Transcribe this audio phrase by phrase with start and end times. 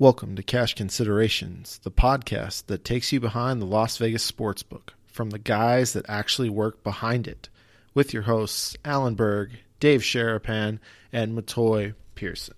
[0.00, 5.28] Welcome to Cash Considerations, the podcast that takes you behind the Las Vegas sportsbook from
[5.28, 7.50] the guys that actually work behind it,
[7.92, 10.78] with your hosts Alan Berg, Dave Sharapan,
[11.12, 12.54] and Matoy Pearson.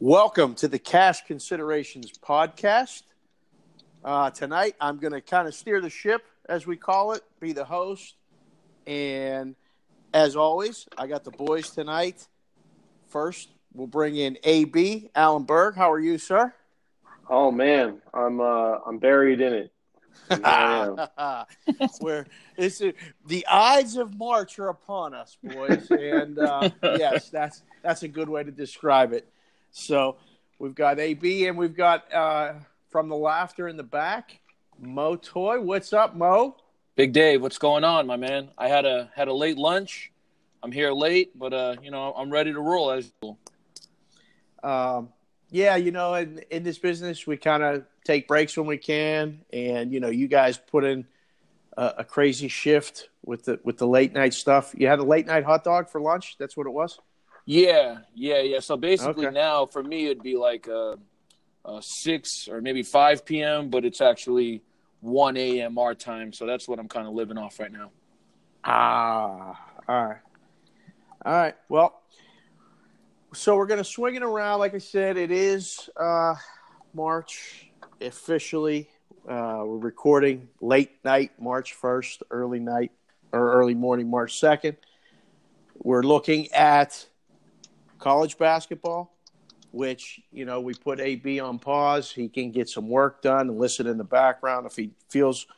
[0.00, 3.02] Welcome to the Cash Considerations podcast.
[4.02, 7.52] Uh, tonight, I'm going to kind of steer the ship, as we call it, be
[7.52, 8.14] the host.
[8.86, 9.56] And
[10.14, 12.26] as always, I got the boys tonight.
[13.08, 15.76] First, we'll bring in AB Alan Berg.
[15.76, 16.52] How are you, sir?
[17.28, 19.72] Oh man, I'm uh, I'm buried in it.
[20.30, 20.98] And
[21.66, 22.82] here Where it's
[23.26, 28.28] the Ides of March are upon us, boys, and uh, yes, that's that's a good
[28.28, 29.28] way to describe it.
[29.70, 30.16] So
[30.58, 32.54] we've got AB and we've got uh,
[32.88, 34.40] from the laughter in the back,
[34.80, 35.60] Mo Toy.
[35.60, 36.56] What's up, Mo?
[36.96, 38.48] Big Dave, what's going on, my man?
[38.56, 40.12] I had a had a late lunch.
[40.62, 43.38] I'm here late, but uh, you know, I'm ready to roll as usual.
[44.62, 45.10] Um,
[45.50, 49.42] yeah, you know, in in this business, we kind of take breaks when we can,
[49.52, 51.06] and you know, you guys put in
[51.76, 54.74] a, a crazy shift with the with the late night stuff.
[54.76, 56.36] You had a late night hot dog for lunch.
[56.38, 56.98] That's what it was.
[57.44, 58.58] Yeah, yeah, yeah.
[58.58, 59.34] So basically, Okay.
[59.34, 60.96] now for me, it'd be like uh,
[61.64, 64.62] uh, six or maybe five p.m., but it's actually
[65.00, 65.78] one a.m.
[65.78, 66.32] our time.
[66.32, 67.92] So that's what I'm kind of living off right now.
[68.64, 70.18] Ah, all right,
[71.26, 71.56] all right.
[71.68, 72.02] Well,
[73.34, 74.60] so we're gonna swing it around.
[74.60, 76.36] Like I said, it is uh,
[76.94, 77.68] March
[78.00, 78.88] officially.
[79.28, 82.92] Uh, we're recording late night, March first, early night
[83.32, 84.76] or early morning, March second.
[85.82, 87.04] We're looking at
[87.98, 89.12] college basketball,
[89.72, 92.12] which you know we put AB on pause.
[92.12, 95.48] He can get some work done and listen in the background if he feels.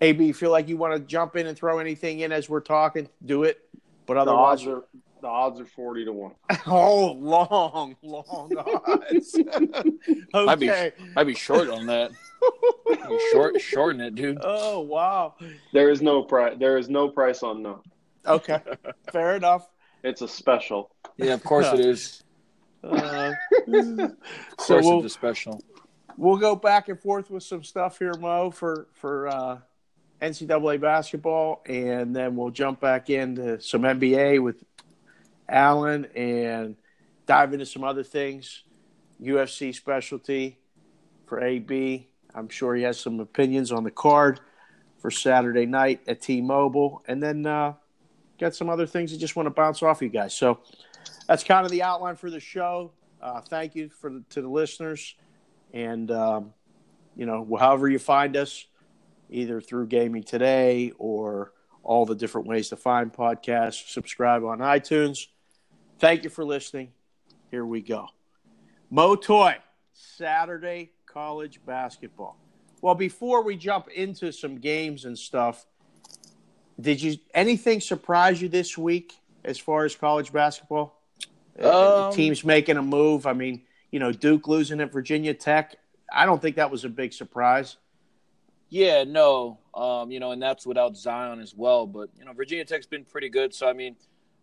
[0.00, 2.60] AB, you feel like you want to jump in and throw anything in as we're
[2.60, 3.68] talking, do it.
[4.06, 4.84] But The otherwise, odds are
[5.20, 6.32] the odds are forty to one.
[6.66, 9.38] oh, long, long odds.
[10.34, 10.92] Might be okay.
[11.14, 12.10] might be short on that.
[12.86, 14.38] Might be short shorten it, dude.
[14.42, 15.34] Oh wow.
[15.72, 16.56] There is no price.
[16.58, 17.82] There is no price on no.
[18.26, 18.60] Okay.
[19.12, 19.68] Fair enough.
[20.04, 20.90] It's a special.
[21.16, 22.22] Yeah, of course it is.
[22.84, 23.32] Uh,
[23.66, 24.14] Of
[24.60, 25.60] so course we'll, it's a special.
[26.16, 29.58] we'll go back and forth with some stuff here, Mo, for for uh,
[30.22, 34.62] NCAA basketball, and then we'll jump back into some NBA with
[35.48, 36.76] Alan and
[37.26, 38.64] dive into some other things.
[39.20, 40.58] UFC specialty
[41.26, 42.08] for AB.
[42.34, 44.40] I'm sure he has some opinions on the card
[44.98, 47.74] for Saturday night at T-Mobile, and then uh,
[48.38, 50.34] got some other things that just want to bounce off you guys.
[50.34, 50.60] So
[51.26, 52.92] that's kind of the outline for the show.
[53.20, 55.16] Uh, thank you for the, to the listeners,
[55.72, 56.52] and um,
[57.16, 58.66] you know, however you find us,
[59.30, 63.88] either through Gaming Today or all the different ways to find podcasts.
[63.90, 65.26] Subscribe on iTunes.
[65.98, 66.92] Thank you for listening.
[67.50, 68.06] Here we go.
[68.92, 69.56] Motoy,
[69.92, 72.36] Saturday college basketball.
[72.80, 75.66] Well, before we jump into some games and stuff,
[76.80, 79.14] did you anything surprise you this week
[79.44, 81.02] as far as college basketball?
[81.60, 83.26] Uh, Um, teams making a move.
[83.26, 85.74] I mean, you know, Duke losing at Virginia Tech.
[86.12, 87.76] I don't think that was a big surprise.
[88.70, 91.86] Yeah, no, um, you know, and that's without Zion as well.
[91.86, 93.52] But you know, Virginia Tech's been pretty good.
[93.52, 93.96] So I mean,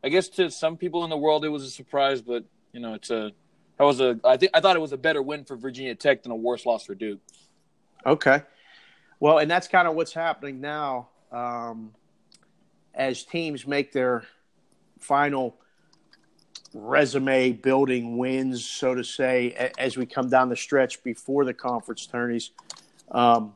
[0.06, 2.94] I guess to some people in the world it was a surprise, but you know,
[2.94, 3.32] it's a
[3.78, 6.22] that was a I think I thought it was a better win for Virginia Tech
[6.22, 7.20] than a worse loss for Duke.
[8.06, 8.44] Okay.
[9.20, 11.92] Well, and that's kind of what's happening now um,
[12.94, 14.24] as teams make their
[15.00, 15.58] final
[16.74, 22.06] resume building wins, so to say, as we come down the stretch before the conference
[22.06, 22.52] tourneys.
[23.12, 23.54] Um,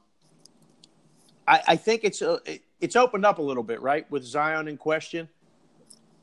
[1.48, 4.70] I, I think it's uh, it- it's opened up a little bit, right, with Zion
[4.70, 5.28] in question.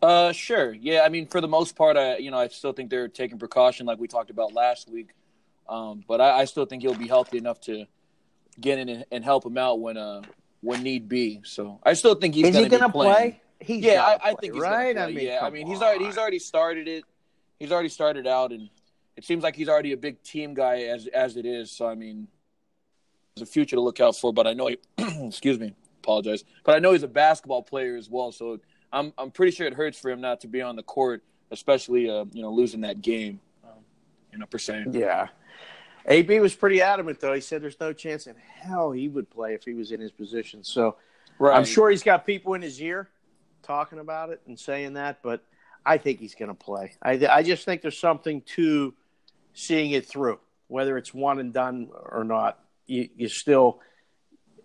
[0.02, 1.02] Uh, sure, yeah.
[1.04, 3.86] I mean, for the most part, I you know I still think they're taking precaution,
[3.86, 5.10] like we talked about last week.
[5.68, 7.86] Um, but I, I still think he'll be healthy enough to
[8.60, 10.22] get in and, and help him out when uh
[10.60, 11.40] when need be.
[11.44, 13.40] So I still think he's Is he going to going to play?
[13.60, 14.94] He's yeah, I, I think he's right.
[14.94, 15.14] Gonna play.
[15.14, 17.04] I mean, yeah, I mean, he's already he's already started it.
[17.58, 18.68] He's already started out, and
[19.16, 21.70] it seems like he's already a big team guy as as it is.
[21.70, 22.28] So I mean,
[23.34, 24.32] there's a future to look out for.
[24.32, 24.78] But I know, he,
[25.26, 26.44] excuse me, apologize.
[26.64, 28.30] But I know he's a basketball player as well.
[28.30, 28.60] So
[28.96, 32.08] I'm I'm pretty sure it hurts for him not to be on the court, especially
[32.10, 33.40] uh, you know losing that game.
[33.64, 33.78] Um,
[34.32, 34.86] you know, per se.
[34.90, 35.28] Yeah.
[36.08, 37.34] AB was pretty adamant, though.
[37.34, 40.12] He said there's no chance in hell he would play if he was in his
[40.12, 40.62] position.
[40.62, 40.96] So
[41.38, 41.56] Right.
[41.56, 43.08] I'm sure he's got people in his ear
[43.62, 45.42] talking about it and saying that, but
[45.84, 46.94] I think he's going to play.
[47.02, 48.94] I, I just think there's something to
[49.54, 50.38] seeing it through,
[50.68, 52.58] whether it's one and done or not.
[52.86, 53.80] You, you still,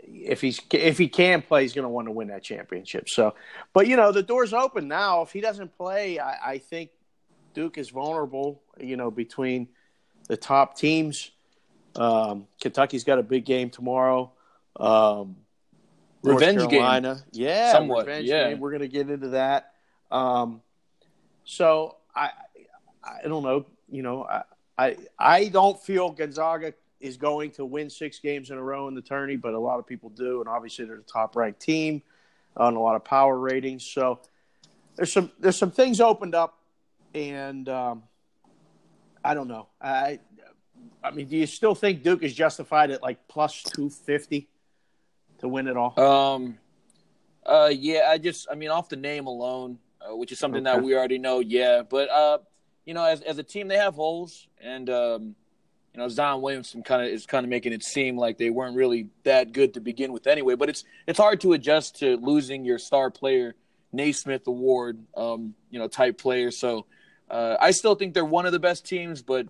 [0.04, 3.10] if he's if he can play, he's going to want to win that championship.
[3.10, 3.36] So,
[3.74, 5.22] but you know, the door's open now.
[5.22, 6.92] If he doesn't play, I, I think
[7.54, 8.62] Duke is vulnerable.
[8.80, 9.68] You know, between
[10.28, 11.32] the top teams.
[11.94, 14.32] Um, Kentucky's got a big game tomorrow.
[14.78, 15.36] Um,
[16.24, 17.18] Revenge game.
[17.32, 18.50] Yeah, Somewhat, revenge yeah.
[18.50, 18.60] game.
[18.60, 19.74] We're going to get into that.
[20.12, 20.62] Um,
[21.44, 22.30] so I,
[23.04, 23.66] I don't know.
[23.90, 24.44] You know, I,
[24.78, 28.96] I, I don't feel Gonzaga is going to win six games in a row in
[28.96, 32.02] the tourney, but a lot of people do, and obviously they're the top ranked team
[32.56, 33.86] on a lot of power ratings.
[33.86, 34.20] So
[34.96, 36.60] there's some there's some things opened up,
[37.14, 38.04] and um,
[39.24, 39.68] I don't know.
[39.82, 40.20] I
[41.04, 44.48] I mean, do you still think Duke is justified at like plus two fifty
[45.40, 46.00] to win it all?
[46.00, 46.58] Um,
[47.46, 50.84] uh, yeah, I just, I mean, off the name alone, uh, which is something that
[50.84, 51.40] we already know.
[51.40, 52.38] Yeah, but uh,
[52.86, 55.36] you know, as as a team, they have holes, and um,
[55.94, 58.76] you know, Zion Williamson kind of is kind of making it seem like they weren't
[58.76, 60.56] really that good to begin with, anyway.
[60.56, 63.56] But it's it's hard to adjust to losing your star player,
[63.92, 66.52] Naismith Award, um, you know, type player.
[66.52, 66.86] So
[67.30, 69.48] uh, I still think they're one of the best teams, but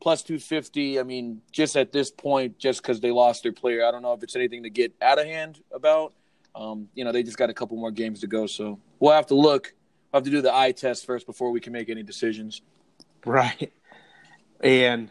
[0.00, 3.90] plus 250 i mean just at this point just because they lost their player i
[3.90, 6.12] don't know if it's anything to get out of hand about
[6.56, 9.26] um, you know they just got a couple more games to go so we'll have
[9.26, 9.72] to look
[10.12, 12.60] we'll have to do the eye test first before we can make any decisions
[13.24, 13.72] Right.
[14.60, 15.10] And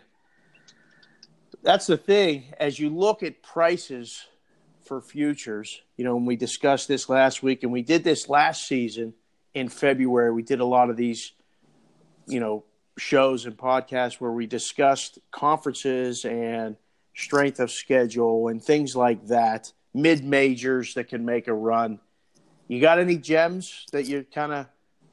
[1.64, 2.54] that's the thing.
[2.60, 4.26] As you look at prices
[4.86, 8.68] for futures, you know, when we discussed this last week, and we did this last
[8.68, 9.14] season
[9.54, 11.32] in February, we did a lot of these,
[12.28, 12.66] you know,
[12.98, 16.76] shows and podcasts where we discussed conferences and
[17.16, 22.00] strength of schedule and things like that, mid majors that can make a run.
[22.68, 24.68] You got any gems that you're kind of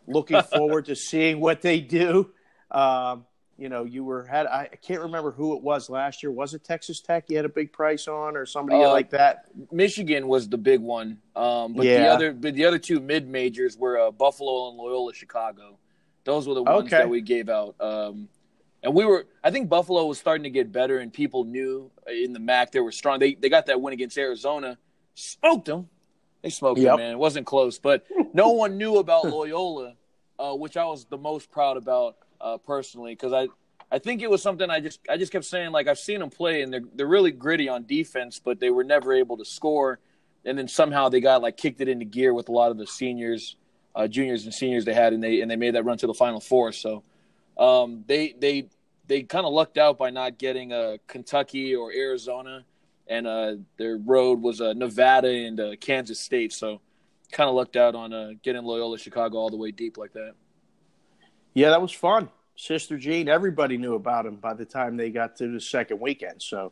[0.06, 2.30] looking forward to seeing what they do?
[2.70, 3.24] Um,
[3.60, 6.32] you know, you were had I can't remember who it was last year.
[6.32, 7.26] Was it Texas Tech?
[7.28, 9.44] You had a big price on, or somebody Uh, like that.
[9.70, 13.76] michigan was the big one um, but the other but the other two mid majors
[13.76, 15.78] were uh, buffalo and loyola chicago
[16.24, 16.96] those were the ones Okay.
[16.98, 18.28] that we gave out um,
[18.82, 22.32] and we were i think buffalo was starting to get better and people knew in
[22.32, 24.78] the mac they were strong they, they got that win against arizona
[25.14, 25.88] smoked them
[26.42, 26.92] They smoked Yep.
[26.92, 27.10] him, man.
[27.12, 29.94] It wasn't close, but no one knew about Loyola,
[30.38, 33.48] uh, which I was the most proud about uh, personally because I,
[33.90, 36.30] I think it was something I just I just kept saying like I've seen them
[36.30, 39.98] play and they're they're really gritty on defense, but they were never able to score,
[40.44, 42.86] and then somehow they got like kicked it into gear with a lot of the
[42.86, 43.56] seniors,
[43.94, 46.14] uh, juniors and seniors they had, and they and they made that run to the
[46.14, 46.72] Final Four.
[46.72, 47.02] So
[47.58, 48.68] um, they they
[49.06, 52.64] they kind of lucked out by not getting uh, Kentucky or Arizona,
[53.08, 56.52] and uh, their road was uh, Nevada and uh, Kansas State.
[56.52, 56.80] So
[57.32, 60.34] kind of lucked out on uh, getting Loyola Chicago all the way deep like that.
[61.54, 62.28] Yeah, that was fun.
[62.56, 66.42] Sister Jean, everybody knew about him by the time they got to the second weekend.
[66.42, 66.70] So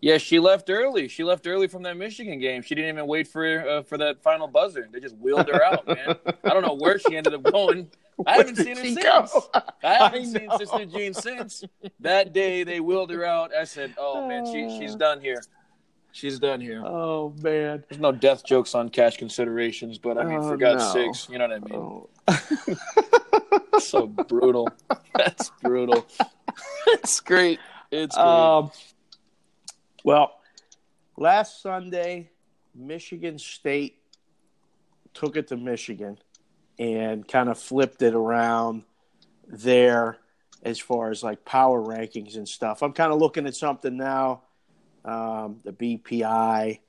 [0.00, 1.08] Yeah, she left early.
[1.08, 2.62] She left early from that Michigan game.
[2.62, 4.88] She didn't even wait for uh, for that final buzzer.
[4.90, 6.16] They just wheeled her out, man.
[6.44, 7.90] I don't know where she ended up going.
[8.26, 9.02] I haven't seen her since.
[9.02, 9.26] go?
[9.54, 9.62] I
[9.94, 10.50] haven't I seen.
[10.58, 11.64] Sister Jean since
[12.00, 12.64] that day.
[12.64, 13.54] They wheeled her out.
[13.54, 15.42] I said, "Oh man, she she's done here.
[16.12, 17.84] She's done here." Oh man.
[17.88, 20.92] There's no death jokes on cash considerations, but I mean, Oh, for God's no.
[20.94, 21.74] sakes, you know what I mean?
[21.74, 22.08] Oh.
[23.80, 24.68] so brutal.
[25.14, 26.06] That's brutal.
[26.88, 27.58] it's great.
[27.90, 28.24] It's great.
[28.24, 28.70] Um,
[30.04, 30.38] well,
[31.16, 32.30] last Sunday,
[32.74, 33.98] Michigan State
[35.14, 36.18] took it to Michigan
[36.78, 38.84] and kind of flipped it around
[39.48, 40.18] there
[40.62, 42.82] as far as like power rankings and stuff.
[42.82, 44.42] I'm kind of looking at something now,
[45.04, 46.80] um, the BPI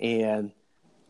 [0.00, 0.52] and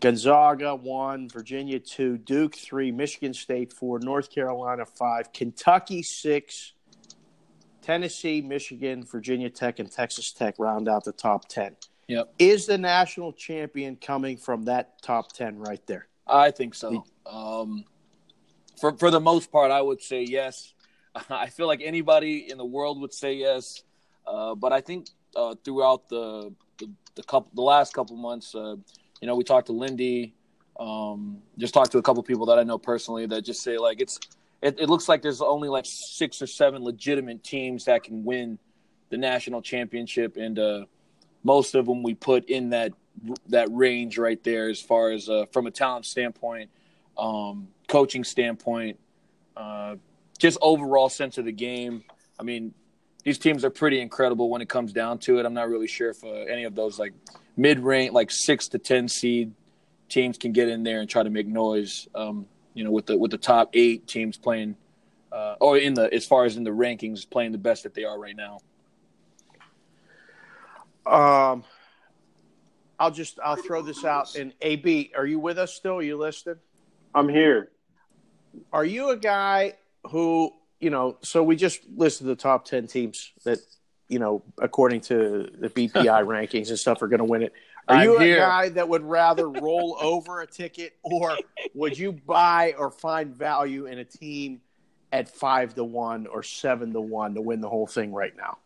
[0.00, 6.72] Gonzaga one, Virginia two, Duke three, Michigan State four, North Carolina five, Kentucky six,
[7.82, 11.76] Tennessee, Michigan, Virginia Tech, and Texas Tech round out the top 10.
[12.08, 12.34] Yep.
[12.38, 16.08] Is the national champion coming from that top 10 right there?
[16.26, 17.04] I think so.
[17.26, 17.84] Um,
[18.80, 20.74] for for the most part, I would say yes.
[21.30, 23.82] I feel like anybody in the world would say yes,
[24.26, 28.76] uh, but I think uh, throughout the, the the couple the last couple months, uh,
[29.20, 30.34] you know, we talked to Lindy,
[30.78, 34.00] um, just talked to a couple people that I know personally that just say like
[34.00, 34.18] it's
[34.62, 38.58] it, it looks like there's only like six or seven legitimate teams that can win
[39.10, 40.84] the national championship, and uh,
[41.44, 42.92] most of them we put in that
[43.48, 46.70] that range right there as far as uh, from a talent standpoint,
[47.18, 48.98] um, coaching standpoint,
[49.56, 49.96] uh,
[50.38, 52.04] just overall sense of the game.
[52.38, 52.72] I mean,
[53.24, 55.46] these teams are pretty incredible when it comes down to it.
[55.46, 57.12] I'm not really sure if uh, any of those like
[57.56, 59.52] mid range, like six to ten seed
[60.08, 62.08] teams can get in there and try to make noise.
[62.14, 64.76] Um, you know, with the with the top eight teams playing,
[65.32, 68.04] uh, or in the as far as in the rankings, playing the best that they
[68.04, 68.58] are right now.
[71.06, 71.64] Um,
[72.98, 74.36] I'll just I'll throw this out.
[74.36, 75.96] And AB, are you with us still?
[75.96, 76.58] Are you listed?
[77.14, 77.70] I'm here.
[78.72, 79.74] Are you a guy
[80.10, 83.58] who you know, so we just listed the top ten teams that
[84.10, 87.52] you know, according to the BPI rankings and stuff, are going to win it.
[87.88, 88.38] Are I'm you a here.
[88.38, 91.38] guy that would rather roll over a ticket, or
[91.74, 94.60] would you buy or find value in a team
[95.12, 98.58] at five to one or seven to one to win the whole thing right now?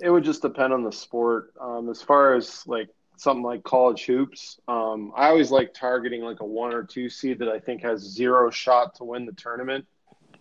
[0.00, 1.52] It would just depend on the sport.
[1.60, 6.40] Um, as far as like something like college hoops, um, I always like targeting like
[6.40, 9.84] a one or two seed that I think has zero shot to win the tournament,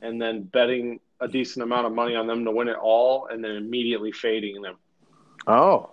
[0.04, 3.44] and then betting a decent amount of money on them to win it all, and
[3.44, 4.76] then immediately fading them.
[5.48, 5.92] Oh,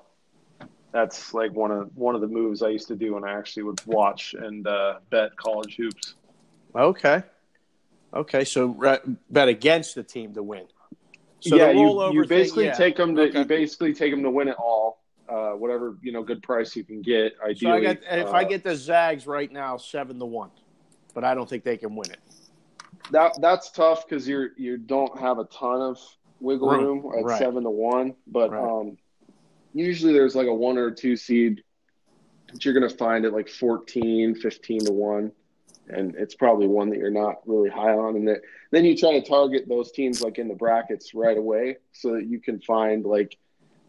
[0.93, 3.64] That's like one of one of the moves I used to do when I actually
[3.64, 6.14] would watch and uh, bet college hoops.
[6.75, 7.23] okay,
[8.12, 8.45] okay.
[8.45, 8.99] So re-
[9.31, 10.67] bet against the team to win.
[11.41, 12.73] So yeah, you, you thing, basically yeah.
[12.75, 13.38] take them to Okay.
[13.41, 16.85] you basically take them to win it all, uh, whatever you know, good price you
[16.85, 17.35] can get.
[17.37, 20.50] So I Ideally, got if uh, I get the Zags right now seven to one,
[21.14, 22.21] but I don't think they can win it.
[23.11, 25.99] That that's tough because you're you don't have a ton of
[26.40, 27.38] wiggle Room, room at right.
[27.38, 28.62] seven to one, but Right.
[28.62, 28.97] um,
[29.75, 31.62] usually there's like a one or two seed
[32.52, 35.32] that you're gonna find at like 14, 15 to one,
[35.88, 38.40] and it's probably one that you're not really high on, and that
[38.71, 42.26] then you try to target those teams like in the brackets right away so that
[42.26, 43.37] you can find like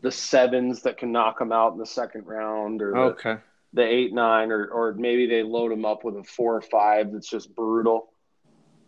[0.02, 3.38] the sevens that can knock them out in the second round or the, Okay.
[3.74, 7.12] the eight nine or or maybe they load them up with a four or five
[7.12, 8.13] that's just brutal.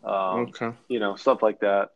[0.05, 0.71] Um, Okay.
[0.87, 1.89] you know, stuff like that.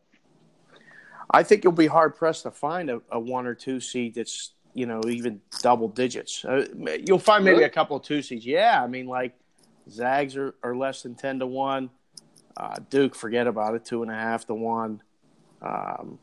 [1.30, 4.52] I think you'll be hard pressed to find a, a one or two seed that's
[4.74, 6.44] you know even double digits.
[6.44, 6.66] Uh,
[7.06, 7.64] you'll find maybe Really?
[7.64, 8.44] a couple of two seeds.
[8.44, 9.34] Yeah, I mean like
[9.88, 11.90] Zags are, are less than ten to one.
[12.56, 15.02] Uh, Duke, forget about it, two and a half to one.
[15.62, 16.18] Um,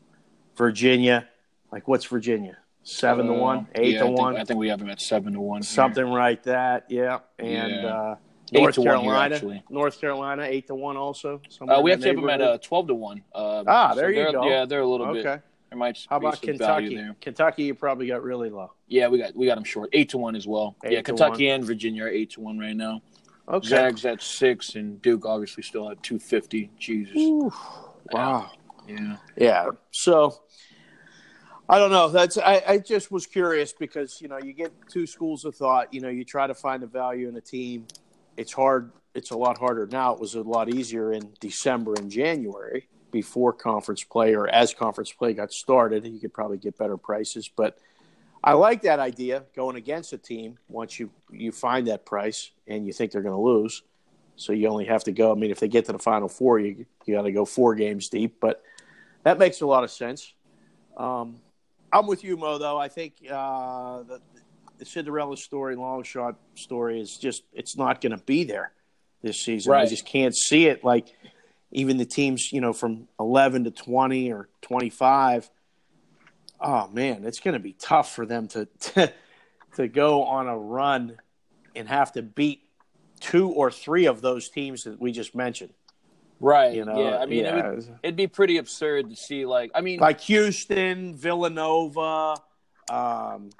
[0.56, 1.26] Virginia,
[1.72, 2.58] like what's Virginia?
[2.82, 4.90] Seven to Uh, one, eight yeah, to I think- one, I think we have them
[4.90, 5.58] at seven to one.
[5.62, 5.66] here.
[5.66, 6.86] something like that.
[6.90, 8.14] Yeah, and Yeah.
[8.54, 9.62] Eight North one Carolina, actually.
[9.70, 11.40] North Carolina, eight to one also.
[11.60, 13.22] Uh, we in have to have them at uh, twelve to one.
[13.34, 14.48] Uh, Ah, there you they're- go.
[14.48, 15.22] Yeah, they're a little okay.
[15.22, 15.42] bit.
[15.70, 16.98] There might How about Kentucky?
[17.20, 18.72] Kentucky, you probably got really low.
[18.86, 19.90] Yeah, we got we got them short.
[19.92, 20.76] Eight to one as well.
[20.84, 23.02] Eight yeah, Kentucky and Virginia are eight to one right now.
[23.48, 23.68] Okay.
[23.68, 26.70] Zags at six, and Duke obviously still at two fifty.
[26.78, 27.16] Jesus.
[27.16, 27.54] Oof.
[28.12, 28.50] Wow.
[28.86, 29.16] Yeah.
[29.36, 29.68] Yeah.
[29.90, 30.34] So
[31.68, 32.08] I don't know.
[32.08, 35.92] That's I, I just was curious because you know you get two schools of thought.
[35.92, 37.86] You know you try to find the value in a team.
[38.38, 38.92] It's hard.
[39.14, 40.14] It's a lot harder now.
[40.14, 45.12] It was a lot easier in December and January before conference play or as conference
[45.12, 46.06] play got started.
[46.06, 47.78] You could probably get better prices, but
[48.44, 52.86] I like that idea going against a team once you you find that price and
[52.86, 53.82] you think they're going to lose.
[54.36, 55.32] So you only have to go.
[55.32, 57.74] I mean, if they get to the final four, you you got to go four
[57.74, 58.36] games deep.
[58.40, 58.62] But
[59.24, 60.32] that makes a lot of sense.
[60.96, 61.40] Um,
[61.92, 62.58] I'm with you, Mo.
[62.58, 64.20] Though I think uh, the,
[64.78, 68.72] the Cinderella story, long shot story, is just it's not going to be there
[69.22, 69.72] this season.
[69.72, 70.84] I just can't see it.
[70.84, 71.08] Like
[71.72, 75.50] even the teams, you know, from 11 to 20 or 25.
[76.60, 79.12] Oh man, it's going to be tough for them to, to
[79.76, 81.18] to go on a run
[81.76, 82.62] and have to beat
[83.20, 85.72] two or three of those teams that we just mentioned.
[86.40, 86.74] Right.
[86.74, 87.18] You know, yeah.
[87.18, 89.44] I mean, It would, it'd be pretty absurd to see.
[89.44, 92.36] Like, I mean, like Houston, Villanova,
[92.90, 93.50] um,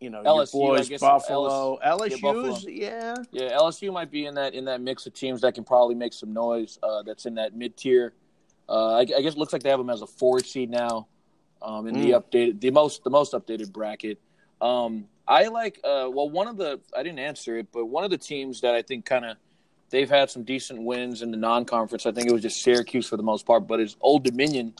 [0.00, 2.58] you know, LSU, boys, I guess Buffalo, yeah, LSU's, Buffalo.
[2.68, 5.94] yeah, Yeah, LSU might be in that in that mix of teams that can probably
[5.94, 6.78] make some noise.
[6.82, 8.12] Uh, that's in that mid tier.
[8.68, 11.08] Uh, I, I guess it looks like they have them as a four seed now,
[11.62, 12.22] um, in the Mm.
[12.22, 14.18] updated the most the most updated bracket.
[14.60, 18.10] Um, I like uh, well one of the I didn't answer it, but one of
[18.10, 19.36] the teams that I think kind of
[19.90, 22.06] they've had some decent wins in the non conference.
[22.06, 24.74] I think it was just Syracuse for the most part, but it's Old Dominion,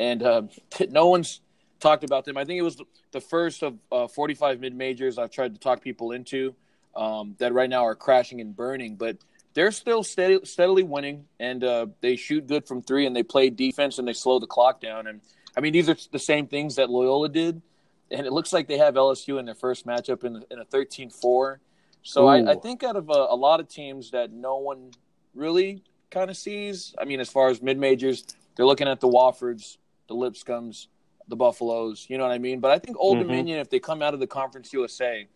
[0.00, 0.42] and uh,
[0.90, 1.40] no one's
[1.86, 2.36] talked about them.
[2.36, 5.80] I think it was the first of uh, 45 mid majors I've tried to talk
[5.80, 6.54] people into
[6.96, 9.18] um, that right now are crashing and burning, but
[9.54, 13.50] they're still steady, steadily winning, and uh, they shoot good from three, and they play
[13.50, 15.06] defense, and they slow the clock down.
[15.06, 15.20] And
[15.56, 17.62] I mean, these are the same things that Loyola did,
[18.10, 21.58] and it looks like they have LSU in their first matchup in, in a 13-4.
[22.02, 24.90] So I, I think out of a, a lot of teams that no one
[25.34, 28.24] really kind of sees, I mean, as far as mid majors,
[28.56, 29.78] they're looking at the Woffords,
[30.08, 30.88] the Lipscombs,
[31.28, 32.06] the Buffaloes.
[32.08, 32.60] You know what I mean?
[32.60, 33.22] But I think Old Mhm.
[33.22, 35.26] Dominion, if they come out of the Conference USA,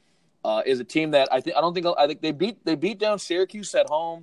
[0.44, 2.74] uh, is a team that I think I don't think I think they beat they
[2.74, 4.22] beat down Syracuse at home.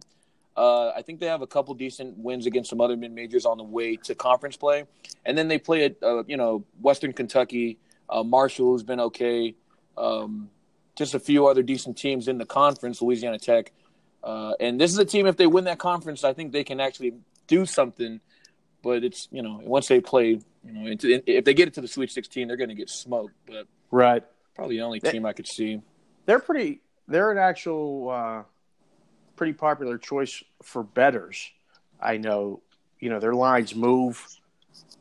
[0.55, 3.57] Uh, I think they have a couple decent wins against some other mid majors on
[3.57, 4.86] the way to conference play,
[5.25, 7.77] and then they play at uh, you know Western Kentucky,
[8.09, 9.53] uh, Marshall who's been okay,
[9.97, 10.50] um,
[10.95, 13.71] just a few other decent teams in the conference, Louisiana Tech,
[14.24, 16.79] uh, and this is a team if they win that conference, I think they can
[16.79, 17.13] actually
[17.45, 18.19] do something.
[18.88, 21.82] But it's you know once they play, you know into, if they get it to
[21.82, 23.34] the Sweet Sixteen, they're going to get smoked.
[23.46, 24.24] But right.
[24.56, 25.82] probably the only team I could see.
[26.25, 26.79] They're pretty.
[27.06, 28.44] They're an actual uh,
[29.36, 31.51] pretty popular choice for betters.
[32.00, 32.62] I know.
[33.01, 34.25] You know their lines move.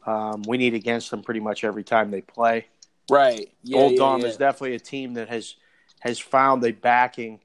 [0.05, 2.67] Um, we need against them pretty much every time they play.
[3.09, 3.53] Right.
[3.63, 4.27] Yeah, Old yeah, Dom yeah.
[4.27, 5.55] is definitely a team that has
[6.01, 7.39] has found a backing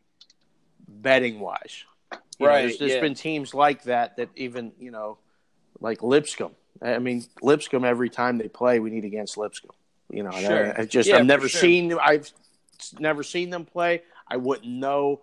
[0.88, 1.84] betting wise.
[2.40, 3.02] You know, Right, there's there's yeah.
[3.02, 5.20] been teams like that that even you know,
[5.82, 6.56] like Lipscomb.
[6.82, 9.76] I mean, Lipscomb every time they play, we need against Lipscomb.
[10.10, 10.78] You know, Sure.
[10.78, 11.62] I, I just Yeah, I've never sure.
[11.62, 12.32] seen I've
[13.00, 14.04] never seen them play.
[14.28, 15.22] I wouldn't know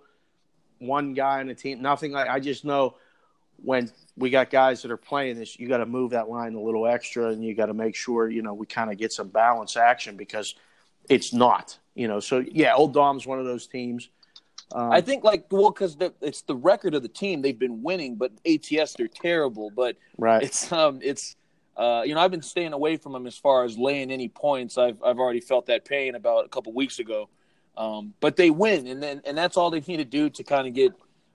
[0.78, 1.82] one guy on a team.
[1.82, 2.96] Nothing like I just know
[3.62, 6.60] when we got guys that are playing this, you got to move that line a
[6.60, 9.28] little extra, and you got to make sure you know we kind of get some
[9.28, 10.54] balance action because
[11.08, 11.76] it's not.
[11.94, 14.08] You know, so yeah, Old Dom's one of those teams.
[14.72, 18.16] Um, I think like well because it's the record of the team they've been winning,
[18.16, 19.70] but ATS they're terrible.
[19.70, 20.42] But right.
[20.42, 21.36] it's um it's
[21.76, 24.76] uh you know I've been staying away from them as far as laying any points.
[24.76, 27.28] I've I've already felt that pain about a couple weeks ago.
[27.76, 30.66] Um, but they win, and then and that's all they need to do to kind
[30.66, 30.92] of get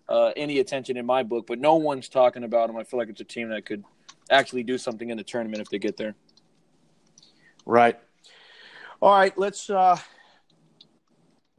[0.09, 1.47] uh, any attention in my book.
[1.47, 2.77] But no one's talking about them.
[2.77, 3.83] I feel like it's a team that could
[4.29, 6.15] actually do something in the tournament if they get there.
[7.65, 7.97] Right.
[9.01, 9.97] All right, let's uh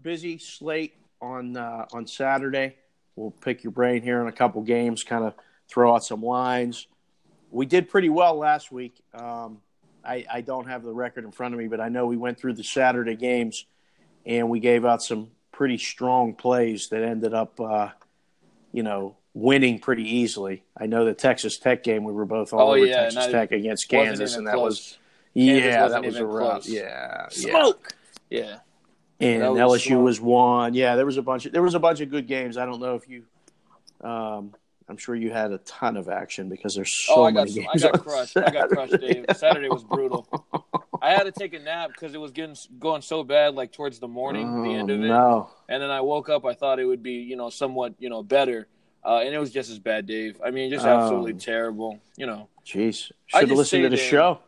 [0.02, 2.76] busy slate on uh on Saturday.
[3.16, 5.34] We'll pick your brain here on a couple games, kind of
[5.68, 6.86] throw out some lines.
[7.50, 9.00] We did pretty well last week.
[9.14, 9.58] Um
[10.06, 12.38] I, I don't have the record in front of me, but I know we went
[12.38, 13.64] through the Saturday games
[14.26, 17.88] and we gave out some pretty strong plays that ended up uh
[18.72, 20.62] you know winning pretty easily.
[20.76, 23.52] I know the Texas Tech game we were both all Oh, over yeah, Texas Tech
[23.52, 24.64] against Kansas and that close.
[24.64, 24.98] was
[25.36, 26.66] yeah, that was a rough.
[26.68, 27.28] Yeah, yeah.
[27.28, 27.94] smoke.
[28.30, 28.58] Yeah.
[29.20, 30.04] And That was LSU smoke.
[30.04, 30.74] was one.
[30.74, 32.56] Yeah, there was a bunch of there was a bunch of good games.
[32.56, 33.24] I don't know if you,
[34.02, 34.54] um,
[34.88, 37.60] I'm sure you had a ton of action because there's so oh, I got many
[37.60, 37.84] games.
[37.84, 38.36] I got crushed.
[38.36, 39.24] I got crushed, Dave.
[39.36, 40.26] Saturday was brutal.
[41.00, 43.98] I had to take a nap because it was getting going so bad, like towards
[43.98, 45.06] the morning, the Oh, end of it.
[45.06, 46.44] No, And then I woke up.
[46.44, 48.68] I thought it would be, you know, somewhat, you know, better,
[49.04, 50.40] uh, and it was just as bad, Dave.
[50.44, 51.38] I mean, just absolutely Oh.
[51.38, 52.00] terrible.
[52.16, 52.48] You know.
[52.66, 54.08] jeez, should have listened to the in.
[54.10, 54.38] show.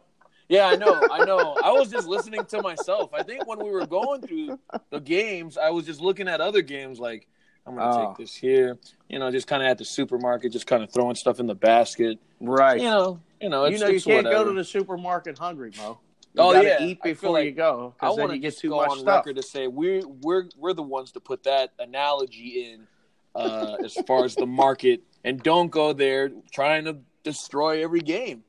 [0.48, 1.00] Yeah, I know.
[1.10, 1.56] I know.
[1.64, 3.10] I was just listening to myself.
[3.12, 4.58] I think when we were going through
[4.90, 7.28] the games, I was just looking at other games like.
[7.68, 8.06] I'm gonna Oh.
[8.10, 11.16] take this here, you know, just kind of at the supermarket, just kind of throwing
[11.16, 12.20] stuff in the basket.
[12.40, 12.76] Right.
[12.80, 14.44] You know, you know, you know, you it's can't whatever.
[14.44, 15.98] go to the supermarket hungry, Mo.
[16.34, 16.80] You Oh, yeah.
[16.80, 19.16] eat before like you go I want to get too go much on stuff.
[19.26, 22.86] record to say we're we're we're the ones to put that analogy in
[23.34, 28.44] uh, as far as the market, and don't go there trying to destroy every game.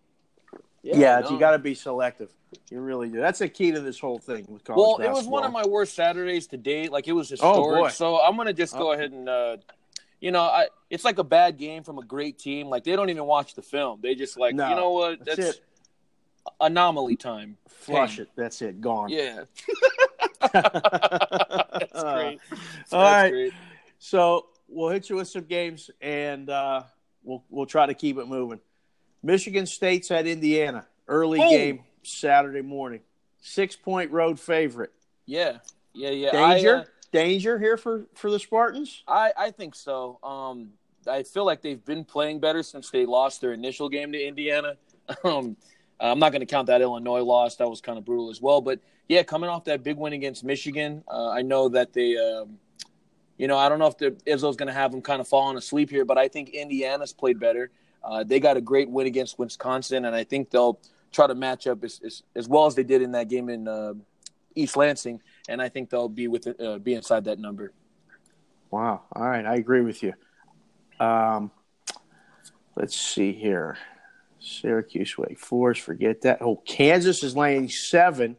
[0.95, 1.29] Yeah, no.
[1.31, 2.29] you got to be selective.
[2.71, 3.19] You really do.
[3.19, 5.65] That's the key to this whole thing with college Well, it was one of my
[5.65, 6.91] worst Saturdays to date.
[6.91, 7.81] Like it was Oh, historic.
[7.83, 7.89] boy.
[7.89, 8.93] so I'm gonna just go Oh.
[8.93, 9.57] ahead and, uh,
[10.21, 12.67] you know, I it's like a bad game from a great team.
[12.67, 13.99] Like they don't even watch the film.
[14.01, 15.25] They just like, No, you know what?
[15.25, 15.63] that's That's, it.
[16.61, 17.57] anomaly time.
[17.67, 18.25] Flush Pain.
[18.25, 18.29] it.
[18.35, 18.79] That's it.
[18.81, 19.09] Gone.
[19.09, 19.43] Yeah,
[20.53, 22.39] that's Uh, great.
[22.51, 22.57] all
[22.89, 23.29] That's right.
[23.29, 23.53] great.
[23.99, 26.83] So we'll hit you with some games, and uh,
[27.23, 28.59] we'll we'll try to keep it moving.
[29.23, 30.85] Michigan State's at Indiana.
[31.07, 31.49] Early Boom.
[31.49, 33.01] game Saturday morning.
[33.41, 34.91] Six point road favorite.
[35.25, 35.57] Yeah,
[35.93, 36.31] yeah, yeah.
[36.31, 39.03] Danger, I, uh, danger here for for the Spartans.
[39.07, 40.19] I, I think so.
[40.23, 40.71] Um,
[41.07, 44.75] I feel like they've been playing better since they lost their initial game to Indiana.
[45.23, 45.55] Um,
[46.01, 48.59] I'm not going to count that Illinois loss; that was kind of brutal as well.
[48.59, 52.59] But yeah, coming off that big win against Michigan, uh, I know that they, um,
[53.37, 55.57] you know, I don't know if the Izzo's going to have them kind of falling
[55.57, 57.71] asleep here, but I think Indiana's played better.
[58.03, 60.79] Uh, they got a great win against Wisconsin, and I think they'll
[61.11, 63.67] try to match up as as, as well as they did in that game in
[63.67, 63.93] uh,
[64.55, 67.73] East Lansing, and I think they'll be with uh, be inside that number.
[68.71, 69.03] Wow.
[69.13, 70.13] All right, I agree with you.
[70.99, 71.51] Um,
[72.75, 73.77] let's see here.
[74.39, 76.41] Syracuse Wake Forest, forget that.
[76.41, 78.37] Oh, Kansas is laying seven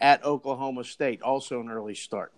[0.00, 2.32] at Oklahoma State, also an early start.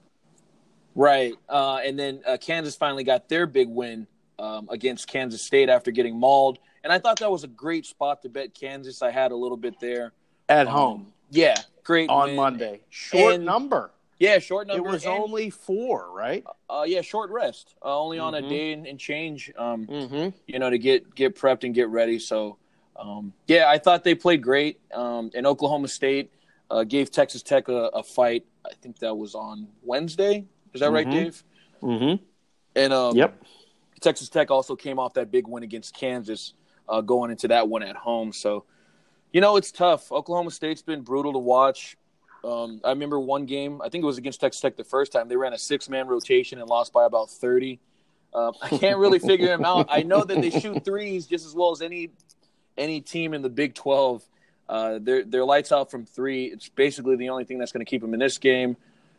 [0.95, 1.35] Right.
[1.49, 4.07] Uh, and then uh, Kansas finally got their big win
[4.43, 6.59] um, against Kansas State after getting mauled.
[6.85, 9.01] And I thought that was a great spot to bet Kansas.
[9.03, 10.13] I had a little bit there.
[10.49, 11.55] At Um, home Yeah.
[11.85, 12.37] Great on win.
[12.37, 12.81] Monday.
[12.91, 13.93] Short And- number.
[14.19, 14.89] Yeah, short number.
[14.89, 16.45] it was and, only four, right?
[16.71, 17.75] uh, yeah, short rest.
[17.85, 18.39] Uh, only on Mhm.
[18.47, 19.53] a day and, and change.
[19.57, 20.29] Um, Mm-hmm.
[20.47, 22.19] you know, to get get prepped and get ready.
[22.21, 22.57] So,
[22.97, 24.81] um, yeah, I thought they played great.
[24.93, 26.31] Um, and Oklahoma State
[26.71, 28.45] uh, gave Texas Tech a, a fight.
[28.65, 30.45] I think that was on Wednesday.
[30.73, 31.11] Is that right, Mhm.
[31.13, 31.45] Dave?
[31.83, 32.25] Mm-hmm.
[32.77, 33.43] And um, Yep.
[34.03, 36.55] Texas Tech also came off that big win against Kansas,
[36.89, 38.33] uh, going into that one at home.
[38.33, 38.65] So,
[39.33, 40.13] you know, it's tough.
[40.13, 41.97] Oklahoma State's been brutal to watch.
[42.45, 45.29] Um, I remember one game, I think it was against Texas Tech the first time.
[45.29, 47.79] They ran a six man rotation and lost by about 30.
[48.35, 49.87] Uh, I can't really figure them out.
[49.91, 52.11] I know that they shoot threes just as well as any
[52.77, 54.25] any team in the Big 12.
[54.69, 56.47] Uh, they're, they're lights out from three.
[56.47, 58.77] It's basically the only thing that's going to keep them in this game.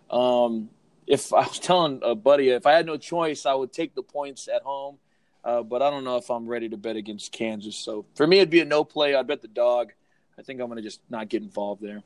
[0.09, 0.69] Um,
[1.07, 4.03] if I was telling a buddy, if I had no choice, I would take the
[4.03, 4.97] points at home.
[5.43, 7.75] Uh, but I don't know if I'm ready to bet against Kansas.
[7.75, 9.13] So for me, it'd be a no play.
[9.13, 9.91] I'd bet the dog.
[10.39, 12.01] I think I'm going to just not get involved there.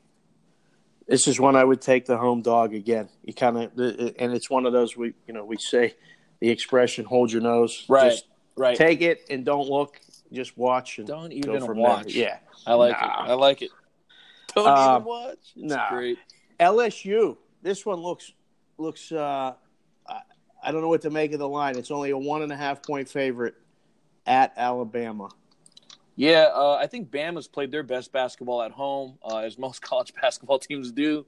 [1.06, 3.08] This is one I would take the home dog again.
[3.24, 5.94] You kind of, and it's one of those we, you know, we say
[6.40, 8.76] the expression "hold your nose." Right, Just right.
[8.76, 10.00] take it and don't look.
[10.32, 12.12] Just watch and Don't even watch.
[12.12, 12.22] there.
[12.24, 12.38] Yeah.
[12.66, 13.24] I like Nah.
[13.24, 13.30] it.
[13.30, 13.70] I like it.
[14.54, 15.38] Don't Uh, even watch.
[15.56, 15.88] It's nah.
[15.90, 16.18] great.
[16.60, 17.36] LSU.
[17.62, 18.32] This one looks
[18.78, 19.12] looks.
[19.12, 19.54] uh
[20.62, 21.76] I, don't know what to make of the line.
[21.76, 23.54] It's only a one and a half point favorite
[24.26, 25.28] at Alabama.
[26.16, 30.12] Yeah, uh, I think Bama's played their best basketball at home, uh, as most college
[30.20, 31.26] basketball teams do.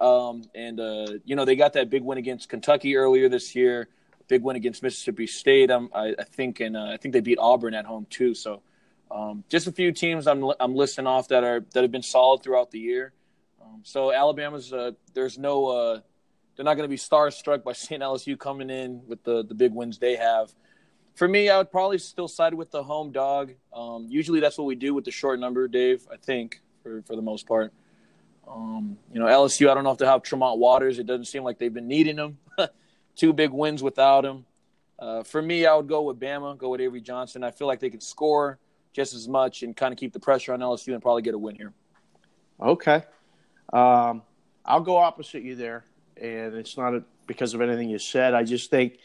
[0.00, 3.88] Um, and uh, you know they got that big win against Kentucky earlier this year,
[4.26, 5.70] big win against Mississippi State.
[5.70, 8.34] Um, I, I think, and uh, I think they beat Auburn at home too.
[8.34, 8.60] So
[9.08, 12.42] um, just a few teams I'm I'm listing off that are that have been solid
[12.42, 13.12] throughout the year.
[13.62, 16.00] Um, so Alabama's uh, there's no uh,
[16.56, 19.72] they're not going to be starstruck by seeing LSU coming in with the the big
[19.72, 20.52] wins they have.
[21.14, 23.52] For me, I would probably still side with the home dog.
[23.72, 26.06] Um, usually, that's what we do with the short number, Dave.
[26.12, 27.72] I think for for the most part.
[28.46, 29.70] Um, you know, LSU.
[29.70, 30.98] I don't know if they have Tremont Waters.
[30.98, 32.38] It doesn't seem like they've been needing him.
[33.16, 34.44] Two big wins without him.
[34.98, 36.56] Uh, for me, I would go with Bama.
[36.58, 37.42] Go with Avery Johnson.
[37.42, 38.58] I feel like they can score
[38.92, 41.38] just as much and kind of keep the pressure on LSU and probably get a
[41.38, 41.72] win here.
[42.60, 43.02] Okay.
[43.72, 44.22] Um,
[44.64, 45.84] I'll go opposite you there,
[46.16, 48.34] and it's not a, because of anything you said.
[48.34, 48.98] I just think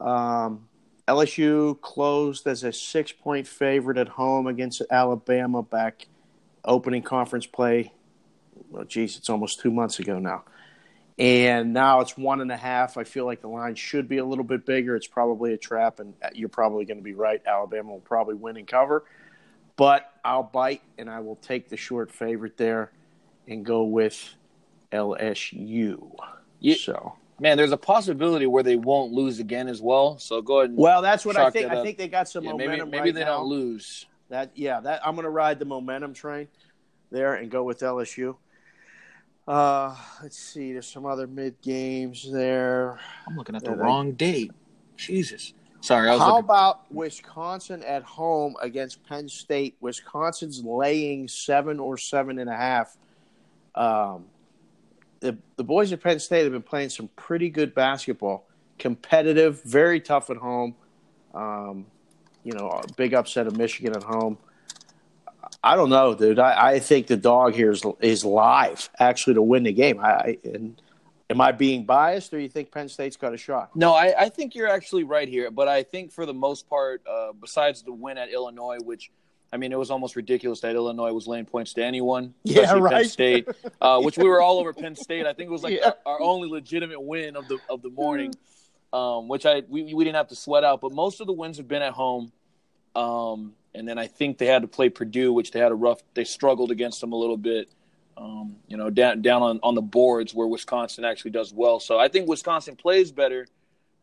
[0.00, 0.68] um,
[1.08, 6.06] LSU closed as a six point favorite at home against Alabama back
[6.64, 7.92] opening conference play.
[8.70, 10.44] Well, geez, it's almost two months ago now.
[11.18, 12.96] And now it's one and a half.
[12.96, 14.96] I feel like the line should be a little bit bigger.
[14.96, 17.42] It's probably a trap, and you're probably going to be right.
[17.46, 19.04] Alabama will probably win and cover.
[19.76, 22.90] But I'll bite, and I will take the short favorite there
[23.46, 24.34] and go with
[24.92, 26.16] LSU.
[26.60, 26.76] Yeah.
[26.78, 30.18] So, Man, there's a possibility where they won't lose again as well.
[30.18, 30.70] So go ahead.
[30.70, 31.72] And, well, that's what I think.
[31.72, 32.90] I think they got some yeah, momentum.
[32.90, 33.38] maybe maybe right they now.
[33.38, 34.04] don't lose.
[34.28, 36.48] That yeah, that I'm going to ride the momentum train
[37.10, 38.36] there and go with LSU.
[39.48, 40.72] Uh, let's see.
[40.72, 43.00] There's some other mid games there.
[43.26, 44.52] I'm looking at the wrong date.
[44.96, 45.54] Jesus.
[45.80, 46.44] Sorry, I was How looking.
[46.44, 49.76] about Wisconsin at home against Penn State?
[49.80, 52.98] Wisconsin's laying seven or seven and a half.
[53.74, 54.26] Um,
[55.20, 58.46] the the boys at Penn State have been playing some pretty good basketball,
[58.78, 60.74] competitive, very tough at home.
[61.34, 61.86] Um,
[62.42, 64.38] you know, big upset of Michigan at home.
[65.62, 66.38] I don't know, dude.
[66.38, 70.00] I, I think the dog here is is live actually to win the game.
[70.00, 70.80] I, I and
[71.28, 73.76] am I being biased, or you think Penn State's got a shot?
[73.76, 75.50] No, I, I think you're actually right here.
[75.50, 79.10] But I think for the most part, uh, besides the win at Illinois, which
[79.52, 82.80] I mean, it was almost ridiculous that Illinois was laying points to anyone, Yeah, especially
[82.82, 83.06] Penn right.
[83.10, 83.48] State,
[83.80, 85.26] uh, which we were all over Penn State.
[85.26, 85.92] I think it was like Yeah.
[86.06, 88.32] our, our only legitimate win of the of the morning,
[88.92, 90.80] um, which I we, we didn't have to sweat out.
[90.80, 92.30] But most of the wins have been at home,
[92.94, 96.00] um, and then I think they had to play Purdue, which they had a rough.
[96.14, 97.68] They struggled against them a little bit.
[98.16, 101.80] Um, you know, down down on, on the boards where Wisconsin actually does well.
[101.80, 103.48] So I think Wisconsin plays better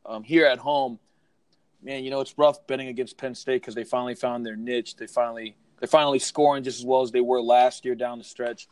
[0.05, 0.99] um, here at home.
[1.81, 4.95] Man, you know it's rough betting against Penn State because they finally found their niche.
[4.95, 8.23] They finally they're finally scoring just as well as they were last year down the
[8.23, 8.67] stretch.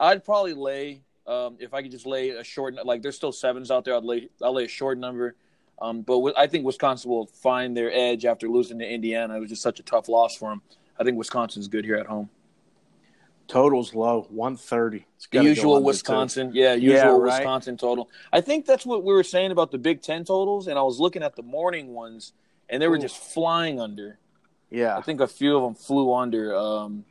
[0.00, 3.70] I'd probably lay um, if I could just lay a short like there's still sevens
[3.70, 3.96] out there.
[3.96, 5.34] I'd lay I'll lay a short number.
[5.80, 9.36] Um, but wi- I think Wisconsin will find their edge after losing to Indiana.
[9.36, 10.62] It was just such a tough loss for them.
[10.98, 12.30] I think Wisconsin's good here at home.
[13.46, 15.06] Total's low, one thirty.
[15.30, 17.38] The usual Wisconsin, yeah, usual Yeah, right.
[17.38, 18.10] Wisconsin total.
[18.30, 21.00] I think that's what we were saying about the Big Ten totals, and I was
[21.00, 22.34] looking at the morning ones,
[22.68, 23.00] and they were Ooh.
[23.00, 24.18] just flying under.
[24.70, 26.54] Yeah, I think a few of them flew under.
[26.54, 27.04] Um,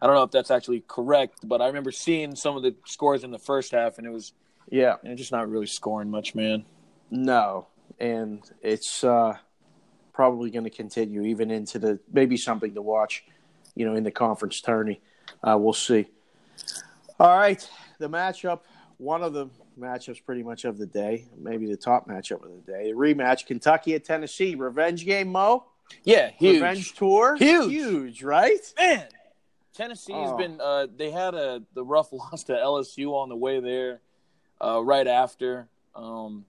[0.00, 3.24] I don't know if that's actually correct, but I remember seeing some of the scores
[3.24, 4.32] in the first half, and it was
[4.68, 6.64] yeah, know, just not really scoring much, man.
[7.10, 7.66] no,
[7.98, 9.36] and it's uh,
[10.12, 13.24] probably going to continue even into the maybe something to watch,
[13.74, 15.00] you know, in the conference tourney.
[15.42, 16.06] Uh, we'll see.
[17.20, 18.60] All right, the matchup,
[18.98, 22.72] one of the matchups pretty much of the day, maybe the top matchup of the
[22.72, 25.64] day, the rematch: Kentucky at Tennessee, revenge game, Mo,
[26.04, 26.54] Yeah, huge.
[26.54, 27.70] revenge tour, Huge.
[27.72, 28.60] huge, right?
[28.78, 29.06] man.
[29.74, 30.36] Tennessee has Oh.
[30.38, 30.58] been.
[30.60, 34.00] Uh, they had a the rough loss to LSU on the way there,
[34.64, 35.68] uh, right after.
[35.94, 36.46] Um,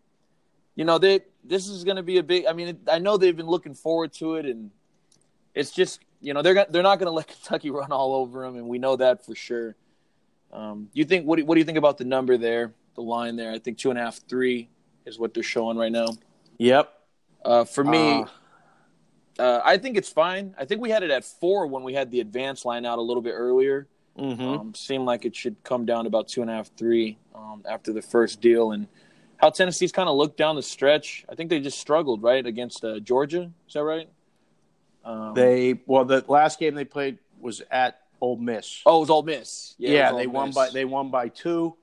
[0.76, 2.46] you know, they this is going to be a big.
[2.46, 4.72] I mean, I know they've been looking forward to it, and
[5.54, 8.56] it's just you know they're they're not going to let Kentucky run all over them,
[8.56, 9.76] and we know that for sure.
[10.54, 11.36] Um, you think what?
[11.36, 12.74] Do, what do you think about the number there?
[12.98, 14.70] The line there, I think two and a half, three
[15.06, 16.08] is what they're showing right now.
[16.58, 16.92] Yep.
[17.46, 18.26] Uh, for me,
[19.38, 20.56] Uh, uh, I think it's fine.
[20.58, 23.02] I think we had it at four when we had the advance line out a
[23.02, 23.88] little bit earlier.
[24.18, 24.40] mhm.
[24.60, 27.64] Um, seemed like it should come down to about two and a half, three um,
[27.70, 28.72] after the first deal.
[28.72, 28.88] And
[29.38, 31.24] how Tennessee's kind of looked down the stretch.
[31.30, 33.52] I think they just struggled right against uh, Georgia.
[33.68, 34.10] Is that right?
[35.06, 38.82] Um, They well, the last game they played was at Ole Miss.
[38.88, 39.76] Oh, it was Ole Miss.
[39.78, 41.76] Yeah, Yeah, was they Ole won by they won by two.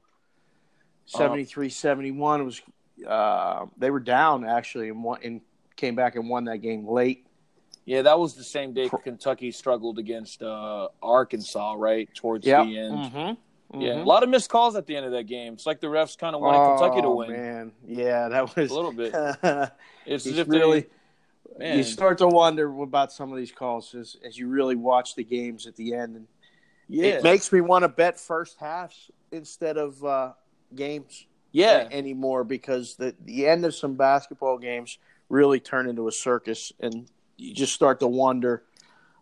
[1.13, 2.63] 73-71 was
[3.07, 5.41] uh, they were down actually and won, and
[5.77, 7.27] came back and won that game late.
[7.85, 12.65] Yeah, that was the same day Kentucky struggled against uh, Arkansas, right towards Yep.
[12.67, 12.95] the end.
[12.95, 13.81] Mm-hmm.
[13.81, 15.53] Yeah, a lot of missed calls at the end of that game.
[15.55, 18.71] It's like the refs kind of wanted Kentucky to win Oh, Man, yeah, that was
[18.71, 19.13] a little bit.
[20.07, 20.81] It's as It's if really.
[20.81, 24.77] they, man, You start to wonder about some of these calls as, as you really
[24.77, 26.27] watch the games at the end, and
[26.89, 30.33] yeah, it makes me want to bet first halves instead of uh,
[30.77, 36.13] games yeah, anymore because the the end of some basketball games really turn into a
[36.13, 38.65] circus, and you just start to wonder.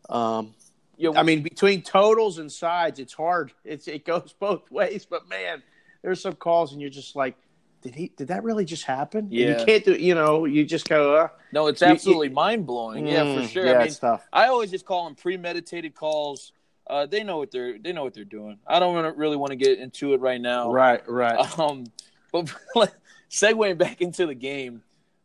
[0.08, 0.54] Um,
[0.96, 1.10] yeah.
[1.14, 3.52] I mean, between totals and sides, it's hard.
[3.64, 5.62] It's it goes both ways, but man,
[6.02, 7.36] there's some calls, and you're just like,
[7.82, 8.12] did he?
[8.16, 9.24] Did that really just happen?
[9.26, 9.58] And Yeah.
[9.58, 9.92] you can't do.
[9.92, 11.16] You know, you just go.
[11.16, 13.06] Uh, no, it's absolutely mind blowing.
[13.06, 13.66] Yeah, for mm, sure.
[13.66, 14.26] Yeah, I mean, it's tough.
[14.32, 16.52] I always just call them premeditated calls.
[16.86, 18.58] Uh, they know what they're they know what they're doing.
[18.66, 20.70] I don't wanna- really want to get into it right now.
[20.72, 21.38] Right, right.
[21.58, 21.84] Um,
[22.32, 22.52] but
[23.30, 24.82] segueing back into the game,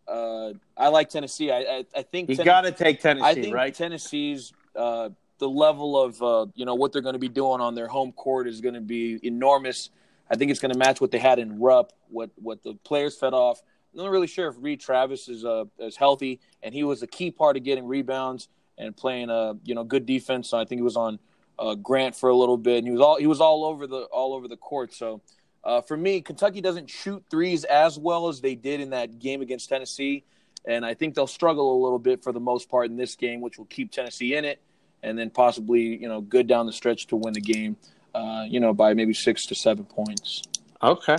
[0.07, 1.51] uh, I like Tennessee.
[1.51, 3.73] I I, I think You got to take Tennessee, I think right?
[3.73, 7.75] Tennessee's uh, the level of uh, you know what they're going to be doing on
[7.75, 9.89] their home court is going to be enormous.
[10.29, 13.17] I think it's going to match what they had in Rupp, what what the players
[13.17, 13.61] fed off.
[13.93, 17.07] I'm not really sure if Reid Travis is uh, is healthy, and he was a
[17.07, 20.49] key part of getting rebounds and playing uh you know good defense.
[20.49, 21.19] So I think he was on
[21.59, 24.01] uh, Grant for a little bit, and he was all he was all over the
[24.03, 24.93] all over the court.
[24.93, 25.21] So
[25.63, 29.41] uh, for me, Kentucky doesn't shoot threes as well as they did in that game
[29.41, 30.23] against Tennessee,
[30.65, 33.41] and I think they'll struggle a little bit for the most part in this game,
[33.41, 34.61] which will keep Tennessee in it,
[35.03, 37.75] and then possibly you know good down the stretch to win the game,
[38.13, 40.43] uh, you know by maybe six to seven points.
[40.81, 41.17] Okay.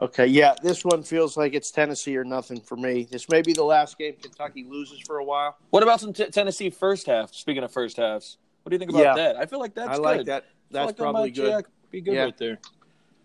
[0.00, 0.26] Okay.
[0.26, 3.06] Yeah, this one feels like it's Tennessee or nothing for me.
[3.10, 5.58] This may be the last game Kentucky loses for a while.
[5.70, 7.34] What about some t- Tennessee first half?
[7.34, 9.14] Speaking of first halves, what do you think about Yeah.
[9.14, 9.36] that?
[9.36, 10.26] I feel like that's I like good.
[10.26, 10.42] that.
[10.44, 11.48] I That's like that probably might, good.
[11.48, 12.24] yeah, be good Yeah.
[12.24, 12.58] right there.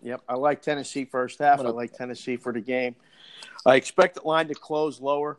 [0.03, 1.59] Yep, I like Tennessee first half.
[1.59, 2.95] I like Tennessee for the game.
[3.65, 5.37] I expect the line to close lower.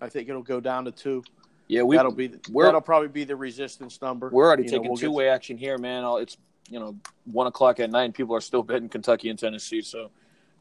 [0.00, 1.22] I think it'll go down to two.
[1.68, 4.28] Yeah, we that'll be that'll probably be the resistance number.
[4.30, 6.04] We're already You taking we'll two way action here, man.
[6.20, 6.36] It's
[6.68, 8.12] you know one o'clock at night.
[8.12, 10.10] People are still betting Kentucky and Tennessee, so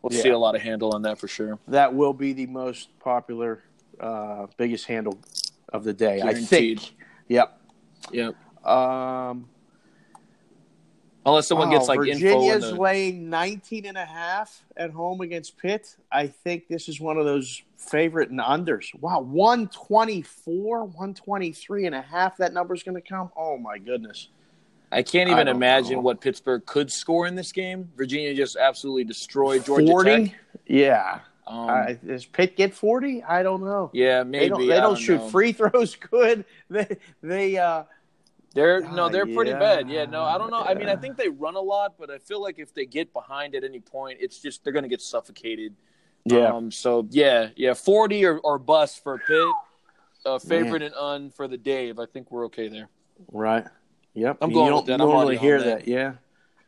[0.02, 1.60] we'll see a lot of handle on that for sure.
[1.68, 3.64] That will be the most popular,
[4.00, 5.20] uh, biggest handle
[5.74, 6.22] of the day.
[6.22, 6.80] I Guaranteed.
[6.80, 6.96] think.
[7.28, 7.60] Yep.
[8.12, 8.36] Yep.
[8.66, 9.48] Um,
[11.26, 12.20] Unless someone wow, gets like info.
[12.20, 15.96] Virginia's the, laying 19 and a half at home against Pitt.
[16.12, 18.94] I think this is one of those favorite and unders.
[19.00, 22.38] Wow, 124, 123 and a half.
[22.38, 23.32] That number's going to come.
[23.38, 24.28] Oh, my goodness.
[24.92, 26.02] I can't even don't imagine know.
[26.02, 27.90] what Pittsburgh could score in this game.
[27.96, 30.10] Virginia just absolutely destroyed Georgia 40?
[30.28, 30.36] Tech.
[30.68, 31.20] Yeah.
[31.46, 33.24] Um, Uh, does Pitt get 40?
[33.24, 33.90] I don't know.
[33.94, 35.30] yeah, maybe They don't, they don't shoot know.
[35.30, 36.46] free throws good.
[36.70, 37.84] They, they, uh,
[38.54, 39.60] They're Ah, no, they're pretty yeah.
[39.60, 39.90] bad.
[39.90, 40.62] Yeah, no, I don't know.
[40.62, 43.12] I mean, I think they run a lot, but I feel like if they get
[43.12, 45.74] behind at any point, it's just they're going to get suffocated.
[46.26, 46.54] Yeah.
[46.54, 49.48] Um, so yeah, yeah, forty or, or bust for Pitt.
[50.26, 52.00] Uh, favorite and un for the Dave.
[52.00, 52.88] I think we're okay there.
[53.32, 53.66] right.
[54.14, 54.38] Yep.
[54.42, 55.02] I'm going you don't with that.
[55.02, 55.86] I'm normally already hear that.
[55.86, 55.88] that.
[55.88, 56.14] Yeah.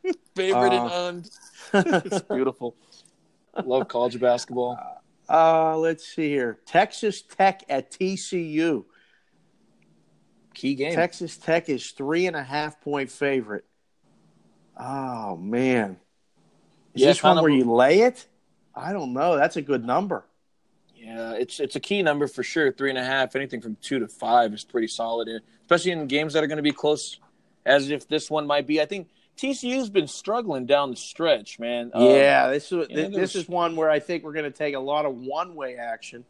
[0.36, 1.30] Favorite Uh, and
[1.74, 2.02] un.
[2.06, 2.76] It's beautiful.
[3.64, 4.78] Love college basketball.
[5.30, 6.60] Uh, let's see here.
[6.66, 8.86] Texas Tech at TCU.
[10.54, 10.94] Key game.
[10.94, 13.66] Texas Tech is three and a half point favorite.
[14.78, 15.98] Oh man,
[16.94, 18.26] is Yeah, this one of where you lay it?
[18.74, 19.38] I don't know.
[19.38, 20.26] That's a good number.
[20.96, 22.72] Yeah, it's it's a key number for sure.
[22.72, 23.36] Three and a half.
[23.36, 25.30] Anything from two to five is pretty solid,
[25.62, 27.20] especially in games that are going to be close.
[27.66, 28.80] As if this one might be.
[28.80, 31.92] I think TCU's been struggling down the stretch, man.
[31.94, 34.76] Uh, yeah, this is yeah, this, is one where I think we're going to take
[34.76, 36.24] a lot of one way action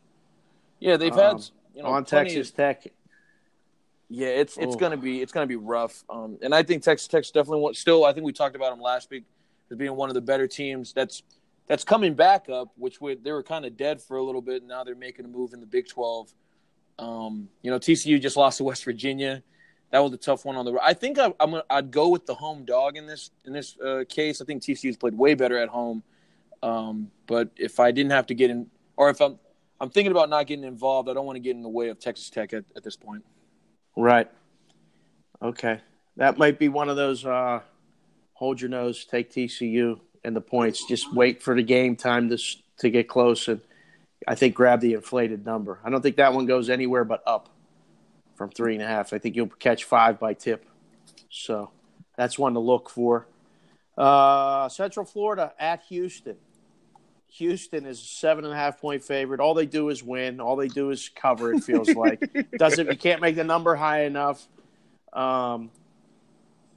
[0.79, 2.87] yeah, they've Um, had you know on Texas of- Tech.
[4.09, 4.79] Yeah, it's it's Oh.
[4.79, 6.03] gonna be it's gonna be rough.
[6.09, 8.05] Um, and I think Texas Tech's definitely one, still.
[8.05, 9.23] I think we talked about them last week
[9.71, 10.93] as being one of the better teams.
[10.93, 11.23] That's
[11.67, 14.61] that's coming back up, which would they were kind of dead for a little bit.
[14.61, 16.31] And now they're making a move in the Big Twelve.
[16.99, 19.41] Um, you know, TCU just lost to West Virginia.
[19.91, 20.74] That was a tough one on the.
[20.74, 20.82] road.
[20.84, 23.80] I think I, I'm gonna, I'd go with the home dog in this in this
[23.80, 24.41] uh, case.
[24.41, 26.04] I think TCU's played way better at home.
[26.63, 28.67] Um, but if I didn't have to get in,
[28.98, 29.39] or if I'm
[29.80, 32.00] I'm thinking about not getting involved, I don't want to get in the way of
[32.00, 33.24] Texas Tech at, at this point.
[33.95, 34.30] Right.
[35.41, 35.80] Okay,
[36.17, 37.26] that might be one of those.
[37.26, 37.62] Uh,
[38.34, 40.86] hold your nose, take TCU and the points.
[40.88, 42.38] Just wait for the game time to
[42.80, 43.62] to get close, and
[44.28, 45.80] I think grab the inflated number.
[45.84, 47.54] I don't think that one goes anywhere but up
[48.36, 49.13] from three and a half.
[49.13, 50.65] I think you'll catch five by tip.
[51.30, 51.71] So
[52.15, 53.28] that's one to look for.
[53.98, 56.38] Uh, Central Florida at Houston.
[57.28, 59.39] Houston is a seven and a half point favorite.
[59.41, 60.39] All they do is win.
[60.39, 61.54] All they do is cover.
[61.54, 62.21] It feels like
[62.58, 64.48] doesn't you can't make the number high enough.
[65.12, 65.69] Um,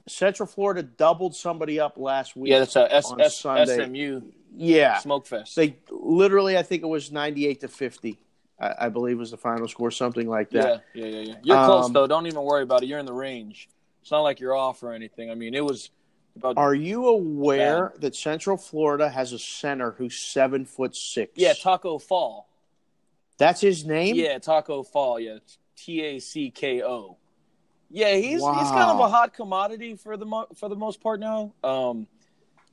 [0.07, 2.51] Central Florida doubled somebody up last week.
[2.51, 3.85] Yeah, that's a S- on S- Sunday.
[3.85, 4.21] SMU
[4.55, 4.97] yeah.
[4.97, 5.55] smoke fest.
[5.55, 8.17] They literally, I think it was 98 to 50,
[8.59, 10.83] I, I believe was the final score, something like that.
[10.93, 11.35] yeah, yeah, yeah, yeah.
[11.43, 12.07] You're close Um, though.
[12.07, 12.87] Don't even worry about it.
[12.87, 13.69] You're in the range.
[14.01, 15.29] It's not like you're off or anything.
[15.31, 15.91] I mean, it was
[16.35, 21.31] about Are you aware that Central Florida has a center who's seven foot six?
[21.35, 22.47] yeah Tacko Fall.
[23.37, 24.15] That's his name?
[24.15, 25.19] Yeah, Tacko Fall.
[25.19, 25.37] Yeah,
[25.77, 27.17] T A C K O.
[27.89, 31.19] Yeah, he's he's kind of a hot commodity for the mo- for the most part
[31.19, 31.53] now.
[31.63, 32.07] Um,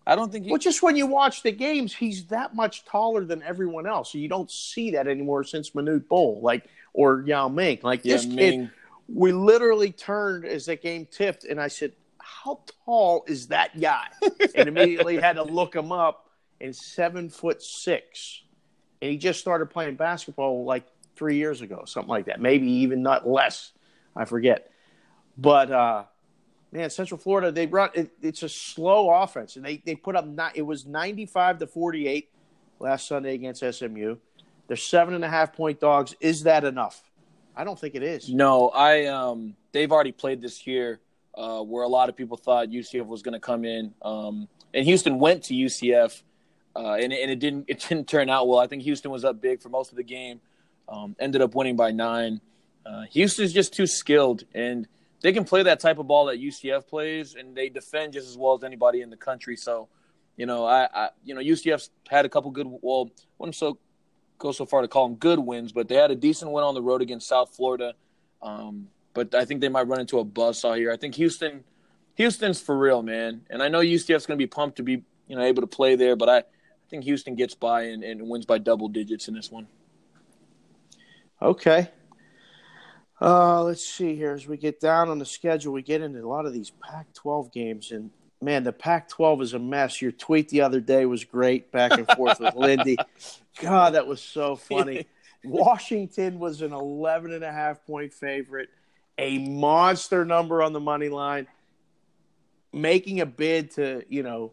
[0.07, 3.25] I don't think he, Well, just when you watch the games, he's that much taller
[3.25, 4.13] than everyone else.
[4.13, 7.81] So you don't see that anymore since Manute Bol, like or Yao Ming.
[7.83, 8.71] Like yeah, this kid, Ming.
[9.09, 14.07] we literally turned as that game tipped, and I said, "How tall is that guy?"
[14.55, 18.43] and immediately had to look him up, and seven foot six,
[19.03, 23.03] and he just started playing basketball like three years ago, something like that, maybe even
[23.03, 23.73] not less.
[24.15, 24.71] I forget,
[25.37, 26.05] but uh,
[26.73, 30.27] man, Central Florida they run it, it's a slow offense, and they they put up
[30.27, 32.31] ni- it was ninety five to forty eight
[32.79, 34.17] last Sunday against SMU.
[34.69, 36.15] They're seven and a half point dogs.
[36.21, 37.03] Is that enough?
[37.57, 38.29] I don't think it is.
[38.29, 41.01] No, I um they've already played this year
[41.37, 44.85] uh, where a lot of people thought UCF was going to come in, um, and
[44.85, 46.23] Houston went to UCF,
[46.75, 48.59] uh, and, and it didn't it didn't turn out well.
[48.59, 50.41] I think Houston was up big for most of the game,
[50.89, 52.41] um, ended up winning by nine.
[52.85, 54.87] Uh, Houston's just too skilled, and
[55.27, 58.39] they can play that type of ball that UCF plays, and they defend just as
[58.39, 59.57] well as anybody in the country.
[59.57, 59.89] So,
[60.37, 63.77] you know, I, I you know UCF's had a couple good well, wouldn't so
[64.39, 66.75] go so far to call them good wins, but they had a decent win on
[66.75, 67.95] the road against South Florida.
[68.41, 70.93] Um, but I think they might run into a buzzsaw here.
[70.93, 71.65] I think Houston,
[72.15, 73.41] Houston's for real, man.
[73.51, 75.97] And I know UCF's going to be pumped to be you know able to play
[75.97, 79.35] there, but I, I think Houston gets by and, and wins by double digits in
[79.35, 79.67] this one.
[81.43, 81.91] Okay.
[83.21, 84.35] Uh, let's see here.
[84.35, 87.13] As we get down on the schedule, we get into a lot of these Pac
[87.15, 87.93] 12 games.
[87.93, 88.11] And
[88.43, 90.03] man, the Pac 12 is a mess.
[90.03, 92.97] Your tweet the other day was great, back and forth with Lindy.
[93.61, 95.07] God, that was so funny.
[95.45, 98.69] Washington was an 11 and a half point favorite,
[99.17, 101.47] a monster number on the money line,
[102.73, 104.53] making a bid to, you know,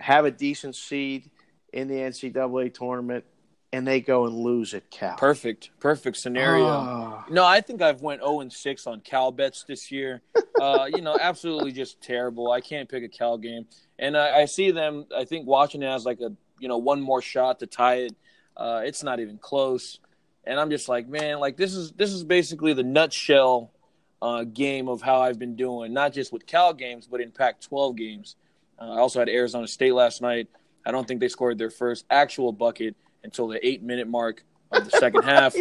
[0.00, 1.30] have a decent seed
[1.72, 3.24] in the NCAA tournament,
[3.74, 5.16] and they go and lose at Cal.
[5.16, 6.66] Perfect, perfect scenario.
[6.66, 7.24] Ah.
[7.28, 10.22] No, I think I've went 0 and 6 on Cal bets this year.
[10.60, 12.52] Uh, you know, absolutely just terrible.
[12.52, 13.66] I can't pick a Cal game,
[13.98, 15.04] and I, I see them.
[15.14, 18.14] I think watching it as like a you know one more shot to tie it.
[18.56, 19.98] Uh, it's not even close,
[20.44, 23.72] and I'm just like, man, like this is this is basically the nutshell
[24.22, 27.96] uh, game of how I've been doing, not just with Cal games, but in Pac-12
[27.96, 28.36] games.
[28.78, 30.48] Uh, I also had Arizona State last night.
[30.86, 34.84] I don't think they scored their first actual bucket until the eight minute mark of
[34.84, 35.56] the second half.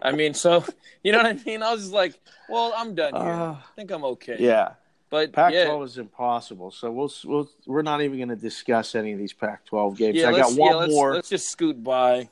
[0.00, 0.64] I mean, so
[1.04, 1.62] you know what I mean?
[1.62, 3.32] I was just like, well, I'm done here.
[3.32, 4.36] Uh, I think I'm okay.
[4.38, 4.72] yeah.
[5.10, 6.70] but Pac-12 yeah, is impossible.
[6.70, 10.16] So we'll, we'll we're not even going to discuss any of these Pac-12 games.
[10.16, 10.28] yeah.
[10.28, 11.14] I got one yeah, let's, more.
[11.14, 12.28] Let's just scoot by.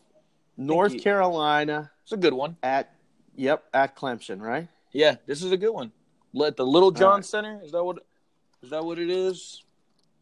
[0.57, 2.57] North Carolina It's a good one.
[2.63, 2.93] at
[3.35, 4.69] yep at Clemson, right?
[4.93, 5.91] Yeah, this is a good one.
[6.35, 7.25] Let the Little John right.
[7.25, 7.61] Center.
[7.65, 8.05] Is that what?
[8.63, 9.65] Is that what it is?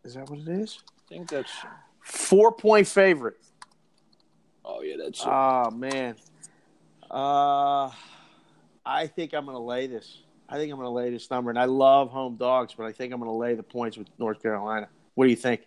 [0.05, 0.79] Is that what it is?
[0.87, 1.51] I think that's.
[2.01, 3.37] Four point favorite.
[4.69, 5.23] Oh yeah, that's.
[5.25, 6.15] Oh man.
[7.11, 7.91] Uh,
[8.85, 10.23] I think I'm going to lay this.
[10.49, 12.93] I think I'm going to lay this number, and I love home dogs, but I
[12.93, 14.89] think I'm going to lay the points with North Carolina.
[15.15, 15.63] What do you think?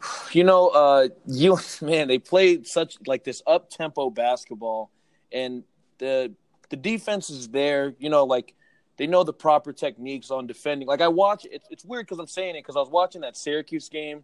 [0.30, 4.90] You know, uh, you man, they played such like this up tempo basketball,
[5.32, 5.64] and
[5.98, 6.32] the
[6.70, 7.94] the defense is there.
[7.98, 8.54] You know, like
[8.98, 10.86] they know the proper techniques on defending.
[10.86, 13.36] Like I watch, it's it's weird because I'm saying it because I was watching that
[13.36, 14.22] Syracuse game,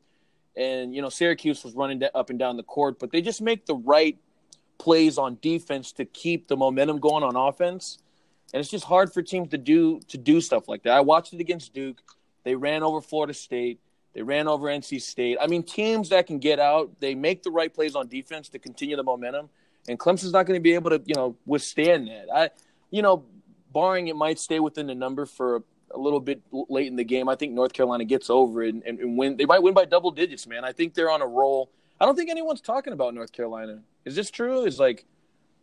[0.56, 3.66] and you know Syracuse was running up and down the court, but they just make
[3.66, 4.18] the right
[4.78, 7.98] plays on defense to keep the momentum going on offense,
[8.52, 10.92] and it's just hard for teams to do to do stuff like that.
[10.92, 12.00] I watched it against Duke.
[12.44, 13.80] They ran over Florida State.
[14.14, 15.38] They ran over NC State.
[15.40, 18.60] I mean, teams that can get out, they make the right plays on defense to
[18.60, 19.48] continue the momentum.
[19.88, 22.26] And Clemson's not going to be able to, you know, withstand that.
[22.32, 22.50] I,
[22.90, 23.24] you know,
[23.72, 25.64] barring it might stay within the number for
[25.94, 27.28] a, little bit late in the game.
[27.28, 29.36] I think North Carolina gets over it and, and, and win.
[29.36, 30.64] They might win by double digits, man.
[30.64, 31.70] I think they're on a roll.
[32.00, 33.80] I don't think anyone's talking about North Carolina.
[34.04, 34.64] Is this true?
[34.64, 35.04] Is like,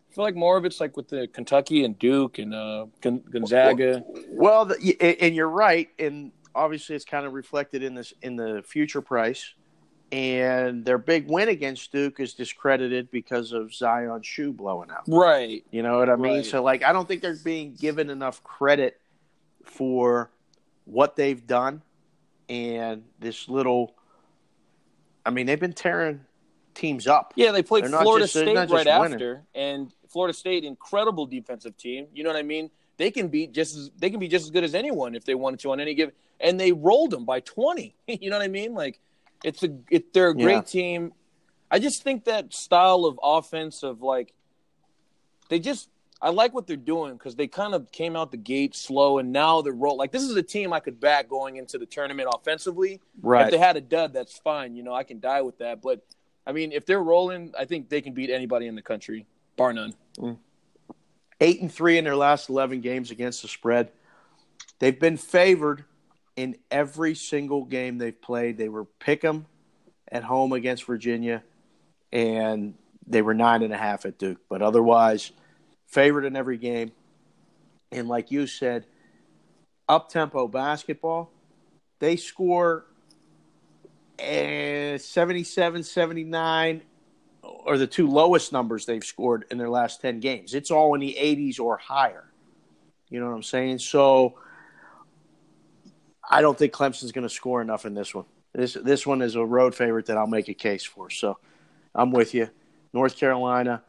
[0.09, 4.03] I feel like more of it's like with the Kentucky and Duke and uh, Gonzaga.
[4.29, 8.63] Well, the, and you're right, and obviously it's kind of reflected in this in the
[8.65, 9.53] future price.
[10.11, 15.03] And their big win against Duke is discredited because of Zion's shoe blowing out.
[15.07, 15.63] Right.
[15.71, 16.33] You know what I mean?
[16.33, 16.45] Right.
[16.45, 18.99] So, like, I don't think they're being given enough credit
[19.65, 20.31] for
[20.85, 21.81] what they've done
[22.49, 23.95] and this little.
[25.25, 26.21] I mean, they've been tearing
[26.73, 27.33] teams up.
[27.35, 32.07] Yeah, they played Florida just- State right after, and Florida State, incredible defensive team.
[32.13, 32.69] You know what I mean?
[32.97, 35.33] they can beat just as they can be just as good as anyone if they
[35.33, 36.13] wanted to on any given.
[36.39, 37.95] And they rolled them by twenty.
[38.07, 38.75] you know what I mean?
[38.75, 38.99] Like
[39.43, 40.61] it's a it, they're a great Yeah.
[40.61, 41.13] team.
[41.71, 44.33] I just think that style of offense of like
[45.49, 45.89] they just
[46.21, 49.31] I like what they're doing because they kind of came out the gate slow and
[49.31, 52.29] now they're roll like this is a team I could back going into the tournament
[52.31, 53.01] offensively.
[53.21, 53.45] Right.
[53.45, 54.75] If they had a dud, that's fine.
[54.75, 55.81] You know, I can die with that.
[55.81, 56.05] But
[56.45, 59.25] I mean, if they're rolling, I think they can beat anybody in the country,
[59.57, 59.93] bar none.
[60.17, 60.37] Mm.
[61.39, 63.91] eight and three in their last eleven games against the spread.
[64.79, 65.85] They've been favored
[66.35, 68.57] in every single game they've played.
[68.57, 69.47] They were pick 'em
[70.11, 71.43] at home against Virginia,
[72.11, 72.75] and
[73.07, 74.39] they were nine and a half at Duke.
[74.49, 75.31] But otherwise,
[75.91, 76.91] favored in every game.
[77.91, 78.85] And like you said,
[79.87, 81.31] up tempo basketball.
[81.99, 82.85] They score
[84.17, 86.81] eh, 77, 79,
[87.65, 90.53] are the two lowest numbers they've scored in their last 10 games.
[90.53, 92.25] It's all in the 80s or higher.
[93.09, 93.79] You know what I'm saying?
[93.79, 94.35] So
[96.29, 98.25] I don't think Clemson's going to score enough in this one.
[98.53, 101.09] This this one is a road favorite that I'll make a case for.
[101.09, 101.37] So
[101.95, 102.49] I'm with you.
[102.93, 103.81] North Carolina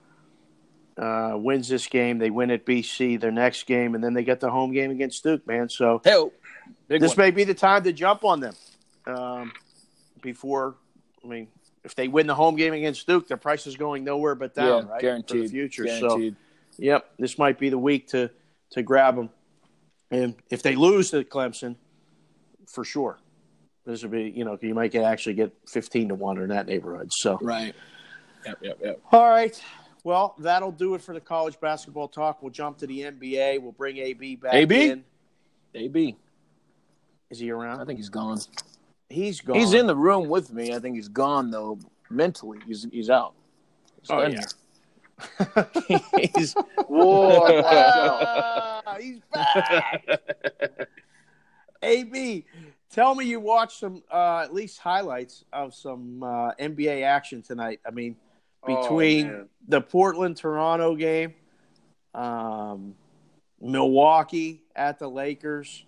[0.99, 2.19] uh, wins this game.
[2.19, 5.23] They win at BC their next game, and then they get the home game against
[5.23, 5.69] Duke, man.
[5.69, 6.23] So Hey,
[6.89, 7.27] big this one.
[7.27, 8.55] may be the time to jump on them
[9.07, 9.53] um,
[10.21, 10.77] before.
[11.25, 11.49] I mean,
[11.85, 14.67] if they win the home game against Duke, their price is going nowhere but down,
[14.87, 15.01] yeah, right?
[15.01, 15.45] For guaranteed.
[15.45, 15.85] the future.
[15.85, 16.37] Guaranteed.
[16.37, 18.31] So, yep, this might be the week to
[18.71, 19.31] to grab them.
[20.11, 21.77] And if they lose to Clemson,
[22.69, 23.19] for sure,
[23.87, 26.67] this would be you know you might get actually get fifteen to one in that
[26.67, 27.11] neighborhood.
[27.13, 27.75] So, Right.
[28.45, 29.01] Yep, yep, yep.
[29.13, 29.63] all right.
[30.05, 32.43] Well, that'll do it for the college basketball talk.
[32.43, 33.61] We'll jump to the NBA.
[33.61, 34.91] We'll bring AB back AB?
[34.91, 35.05] in.
[35.75, 36.17] AB.
[37.31, 37.81] Is he around?
[37.81, 38.41] I think he's gone.
[39.09, 39.57] he's gone.
[39.57, 40.75] He's in the room with me.
[40.75, 41.79] I think he's gone though.
[42.11, 43.35] Mentally, he's he's out.
[44.01, 44.43] He's Oh, yeah.
[46.37, 46.55] he's
[46.89, 47.63] Whoa.
[48.85, 50.05] Ah, he's back.
[51.83, 52.45] AB,
[52.91, 57.81] tell me you watched some, uh, at least highlights of some uh, NBA action tonight.
[57.87, 58.17] I mean,
[58.67, 59.49] between man.
[59.69, 61.35] the Portland Toronto game,
[62.15, 62.95] um,
[63.61, 65.85] Milwaukee at the Lakers.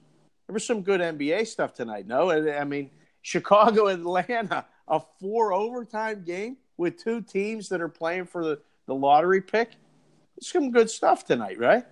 [0.46, 2.06] There was some good NBA stuff tonight.
[2.06, 2.90] No, I I mean
[3.22, 8.94] Chicago Atlanta, a four overtime game with two teams that are playing for the, the
[8.94, 9.70] lottery pick.
[10.40, 11.84] Some good stuff tonight, right?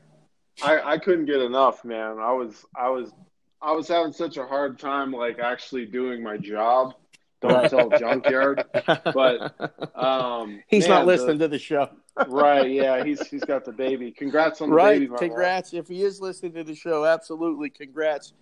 [0.62, 2.18] I, I couldn't get enough, man.
[2.18, 3.12] I was I was
[3.60, 6.94] I was having such a hard time like actually doing my job.
[7.42, 8.64] Don't tell junkyard.
[8.86, 9.54] But
[9.94, 11.90] um he's man, not the- listening to the show.
[12.28, 14.10] right, yeah, he's he's got the baby.
[14.10, 15.00] Congrats on the right.
[15.00, 15.12] baby.
[15.18, 15.72] Congrats.
[15.72, 18.32] If he is listening to the show, absolutely congrats.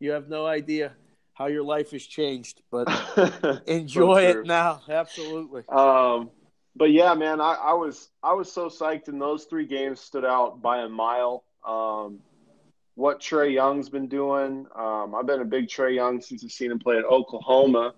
[0.00, 0.92] You have no idea
[1.34, 2.88] how your life has changed, but
[3.66, 4.80] enjoy it now.
[4.88, 5.62] Absolutely.
[5.68, 6.30] Um,
[6.74, 10.24] but yeah, man, I, I was I was so psyched, and those three games stood
[10.24, 11.44] out by a mile.
[11.66, 12.20] Um,
[12.94, 16.70] what Trae Young's been doing, um, I've been a big Trae Young since I've seen
[16.72, 17.94] him play at Oklahoma,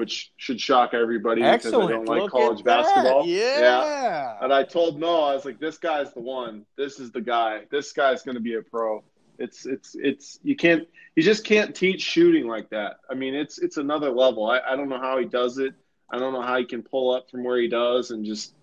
[0.00, 1.88] which should shock everybody Excellent.
[1.88, 3.26] because I don't like Look college basketball.
[3.26, 3.60] Yeah.
[3.60, 4.36] yeah.
[4.40, 6.64] And I told Noah, I was like, "This guy's the one.
[6.78, 7.64] This is the guy.
[7.70, 9.04] This guy's going to be a pro."
[9.38, 12.96] It's it's it's you can't you just can't teach shooting like that.
[13.10, 14.46] I mean, it's it's another level.
[14.46, 15.74] I, I don't know how he does it.
[16.10, 18.54] I don't know how he can pull up from where he does and just.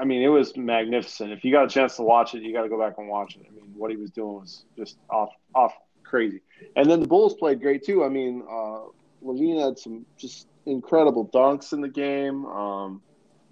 [0.00, 1.32] I mean, it was magnificent.
[1.32, 3.34] If you got a chance to watch it, you got to go back and watch
[3.34, 3.46] it.
[3.46, 5.74] I mean, what he was doing was just off off
[6.04, 6.40] crazy.
[6.76, 8.04] And then the Bulls played great too.
[8.04, 8.84] I mean, uh,
[9.24, 12.44] LaVine had some just incredible dunks in the game.
[12.46, 13.02] Um,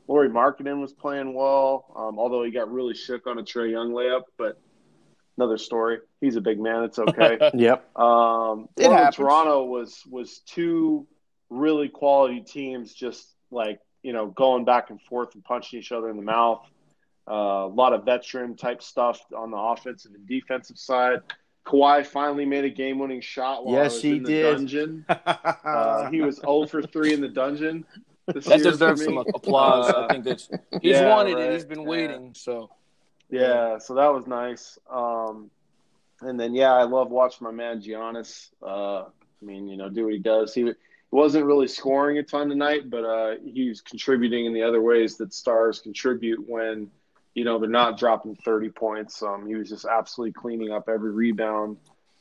[0.07, 3.91] Lauri Markkanen was playing well, um, although he got really shook on a Trae Young
[3.91, 4.23] layup.
[4.37, 4.61] But
[5.37, 5.99] another story.
[6.21, 6.85] He's a big man.
[6.85, 7.39] It's okay.
[7.55, 7.97] Yep.
[7.97, 9.17] Um, It happens.
[9.17, 11.07] Toronto was was two
[11.51, 16.11] really quality teams, just like you know, going back and forth and punching each other
[16.11, 16.67] in the mouth.
[17.27, 21.21] Uh, a lot of veteran type stuff on the offensive and defensive side.
[21.67, 24.43] Kawhi finally made a game winning shot while Yes, I was he in the did.
[24.57, 25.07] dungeon.
[25.65, 27.85] Uh, he was 0 for 3 in the dungeon.
[28.33, 29.93] This that deserves some applause.
[29.93, 30.49] Uh, I think that's
[30.81, 31.51] he's yeah, wanted right.
[31.51, 31.53] it.
[31.55, 31.87] He's been Yeah.
[31.89, 32.33] waiting.
[32.35, 32.71] So
[33.31, 34.79] Yeah, so that was nice.
[34.91, 35.51] Um,
[36.21, 38.51] and then yeah, I love watching my man Giannis.
[38.63, 40.55] Uh, I mean, you know, do what he does.
[40.55, 40.73] He
[41.11, 45.17] wasn't really scoring a ton tonight, but uh, he was contributing in the other ways
[45.19, 46.91] that stars contribute when
[47.35, 49.23] you know they're not dropping thirty points.
[49.23, 51.77] Um, he was just absolutely cleaning up every rebound,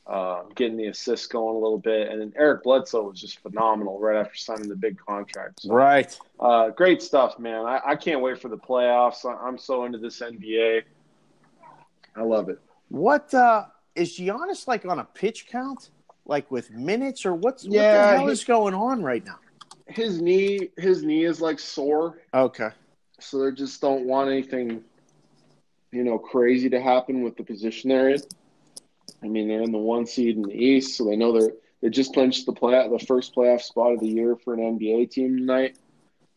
[0.06, 3.98] uh, getting the assists going a little bit, and then Eric Bledsoe was just phenomenal
[3.98, 5.62] right after signing the big contract.
[5.62, 6.18] So, right.
[6.40, 7.64] uh, great stuff, man.
[7.64, 9.24] I, I can't wait for the playoffs.
[9.24, 10.82] I, I'm so into this NBA.
[12.16, 12.60] I love it.
[12.88, 15.90] What uh, is Giannis like on a pitch count?
[16.26, 19.38] Like with minutes or what's what the hell he- is going on right now?
[19.88, 22.70] His knee, his knee is like sore, Okay.
[23.20, 24.82] so they just don't want anything,
[25.94, 28.20] you know, crazy to happen with the position they're in.
[29.22, 31.90] I mean, they're in the one seed in the East, so they know they're they
[31.90, 35.36] just clinched the play the first playoff spot of the year for an NBA team
[35.36, 35.76] tonight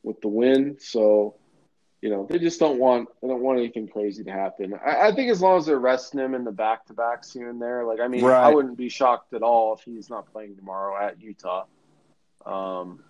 [0.04, 0.78] with the win.
[0.78, 1.36] So,
[2.02, 4.74] you know, they just don't want they don't want anything crazy to happen.
[4.86, 7.50] I, I think as long as they're resting him in the back to backs here
[7.50, 10.58] and there, like I mean, I wouldn't be shocked at all if he's not playing
[10.58, 11.66] tomorrow at Utah.
[12.46, 13.04] Um,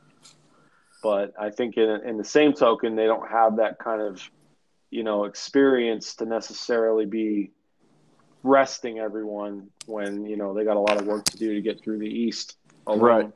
[1.01, 4.21] but I think in in the same token, they don't have that kind of
[4.89, 7.51] you know experience to necessarily be
[8.43, 11.81] resting everyone when you know they got a lot of work to do to get
[11.81, 12.55] through the East.
[12.85, 12.99] alone.
[12.99, 13.31] Right.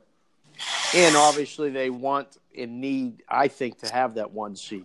[0.94, 4.84] And obviously, they want and need, I think, to have that one seat.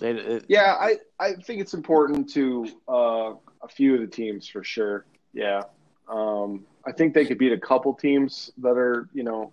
[0.00, 4.46] They, it- Yeah, I, I think it's important to uh, a few of the teams
[4.46, 5.06] for sure.
[5.32, 5.62] Yeah.
[6.08, 9.52] Um, I think they could beat a couple teams that are, you know,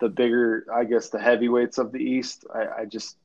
[0.00, 2.44] the bigger, I guess, the heavyweights of the East.
[2.52, 3.16] I, I just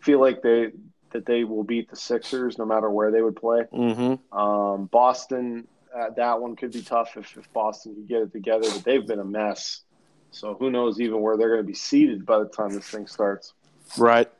[0.00, 0.72] feel like they
[1.12, 3.64] that they will beat the Sixers no matter where they would play.
[3.72, 4.18] Mhm.
[4.32, 8.68] Um, Boston, uh, that one could be tough if, if Boston could get it together,
[8.70, 9.82] but they've been a mess.
[10.30, 13.06] So who knows even where they're going to be seated by the time this thing
[13.06, 13.54] starts.
[13.96, 14.30] Right.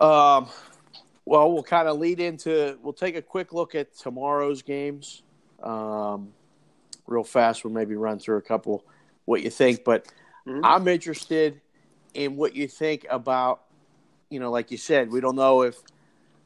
[0.00, 0.48] Um,
[1.24, 2.78] well, we'll kind of lead into.
[2.82, 5.22] We'll take a quick look at tomorrow's games,
[5.62, 6.32] um,
[7.06, 7.64] real fast.
[7.64, 8.84] We'll maybe run through a couple
[9.24, 10.06] what you think, but
[10.46, 10.60] Mhm.
[10.64, 11.60] I'm interested
[12.14, 13.62] in what you think about.
[14.30, 15.76] You know, like you said, we don't know if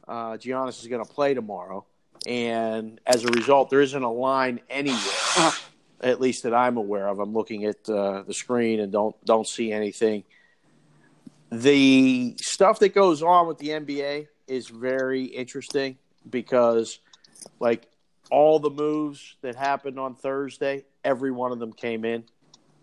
[0.07, 1.85] uh, Giannis is going to play tomorrow,
[2.27, 5.51] and as a result, there isn't a line anywhere,
[6.01, 7.19] at least that I'm aware of.
[7.19, 10.23] I'm looking at uh, the screen and don't don't see anything
[11.51, 15.97] the stuff that goes on with the NBA is very interesting
[16.29, 16.99] because,
[17.59, 17.87] like,
[18.31, 22.23] all the moves that happened on Thursday, every one of them came in.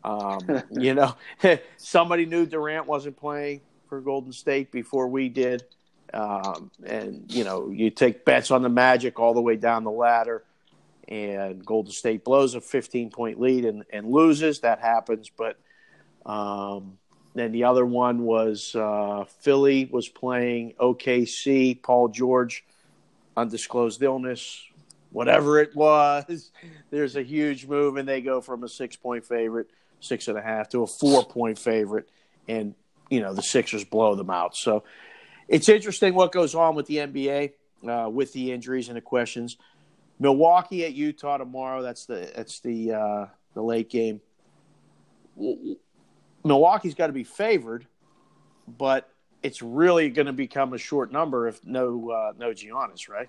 [0.05, 1.15] Um, you know,
[1.77, 3.61] somebody knew Durant wasn't playing
[3.93, 5.65] for Golden State before we did.
[6.15, 9.91] Um, and, you know, you take bets on the Magic all the way down the
[9.91, 10.45] ladder,
[11.09, 14.61] and Golden State blows a 15 point lead and, and loses.
[14.61, 15.31] That happens.
[15.37, 15.59] But,
[16.25, 16.97] um,
[17.35, 21.83] then the other one was uh, Philly was playing OKC.
[21.83, 22.65] Paul George,
[23.37, 24.65] undisclosed illness,
[25.11, 26.51] whatever it was.
[26.91, 29.69] There's a huge move, and they go from a six point favorite,
[30.01, 32.09] six and a half, to a four point favorite,
[32.49, 32.75] and
[33.13, 34.57] you know the Sixers blow them out.
[34.57, 34.85] So
[35.47, 37.53] it's interesting what goes on with the NBA
[37.87, 39.59] uh, with the injuries and the questions.
[40.19, 41.83] Milwaukee at Utah tomorrow.
[41.83, 44.23] That's the that's the uh, the late game.
[46.43, 47.87] Milwaukee's got to be favored,
[48.67, 49.11] but
[49.43, 53.29] it's really going to become a short number if no uh, no Giannis, right?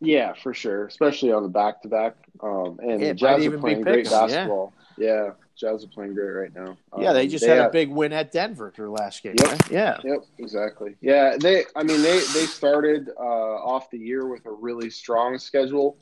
[0.00, 2.16] Yeah, for sure, especially on the back to back.
[2.40, 4.26] Um, and It the Jazz are playing great pick'em, yeah.
[4.26, 4.72] basketball.
[4.96, 5.30] Yeah.
[5.58, 6.76] Jazz are playing great right now.
[6.98, 9.34] yeah, they Um, just had have- a big win at Denver their last game.
[9.38, 9.48] Yep.
[9.50, 9.70] Right?
[9.70, 10.96] Yeah, Yep, exactly.
[11.00, 11.64] Yeah, they.
[11.74, 15.96] I mean, they they started uh, off the year with a really strong schedule,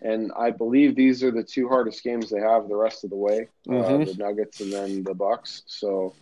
[0.00, 3.16] and I believe these are the two hardest games they have the rest of the
[3.16, 3.48] way.
[3.68, 4.06] Uh, Mhm.
[4.06, 5.62] the Nuggets and then the Bucks.
[5.66, 6.14] So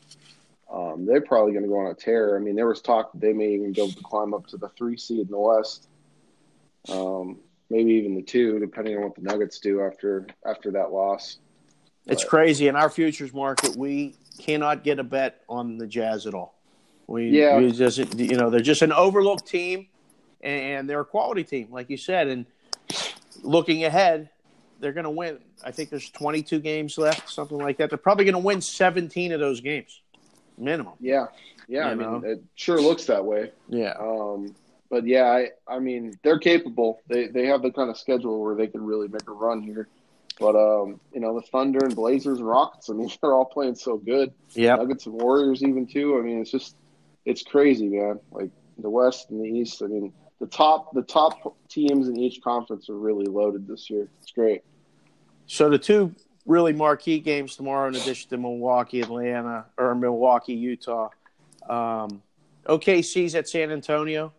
[0.72, 2.36] um, they're probably going to go on a tear.
[2.36, 4.56] I mean, there was talk that they may even be able to climb up to
[4.56, 5.88] the three seed in the West.
[6.88, 7.38] Um,
[7.70, 11.38] maybe even the two, depending on what the Nuggets do after after that loss.
[12.10, 13.76] It's But- crazy in our futures market.
[13.76, 16.54] We cannot get a bet on the Jazz at all.
[17.06, 17.58] We, Yeah.
[17.58, 19.88] we just you know they're just an overlooked team,
[20.42, 22.28] and they're a quality team, like you said.
[22.28, 22.46] And
[23.42, 24.30] looking ahead,
[24.80, 25.38] they're going to win.
[25.64, 27.90] I think there's 22 games left, something like that.
[27.90, 30.00] They're probably going to win 17 of those games,
[30.56, 30.94] minimum.
[31.00, 31.26] Yeah,
[31.68, 31.86] yeah.
[31.86, 32.28] You I mean, know?
[32.28, 33.50] it sure looks that way.
[33.68, 33.94] Yeah.
[34.00, 34.54] Um,
[34.88, 37.00] but yeah, I, I mean, they're capable.
[37.08, 39.88] They they have the kind of schedule where they can really make a run here.
[40.40, 42.88] But um, you know, the Thunder and Blazers and Rockets.
[42.88, 44.32] I mean, they're all playing so good.
[44.54, 44.78] Yep.
[44.78, 46.18] Nuggets and Warriors even too.
[46.18, 46.74] I mean, it's just
[47.26, 48.18] it's crazy, man.
[48.32, 49.82] Like the West and the East.
[49.82, 54.08] I mean, the top the top teams in each conference are really loaded this year.
[54.22, 54.62] It's great.
[55.46, 56.14] So the two
[56.46, 61.10] really marquee games tomorrow, in addition to Milwaukee, Atlanta, or Milwaukee, Utah.
[61.68, 62.22] Um,
[62.66, 64.32] OKC's at San Antonio,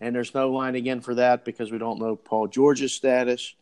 [0.00, 3.54] and there's no line again for that because we don't know Paul George's status.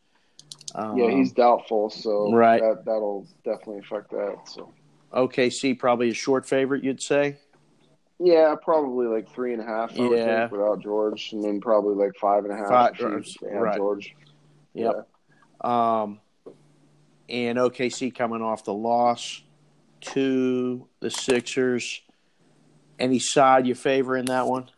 [0.74, 2.60] Um, Yeah, he's doubtful, so Right.
[2.60, 4.36] that that'll definitely affect that.
[4.48, 4.72] So
[5.12, 7.38] OKC probably a short favorite, you'd say.
[8.18, 9.94] yeah, probably like three and a half.
[9.98, 10.48] I would Yeah.
[10.48, 12.92] think, without George, and then probably like five and a half.
[12.94, 13.76] if you- if they have right.
[13.76, 14.16] George.
[14.72, 15.06] Yep.
[15.60, 16.20] Um,
[17.28, 19.42] and OKC coming off the loss
[20.00, 22.02] to the Sixers.
[22.98, 24.70] Any side you favor in that one?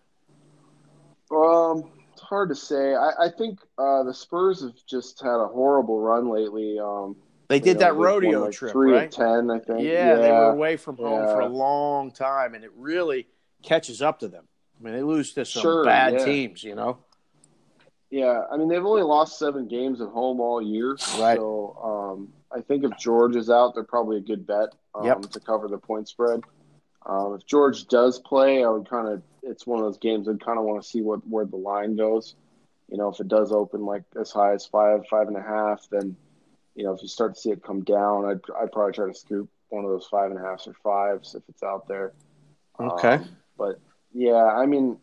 [1.31, 1.91] Um,
[2.29, 2.95] hard to say.
[2.95, 6.79] I, I think uh, the Spurs have just had a horrible run lately.
[6.79, 7.17] Um,
[7.49, 9.05] They did know, that rodeo like, trip, three right?
[9.05, 9.81] of ten, I think.
[9.83, 13.27] Yeah, they were away from home for a long time, and it really
[13.63, 14.45] catches up to them.
[14.79, 16.25] I mean, they lose to some Sure, bad yeah.
[16.25, 16.99] teams, you know.
[18.11, 20.93] Yeah, I mean they've only lost seven games at home all year.
[21.19, 21.37] Right.
[21.37, 25.23] So um, I think if George is out, they're probably a good bet um, Yep.
[25.33, 26.41] to cover the point spread.
[27.05, 29.23] Um, if George does play, I would kind of.
[29.49, 31.97] It's one of those games I'd kind of want to see what where the line
[31.97, 32.35] goes.
[32.89, 35.87] You know, if it does open like as high as five, five and a half,
[35.91, 36.17] then
[36.75, 39.15] you know if you start to see it come down, I'd I'd probably try to
[39.15, 42.13] scoop one of those five and a halfs or fives if it's out there.
[42.81, 43.15] Okay.
[43.15, 43.81] Um, but
[44.13, 44.99] yeah, I mean,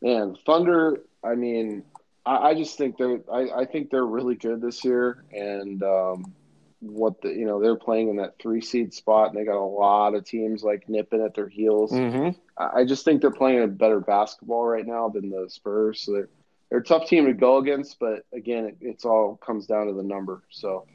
[0.00, 1.00] man, Thunder.
[1.24, 1.84] I mean,
[2.24, 3.20] I, I just think they're.
[3.32, 6.32] I, I think they're really good this year, and um,
[6.80, 9.64] what the you know they're playing in that three seed spot, and they got a
[9.64, 11.92] lot of teams like nipping at their heels.
[11.92, 12.38] Mm-hmm.
[12.74, 16.00] I I just think they're playing a better basketball right now than the Spurs.
[16.00, 16.28] So they're
[16.70, 19.92] they're a tough team to go against, but again, it, it's all comes down to
[19.92, 20.42] the number.
[20.50, 20.86] So.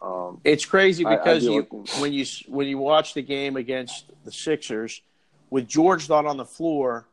[0.00, 3.56] Um, It's crazy I- I'd because you looking- when you when you watch the game
[3.56, 5.02] against the Sixers
[5.50, 7.06] with George not on the floor,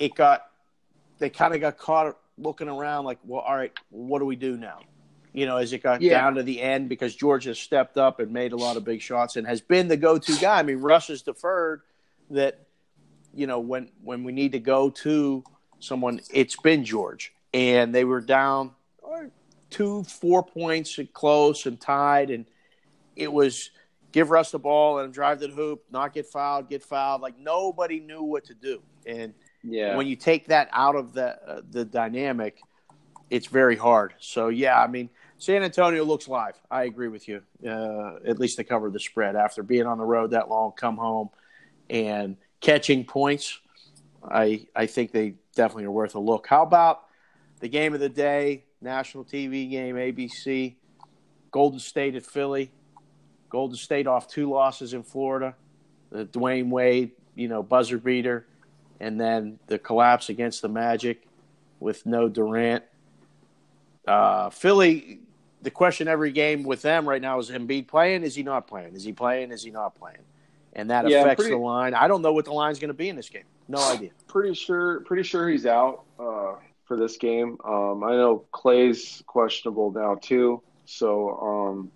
[0.00, 0.50] it got
[1.18, 4.56] they kind of got caught looking around like, well, all right, what do we do
[4.56, 4.80] now?
[5.32, 6.18] You know, as it got Yeah.
[6.18, 9.00] down to the end because George has stepped up and made a lot of big
[9.02, 10.58] shots and has been the go-to guy.
[10.58, 11.82] I mean, Russ has deferred
[12.30, 12.58] that
[13.34, 15.44] you know when when we need to go to
[15.78, 18.72] someone, it's been George, and they were down
[19.70, 22.44] two, four points and close and tied, and
[23.16, 23.70] it was
[24.12, 27.22] give Russ the ball and drive to the hoop, not get fouled, get fouled.
[27.22, 29.96] Like nobody knew what to do, and yeah.
[29.96, 32.60] when you take that out of the uh, the dynamic,
[33.30, 34.14] it's very hard.
[34.18, 35.08] So yeah, I mean,
[35.38, 36.60] San Antonio looks live.
[36.70, 37.42] I agree with you.
[37.66, 40.96] Uh, at least they cover the spread after being on the road that long, come
[40.96, 41.30] home
[41.88, 43.58] and catching points.
[44.22, 46.46] I I think they definitely are worth a look.
[46.46, 47.04] How about
[47.60, 50.74] the game of the day, national TV game, ABC,
[51.50, 52.70] Golden State at Philly.
[53.48, 55.54] Golden State off two losses in Florida.
[56.10, 58.46] The Dwyane Wade, you know, buzzer beater,
[59.00, 61.26] and then the collapse against the Magic
[61.80, 62.84] with no Durant.
[64.06, 65.20] Uh, Philly,
[65.62, 68.22] the question every game with them right now is Embiid playing?
[68.22, 68.94] Is he not playing?
[68.94, 69.52] Is he playing?
[69.52, 70.18] Is he not playing?
[70.74, 71.94] And that Yeah, affects pretty- the line.
[71.94, 73.44] I don't know what the line's going to be in this game.
[73.68, 74.10] No idea.
[74.26, 76.54] pretty sure pretty sure he's out uh,
[76.84, 77.56] for this game.
[77.64, 80.60] Um, I know Klay's questionable now too.
[80.86, 81.90] So um,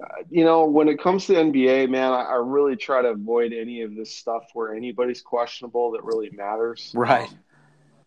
[0.00, 3.52] uh, you know, when it comes to NBA, man, I, I really try to avoid
[3.52, 6.92] any of this stuff where anybody's questionable that really matters.
[6.94, 7.28] Right.
[7.28, 7.38] Um,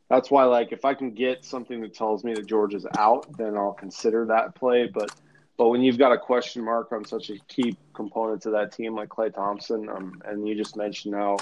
[0.09, 3.25] that's why, like, if I can get something that tells me that George is out,
[3.37, 4.89] then I'll consider that play.
[4.93, 5.09] But
[5.61, 8.95] but when you've got a question mark on such a key component to that team
[8.95, 11.37] like Klay Thompson, um, and you just mentioned how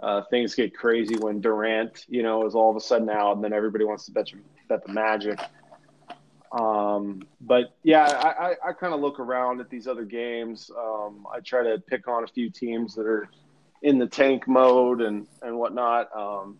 [0.00, 3.44] uh, things get crazy when Durant, you know, is all of a sudden out, and
[3.44, 5.38] then everybody wants to bet you, bet the Magic.
[6.50, 10.68] Um, but yeah, I, I, I kind of look around at these other games.
[10.76, 13.28] Um, I try to pick on a few teams that are
[13.82, 16.08] in the tank mode and and whatnot.
[16.12, 16.58] Um,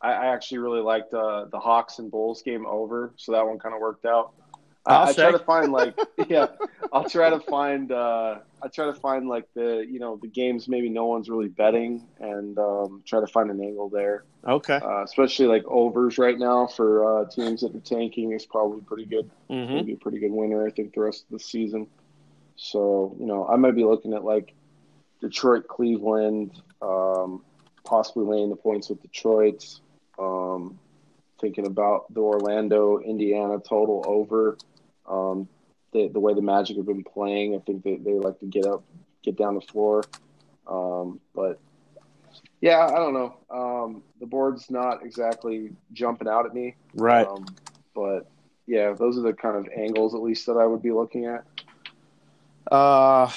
[0.00, 3.58] I, I actually really liked uh, the Hawks and Bulls game over, so that one
[3.58, 4.34] kind of worked out.
[4.86, 6.46] I, I'll I try to find like yeah,
[6.92, 10.68] I'll try to find uh, I try to find like the you know the games
[10.68, 14.24] maybe no one's really betting and um, try to find an angle there.
[14.46, 14.78] Okay.
[14.82, 19.06] Uh, especially like overs right now for uh, teams that are tanking is probably pretty
[19.06, 19.30] good.
[19.50, 19.74] Mm-hmm.
[19.74, 20.66] Maybe a pretty good winner.
[20.66, 21.86] I think the rest of the season.
[22.56, 24.54] So you know I might be looking at like
[25.20, 27.42] Detroit, Cleveland, um,
[27.84, 29.80] possibly laying the points with Detroit.
[30.18, 30.78] Um,
[31.40, 34.56] thinking about the Orlando, Indiana total over.
[35.08, 35.48] Um,
[35.92, 38.66] the, the way the Magic have been playing, I think they, they like to get
[38.66, 38.84] up,
[39.22, 40.02] get down the floor.
[40.66, 41.60] Um, but
[42.60, 43.36] yeah, I don't know.
[43.50, 46.74] Um, the board's not exactly jumping out at me.
[46.94, 47.26] Right.
[47.26, 47.46] Um,
[47.94, 48.26] but
[48.66, 51.44] yeah, those are the kind of angles at least that I would be looking at.
[52.72, 53.30] Uh,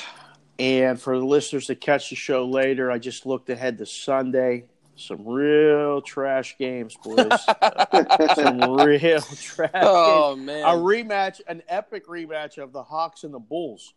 [0.57, 4.65] and for the listeners to catch the show later, I just looked ahead to Sunday.
[4.99, 7.31] Some real trash games, boys.
[8.35, 10.45] Some real trash Oh games.
[10.47, 13.93] man, A rematch, an epic rematch of the Hawks and the Bulls.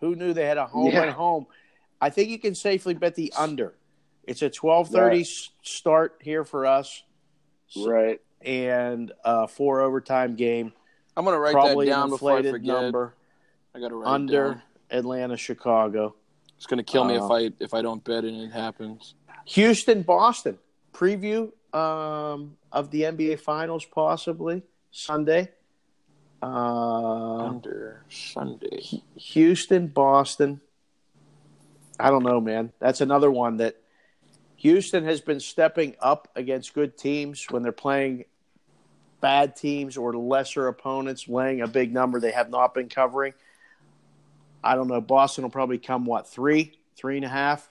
[0.00, 1.02] Who knew they had a home Yeah.
[1.02, 1.46] and home?
[2.00, 3.74] I think you can safely bet the under.
[4.22, 5.26] It's a twelve thirty Right.
[5.62, 7.02] start here for us,
[7.76, 8.20] Right.
[8.40, 10.72] and a four overtime game.
[11.16, 12.82] I'm gonna write Probably that down before I inflated forget.
[12.82, 13.14] number
[13.74, 14.62] I gotta write it under.
[14.90, 16.14] Atlanta, Chicago.
[16.56, 19.14] It's gonna kill me Uh, if I if I don't bet and it happens.
[19.46, 20.58] Houston, Boston
[20.92, 25.50] preview um, of the NBA Finals possibly Sunday.
[26.42, 28.82] Uh, Under Sunday.
[29.16, 30.60] Houston, Boston.
[31.98, 32.72] I don't know, man.
[32.80, 33.76] That's another one that
[34.56, 38.24] Houston has been stepping up against good teams when they're playing
[39.20, 43.32] bad teams or lesser opponents, laying a big number they have not been covering.
[44.62, 45.00] I don't know.
[45.00, 47.70] Boston will probably come what three, three and a half.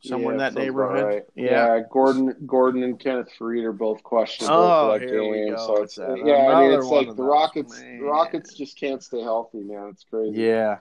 [0.00, 1.04] Somewhere in that neighborhood.
[1.04, 1.22] right.
[1.34, 1.80] Yeah.
[1.90, 5.54] Gordon, Gordon, and Kenneth Faried are both questionable Oh, for that here we game.
[5.54, 5.66] go.
[5.66, 7.80] So it's It's that- yeah, I mean, it's like the those, Rockets.
[7.80, 7.98] man.
[7.98, 9.88] The Rockets just can't stay healthy, man.
[9.88, 10.40] It's crazy.
[10.40, 10.78] Yeah.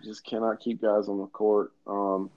[0.00, 1.72] You just cannot keep guys on the court.
[1.86, 2.30] Um,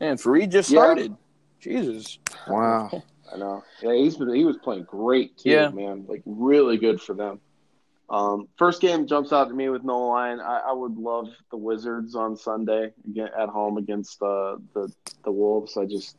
[0.00, 0.80] And Faried just Yeah.
[0.80, 1.16] started.
[1.60, 2.18] Jesus.
[2.48, 2.90] Wow.
[3.32, 3.62] I know.
[3.82, 5.68] Yeah, he's been he was playing great too, Yeah.
[5.70, 6.04] man.
[6.08, 7.40] Like really good for them.
[8.08, 10.38] Um, first game jumps out to me with no line.
[10.40, 14.92] I, I would love the Wizards on Sunday again at home against uh, the
[15.24, 15.76] the Wolves.
[15.76, 16.16] I just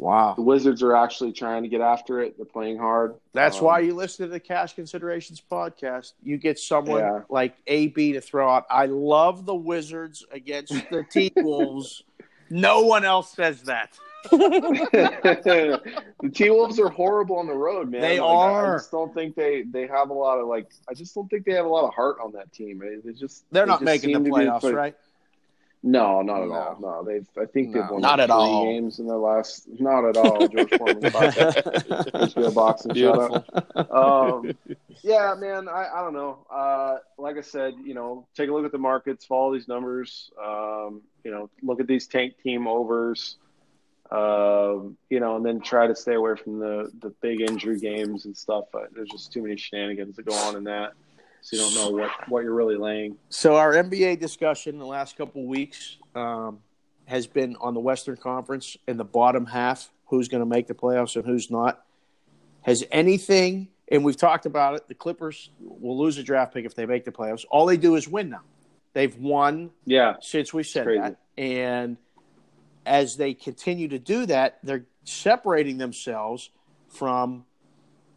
[0.00, 0.34] Wow.
[0.34, 2.36] the Wizards are actually trying to get after it.
[2.36, 3.14] They're playing hard.
[3.32, 6.12] That's Um, why you listen to the Cash Considerations podcast.
[6.22, 7.20] You get someone Yeah.
[7.30, 8.64] like AB to throw out.
[8.70, 12.02] I love the Wizards against the T Wolves.
[12.50, 13.96] no one else says that.
[14.30, 15.80] The
[16.32, 18.00] T Wolves are horrible on the road, man.
[18.00, 20.68] They Like, I- I just don't think they they have a lot of like.
[20.88, 22.78] I just don't think they have a lot of heart on that team.
[23.04, 24.96] They just They're they not just making the seem be playoffs, play- right?
[25.84, 26.54] No, not at No.
[26.54, 26.76] all.
[26.80, 27.26] No, they've.
[27.36, 28.64] I think they've won Not like at three all.
[28.66, 29.66] games in their last.
[29.80, 30.46] Not at all.
[30.46, 32.12] George Foreman podcast.
[32.34, 33.44] HBO boxing shout
[33.74, 33.90] out.
[33.90, 34.52] Um,
[35.02, 35.68] yeah, man.
[35.68, 36.38] I, I don't know.
[36.48, 40.30] Uh, like I said, you know, take a look at the markets, follow these numbers.
[40.40, 43.38] Um, you know, look at these tank team overs.
[44.12, 48.26] Um, you know, and then try to stay away from the the big injury games
[48.26, 48.66] and stuff.
[48.74, 50.92] Uh, there's just too many shenanigans that go on in that,
[51.40, 53.16] so you don't know what what you're really laying.
[53.30, 56.58] So our NBA discussion in the last couple weeks um,
[57.06, 60.74] has been on the Western Conference in the bottom half, who's going to make the
[60.74, 61.82] playoffs and who's not.
[62.62, 66.74] Has anything, and we've talked about it, the Clippers will lose a draft pick if
[66.74, 67.46] they make the playoffs.
[67.50, 68.42] All they do is win now.
[68.92, 71.16] They've won Yeah, since we said that.
[71.38, 71.96] And
[72.86, 76.50] as they continue to do that, they're separating themselves
[76.88, 77.44] from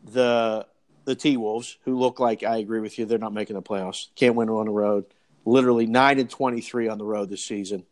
[0.04, 0.66] the
[1.06, 4.08] the T Wolves, who look like I agree with you, they're not making the playoffs.
[4.16, 5.06] Can't win on the road.
[5.46, 7.84] Literally nine and twenty three on the road this season.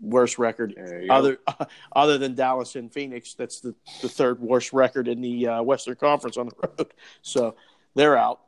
[0.00, 1.14] Worst record There you go.
[1.14, 1.38] other
[1.94, 3.34] other than Dallas and Phoenix.
[3.34, 6.92] That's the, the third worst record in the uh, Western Conference on the road.
[7.22, 7.54] So
[7.94, 8.40] they're out.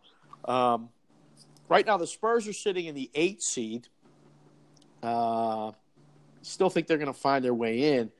[0.44, 0.90] Um,
[1.68, 3.88] right now, the Spurs are sitting in the eight seed.
[5.02, 5.72] Uh,
[6.48, 8.10] still think they're going to find their way in.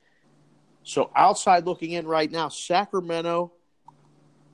[0.83, 3.51] So outside looking in right now, Sacramento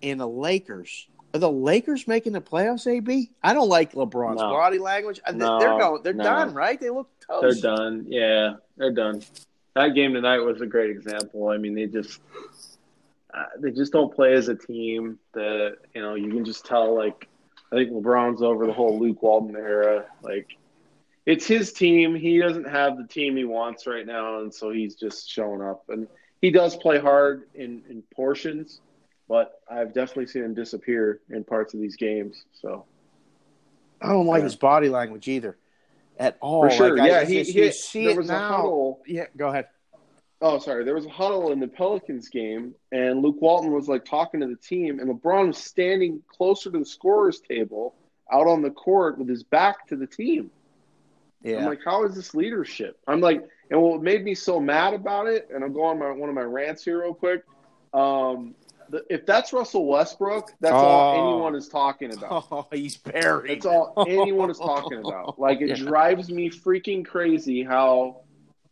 [0.02, 1.08] and the Lakers.
[1.34, 2.88] Are the Lakers making the playoffs?
[2.88, 3.30] AB?
[3.44, 4.50] I don't like LeBron's No.
[4.50, 5.20] body language.
[5.34, 6.02] No, they're going.
[6.04, 6.24] They're no.
[6.24, 6.80] done, right?
[6.80, 7.62] They look toast.
[7.62, 8.06] They're done.
[8.08, 9.22] Yeah, they're done.
[9.76, 11.50] That game tonight was a great example.
[11.50, 12.22] I mean, they just
[13.34, 15.20] uh, they just don't play as a team.
[15.34, 16.96] That you know, you can just tell.
[16.96, 17.28] Like,
[17.72, 20.06] I think LeBron's over the whole Luke Walton era.
[20.22, 20.56] Like,
[21.26, 22.16] it's his team.
[22.16, 25.84] He doesn't have the team he wants right now, and so he's just showing up.
[25.90, 26.08] And
[26.42, 28.82] he does play hard in in portions,
[29.28, 32.44] but I've definitely seen him disappear in parts of these games.
[32.54, 32.86] So
[34.02, 34.46] I don't like Yeah.
[34.46, 35.58] his body language either,
[36.20, 36.64] at all.
[36.64, 38.36] for sure, Like, I yeah, he, just- he you see there it was now.
[38.36, 39.02] a huddle.
[39.08, 39.68] Yeah, go ahead.
[40.42, 40.84] Oh, sorry.
[40.84, 44.48] There was a huddle in the Pelicans game, and Luke Walton was like talking to
[44.48, 47.96] the team, and LeBron was standing closer to the scorer's table
[48.32, 50.52] out on the court with his back to the team.
[51.46, 52.98] Yeah, I'm like, how is this leadership?
[53.08, 56.12] I'm like, and what made me so mad about it, and I'm going on my,
[56.12, 57.44] one of my rants here real quick.
[57.94, 58.56] Um,
[58.90, 61.18] the, if that's Russell Westbrook, that's all Oh.
[61.18, 62.48] anyone is talking about.
[62.52, 63.52] oh, he's buried.
[63.52, 65.38] That's all anyone is talking about.
[65.40, 65.76] Like it Yeah.
[65.76, 68.22] drives me freaking crazy how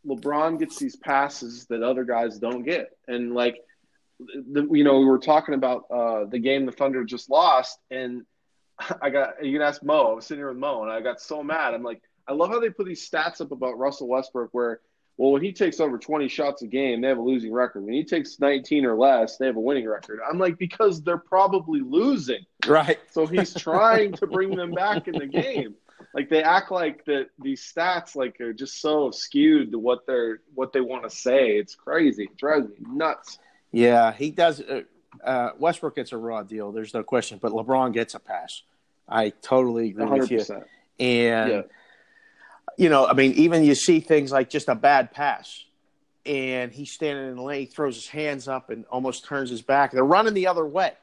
[0.07, 2.89] LeBron gets these passes that other guys don't get.
[3.07, 3.57] And like
[4.19, 8.23] the, you know, we were talking about uh, the game the Thunder just lost and
[9.01, 10.11] I got you can ask Mo.
[10.11, 11.73] I was sitting here with Mo and I got so mad.
[11.73, 14.79] I'm like, I love how they put these stats up about Russell Westbrook where
[15.17, 17.83] well, when he takes over 20 shots a game, they have a losing record.
[17.83, 20.19] When he takes 19 or less, they have a winning record.
[20.27, 22.45] I'm like, because they're probably losing.
[22.65, 22.97] right.
[23.11, 25.75] So he's trying to bring them back in the game.
[26.15, 30.41] Like they act like that these stats like are just so skewed to what they're
[30.53, 31.57] what they want to say.
[31.57, 32.23] It's crazy.
[32.23, 33.39] It drives me nuts.
[33.71, 34.61] Yeah, he does.
[34.61, 34.81] Uh,
[35.23, 36.71] uh, Westbrook gets a raw deal.
[36.71, 38.63] There's no question, but LeBron gets a pass.
[39.07, 40.45] I totally agree with you.
[40.99, 41.61] And Yeah.
[42.77, 45.63] You know, I mean, even you see things like just a bad pass,
[46.25, 49.61] and he's standing in the lane, he throws his hands up, and almost turns his
[49.61, 49.91] back.
[49.91, 50.93] They're running the other way,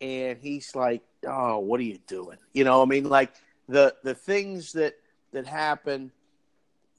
[0.00, 3.32] and he's like, "Oh, what are you doing?" You know, I mean, like
[3.68, 4.94] the the things that
[5.32, 6.10] that happen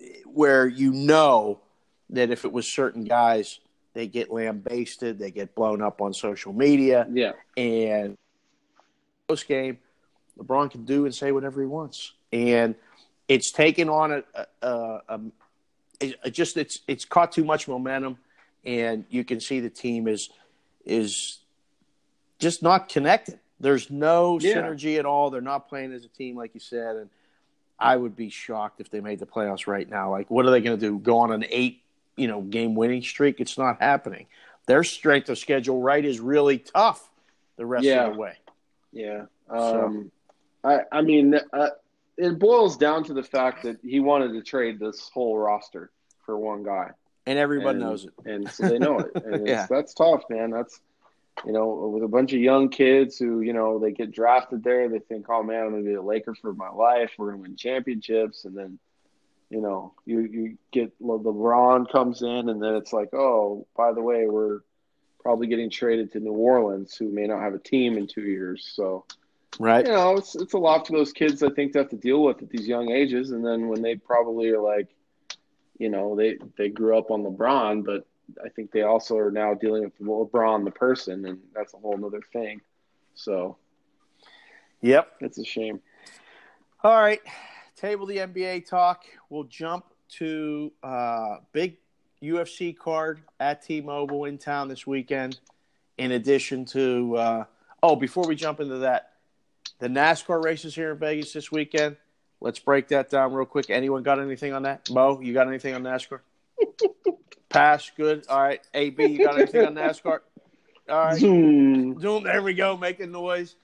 [0.02, 1.60] eh, where you know
[2.10, 3.60] that if it was certain guys,
[3.94, 7.34] they get lambasted, they get blown up on social media, Yeah.
[7.58, 8.18] and
[9.28, 9.80] post game,
[10.38, 12.76] LeBron can do and say whatever he wants, and
[13.28, 15.20] it's taken on a, a, a, a
[16.00, 18.18] it, just it's it's caught too much momentum,
[18.66, 20.30] and you can see the team is
[20.86, 21.40] is
[22.40, 23.40] just not connected.
[23.60, 24.56] There's no Yeah.
[24.56, 25.30] synergy at all.
[25.30, 27.10] They're not playing as a team, like you said, and
[27.80, 30.12] I would be shocked if they made the playoffs right now.
[30.12, 31.00] Like, what are they going to do?
[31.00, 31.82] Go on an eight
[32.18, 33.42] you know, game winning streak.
[33.42, 34.28] It's not happening.
[34.68, 37.10] Their strength of schedule right is really tough
[37.58, 38.06] the rest Yeah.
[38.08, 38.38] of the way.
[38.94, 39.26] Yeah.
[39.50, 40.12] So- Um,
[40.64, 41.70] I I mean, uh,
[42.18, 45.91] it boils down to the fact that he wanted to trade this whole roster
[46.26, 46.91] for one guy,
[47.26, 48.13] And everyone and, knows it.
[48.26, 49.11] and so they know it.
[49.26, 49.68] And it's, Yeah.
[49.70, 50.49] that's tough, man.
[50.51, 50.80] That's
[51.45, 54.88] you know, with a bunch of young kids who you know they get drafted there,
[54.88, 57.11] they think, oh man, I'm gonna be a Laker for my life.
[57.18, 58.80] We're gonna win championships, and then.
[59.51, 63.93] You know, you you get Le- LeBron comes in, and then it's like, oh, by
[63.93, 64.61] the way, we're
[65.22, 68.68] probably getting traded to New Orleans, who may not have a team in two years.
[68.76, 69.05] So,
[69.60, 69.86] Right.
[69.86, 71.41] you know, it's it's a lot for those kids.
[71.43, 73.95] I think to have to deal with at these young ages, and then when they
[73.95, 74.88] probably are like,
[75.78, 78.06] you know, they they grew up on LeBron, but
[78.43, 82.03] I think they also are now dealing with LeBron the person, and that's a whole
[82.06, 82.62] other thing.
[83.14, 83.58] So
[84.82, 85.14] Yep.
[85.22, 85.80] it's a shame.
[86.84, 87.22] All right.
[87.76, 89.06] Table the NBA talk.
[89.30, 89.86] We'll jump
[90.18, 91.78] to uh, big
[92.22, 95.39] UFC card at T-Mobile in town this weekend.
[95.97, 97.45] In addition to, uh,
[97.82, 99.14] oh, before we jump into that,
[99.80, 101.98] the NASCAR races here in Vegas this weekend.
[102.42, 103.70] Let's break that down real quick.
[103.70, 104.90] Anyone got anything on that?
[104.92, 106.20] Mo, you got anything on NASCAR?
[107.50, 107.92] Pass.
[107.96, 108.26] Good.
[108.30, 108.62] All right.
[108.74, 110.20] AB, you got anything on NASCAR?
[110.90, 111.18] All right.
[111.20, 112.00] Zoom.
[112.00, 112.24] Zoom.
[112.24, 113.56] There we go, making noise.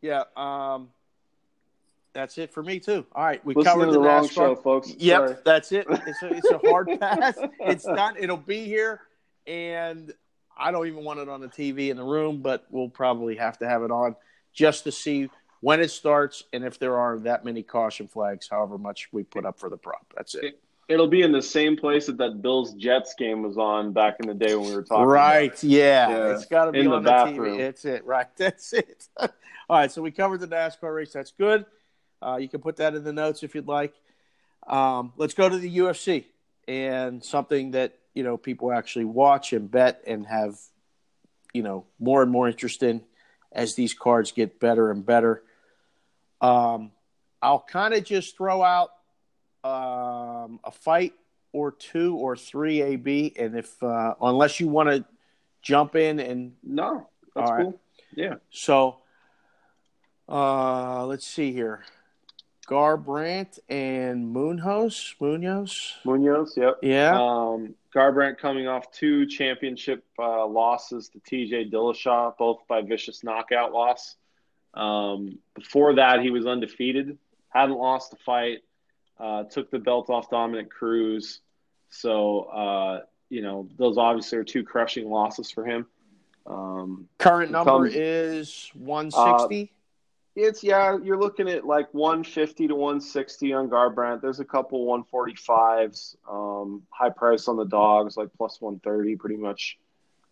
[0.00, 0.24] Yeah.
[0.36, 0.88] Um,
[2.14, 3.04] that's it for me too.
[3.12, 4.32] All right, we Listening covered the the wrong NASCAR.
[4.32, 4.94] show, folks.
[4.96, 5.36] Yep, Sorry.
[5.44, 5.86] that's it.
[5.90, 7.36] It's a, it's a hard pass.
[7.60, 8.14] It's done.
[8.18, 9.00] It'll be here,
[9.48, 10.12] and
[10.56, 13.58] I don't even want it on the TV in the room, but we'll probably have
[13.58, 14.14] to have it on
[14.52, 15.28] just to see
[15.60, 18.48] when it starts and if there are that many caution flags.
[18.50, 20.12] However much we put up for the prop.
[20.16, 20.60] That's it.
[20.86, 24.26] It'll be in the same place that that Bills Jets game was on back in
[24.28, 25.06] the day when we were talking.
[25.06, 25.52] Right.
[25.52, 25.64] It.
[25.64, 26.08] Yeah.
[26.10, 26.34] Yeah.
[26.34, 27.58] It's got to be In the on the, bathroom.
[27.58, 27.60] TV.
[27.60, 28.04] It's it.
[28.04, 28.26] Right.
[28.36, 29.08] That's it.
[29.18, 29.28] All
[29.70, 29.90] right.
[29.90, 31.12] So we covered the NASCAR race.
[31.12, 31.64] That's good.
[32.20, 33.94] Uh, you can put that in the notes if you'd like.
[34.66, 36.24] Um, let's go to the UFC
[36.66, 40.58] and something that you know people actually watch and bet and have
[41.52, 43.02] you know more and more interest in
[43.54, 45.42] as these cards get better and better.
[46.40, 46.90] Um,
[47.40, 48.90] I'll kind of just throw out
[49.62, 51.14] um, a fight
[51.52, 55.04] or two or three AB, and if uh, unless you want to
[55.62, 57.62] jump in and No, that's right.
[57.62, 57.80] cool.
[58.14, 58.34] Yeah.
[58.50, 58.98] so,
[60.28, 61.84] uh, let's see here.
[62.66, 65.14] Garbrandt and Munhoz.
[65.20, 65.92] Munhoz.
[66.04, 66.56] Munhoz.
[66.56, 66.78] Yep.
[66.82, 67.14] Yeah.
[67.14, 73.72] Um, Garbrandt coming off two championship uh, losses to TJ Dillashaw, both by vicious knockout
[73.72, 74.16] loss.
[74.74, 77.16] Um, before that, he was undefeated,
[77.50, 78.58] hadn't lost a fight,
[79.20, 81.40] uh, took the belt off Dominick Cruz.
[81.90, 85.86] So, uh, you know, those obviously are two crushing losses for him.
[86.46, 89.72] Um, Current number comes- is 160.
[90.36, 94.20] It's yeah, you're looking at like 150 to 160 on Garbrandt.
[94.20, 99.78] There's a couple 145s, um, high price on the dogs, like plus 130, pretty much.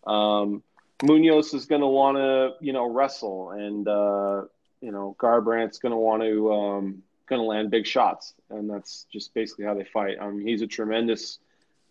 [0.05, 0.61] Um,
[1.01, 4.43] Munhoz is going to want to, you know, wrestle, and uh,
[4.81, 9.05] you know, Garbrandt's going to want to um, going to land big shots, and that's
[9.11, 10.17] just basically how they fight.
[10.19, 11.39] Um, he's a tremendous,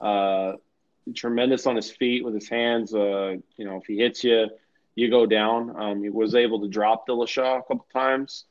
[0.01, 0.53] uh,
[1.15, 2.95] tremendous on his feet with his hands.
[2.95, 4.49] Uh, you know, if he hits you
[4.95, 5.75] you go down.
[5.81, 8.45] Um, he was able to drop Dillashaw a couple times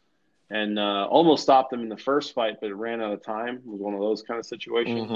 [0.49, 3.55] and uh, almost stopped him in the first fight, but it ran out of time.
[3.57, 5.09] It was one of those kind of situations.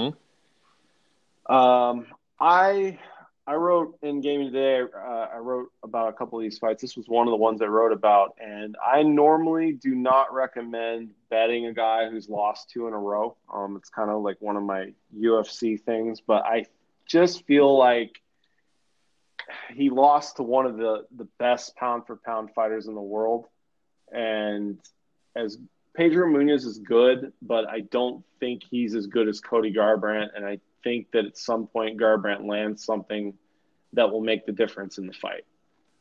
[1.48, 1.52] Mhm.
[1.52, 2.06] Um,
[2.40, 2.98] I
[3.48, 4.80] I wrote in gaming today.
[4.82, 6.82] Uh, I wrote about a couple of these fights.
[6.82, 11.14] This was one of the ones I wrote about, and I normally do not recommend
[11.30, 13.36] betting a guy who's lost two in a row.
[13.52, 16.66] Um, it's kind of like one of my UFC things, but I
[17.06, 18.20] just feel like
[19.74, 23.46] he lost to one of the the best pound for pound fighters in the world,
[24.12, 24.78] and
[25.34, 25.58] as
[25.94, 30.44] Pedro Munhoz is good, but I don't think he's as good as Cody Garbrandt, and
[30.44, 33.34] I think that at some point Garbrandt lands something
[33.94, 35.44] that will make the difference in the fight.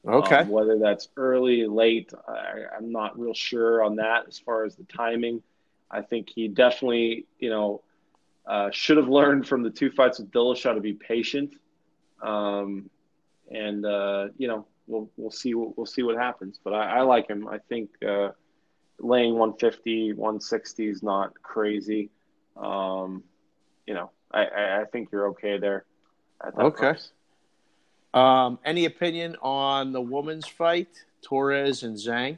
[0.05, 0.37] Okay.
[0.37, 4.75] Um, whether that's early, late, I, I'm not real sure on that as far as
[4.75, 5.41] the timing.
[5.89, 7.81] I think he definitely, you know,
[8.45, 11.55] uh, should have learned from the two fights with Dillashaw to be patient.
[12.21, 12.89] Um,
[13.51, 16.59] and uh, you know, we'll we'll see what we'll see what happens.
[16.63, 17.47] But I, I like him.
[17.47, 18.29] I think uh,
[18.99, 22.09] laying 150, 160 is not crazy.
[22.57, 23.23] Um,
[23.85, 25.85] you know, I, I, I think you're okay there.
[26.57, 26.95] Okay.
[28.13, 32.37] Um, any opinion on the women's fight, Torres and Zhang?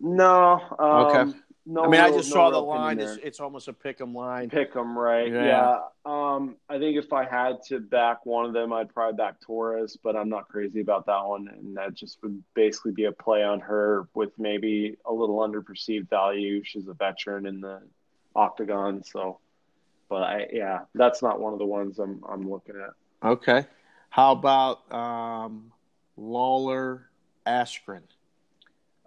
[0.00, 0.60] No.
[0.78, 1.38] Um, Okay.
[1.70, 1.84] No.
[1.84, 2.98] I mean, I just no saw the line.
[2.98, 4.48] It's, it's almost a pick 'em line.
[4.48, 5.30] Pick 'em, right.
[5.30, 5.44] Yeah.
[5.44, 5.80] Yeah.
[6.06, 9.98] Um, I think if I had to back one of them, I'd probably back Torres,
[10.02, 13.44] but I'm not crazy about that one, and that just would basically be a play
[13.44, 16.64] on her with maybe a little underperceived value.
[16.64, 17.82] She's a veteran in the
[18.34, 19.38] octagon, so
[20.08, 23.28] but I yeah, that's not one of the ones I'm I'm looking at.
[23.28, 23.66] Okay.
[24.08, 25.70] How about um,
[26.16, 27.10] Lawler
[27.46, 28.04] Askren?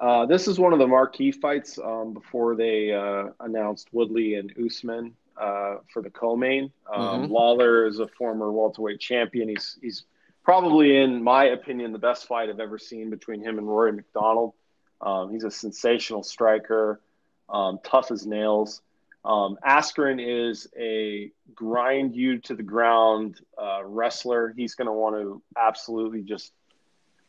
[0.02, 4.52] Uh, this is one of the marquee fights um, before they uh, announced Woodley and
[4.58, 6.72] Usman uh, for the co-main.
[6.92, 7.30] Um, Mhm.
[7.30, 9.48] Lawler is a former welterweight champion.
[9.48, 10.06] He's he's
[10.44, 14.54] probably, in my opinion, the best fight I've ever seen between him and Rory MacDonald.
[15.02, 17.00] Um, he's a sensational striker,
[17.48, 18.82] um, tough as nails.
[19.24, 24.52] Um, Askren is a grind you to the ground uh, wrestler.
[24.58, 26.54] He's going to want to absolutely just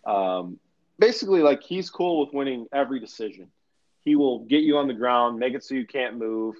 [0.06, 0.58] um,
[1.02, 3.48] basically like he's cool with winning every decision.
[4.04, 6.54] He will get you on the ground, make it so you can't move.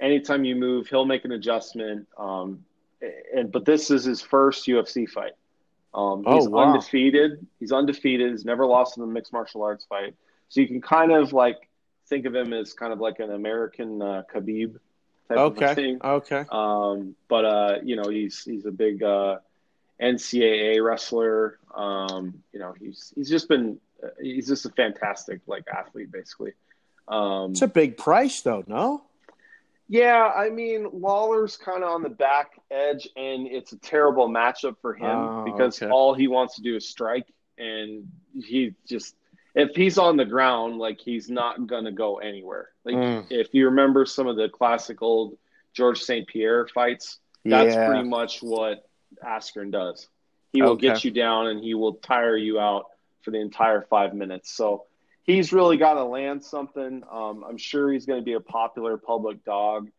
[0.00, 2.06] Anytime you move, he'll make an adjustment.
[2.18, 2.64] Um,
[3.34, 5.32] and but this is his first UFC fight.
[5.94, 6.62] Um, Oh, he's wow.
[6.62, 7.46] undefeated.
[7.60, 8.30] He's undefeated.
[8.32, 10.14] He's never lost in a mixed martial arts fight.
[10.48, 11.68] So you can kind of like
[12.08, 14.76] think of him as kind of like an American uh, Khabib
[15.28, 15.74] type of Okay.
[15.74, 15.98] thing.
[16.02, 16.44] Okay.
[16.50, 19.36] Um, but uh, you know, he's he's a big uh,
[20.00, 21.58] NCAA wrestler.
[21.74, 23.78] Um, you know, he's he's just been
[24.20, 26.52] he's just a fantastic like athlete, basically.
[27.08, 28.64] Um, It's a big price, though.
[28.66, 29.04] No.
[29.88, 34.76] yeah, I mean, Lawler's kind of on the back edge, and it's a terrible matchup
[34.80, 35.90] for him Oh, because okay.
[35.90, 37.26] all he wants to do is strike,
[37.58, 38.08] and
[38.42, 39.16] he just
[39.54, 42.70] if he's on the ground, like he's not gonna go anywhere.
[42.84, 43.26] Like Mm.
[43.30, 45.36] if you remember some of the classic old
[45.74, 46.26] George St.
[46.26, 47.86] Pierre fights, that's yeah.
[47.88, 48.88] pretty much what
[49.22, 50.08] Askren does.
[50.52, 50.88] He will Okay.
[50.88, 52.86] get you down and he will tire you out
[53.22, 54.50] for the entire five minutes.
[54.54, 54.84] So
[55.24, 57.02] he's really got to land something.
[57.10, 59.90] Um, I'm sure he's going to be a popular public dog.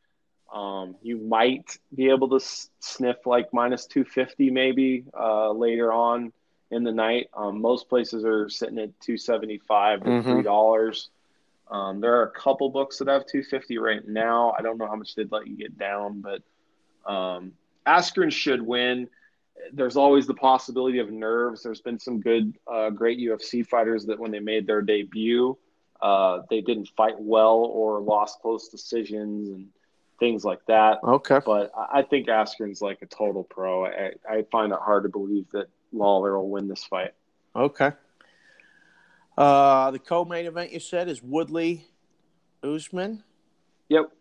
[0.54, 6.32] Um, you might be able to s- sniff like minus 250 maybe uh, later on
[6.72, 7.30] in the night.
[7.36, 10.24] Um, most places are sitting at 275 to Mhm.
[10.24, 11.10] three dollars.
[11.70, 14.54] Um, there are a couple books that have 250 right now.
[14.58, 16.44] I don't know how much they'd let you get down, but
[17.12, 17.54] um,
[17.88, 19.08] Askren should win.
[19.74, 21.64] There's always the possibility of nerves.
[21.64, 25.58] There's been some good, uh, great UFC fighters that when they made their debut,
[26.02, 29.68] uh, they didn't fight well or lost close decisions and
[30.20, 31.00] things like that.
[31.04, 31.40] Okay.
[31.46, 33.86] But I think Askren's like a total pro.
[33.86, 37.14] I, I find it hard to believe that Lawler will win this fight.
[37.56, 37.92] Okay.
[39.38, 41.88] Uh, the co-main event you said is Woodley
[42.64, 43.24] Usman.
[43.90, 44.12] Yep.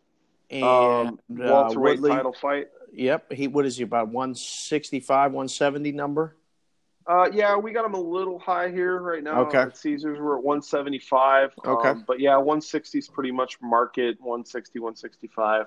[0.50, 2.68] And Um, uh, welterweight Woodley, title fight.
[2.94, 3.32] Yep.
[3.32, 6.36] He what is he about 165, 170 number?
[7.06, 9.42] Uh, yeah, we got him a little high here right now.
[9.42, 9.58] Okay.
[9.58, 11.50] At Caesars, we're at 175.
[11.64, 11.88] Okay.
[11.88, 14.16] Um, but yeah, 160 is pretty much market.
[14.20, 15.66] 160, 165.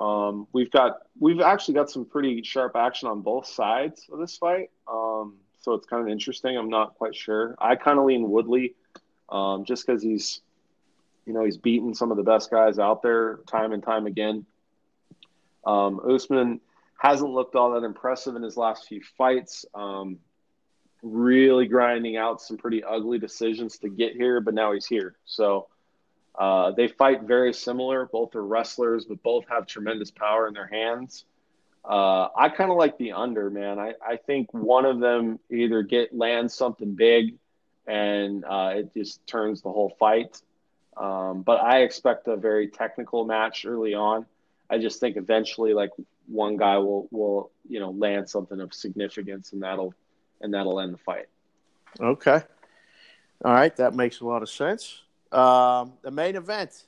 [0.00, 4.36] Um, we've got we've actually got some pretty sharp action on both sides of this
[4.36, 4.70] fight.
[4.90, 6.56] Um, so it's kind of interesting.
[6.58, 7.54] I'm not quite sure.
[7.58, 8.74] I kind of lean Woodley,
[9.30, 10.42] um, just because he's,
[11.24, 14.44] you know, he's beaten some of the best guys out there time and time again.
[15.64, 16.60] Um, Usman
[16.96, 19.64] hasn't looked all that impressive in his last few fights.
[19.74, 20.18] Um,
[21.02, 25.14] really grinding out some pretty ugly decisions to get here, but now he's here.
[25.26, 25.68] So
[26.38, 28.06] uh, they fight very similar.
[28.10, 31.24] Both are wrestlers, but both have tremendous power in their hands.
[31.84, 33.78] Uh, I kind of like the under, man.
[33.78, 37.34] I, I think one of them either get lands something big,
[37.86, 40.40] and uh, it just turns the whole fight.
[40.96, 44.24] Um, but I expect a very technical match early on.
[44.70, 45.90] I just think eventually, like
[46.26, 49.94] one guy will will you know land something of significance, and that'll
[50.40, 51.26] and that'll end the fight.
[52.00, 52.42] Okay.
[53.44, 55.02] All right, that makes a lot of sense.
[55.32, 56.84] Um, the main event,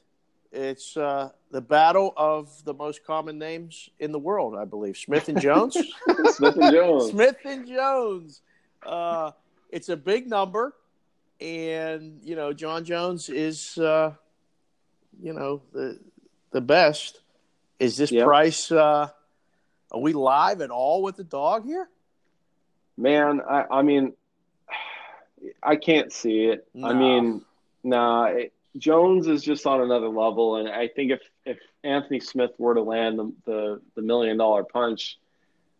[0.52, 4.96] it's uh, the battle of the most common names in the world, I believe.
[4.96, 5.76] Smith and Jones.
[6.28, 7.10] Smith and Jones.
[7.10, 8.42] Smith and Jones.
[8.84, 9.32] Uh,
[9.70, 10.74] it's a big number,
[11.40, 14.12] and you know John Jones is, uh,
[15.20, 15.98] you know, the
[16.52, 17.20] the best.
[17.78, 18.24] Is this Yep.
[18.24, 18.72] price?
[18.72, 19.08] Uh,
[19.92, 21.88] are we live at all with the dog here?
[22.96, 24.14] Man, I, I mean,
[25.62, 26.66] I can't see it.
[26.82, 27.42] I mean,
[27.84, 32.52] nah, it, Jones is just on another level, and I think if if Anthony Smith
[32.58, 35.18] were to land the the, the million dollar punch,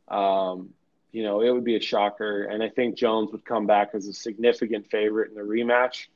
[0.09, 0.71] um,
[1.13, 4.07] you know, it would be a shocker, and I think Jones would come back as
[4.07, 6.07] a significant favorite in the rematch.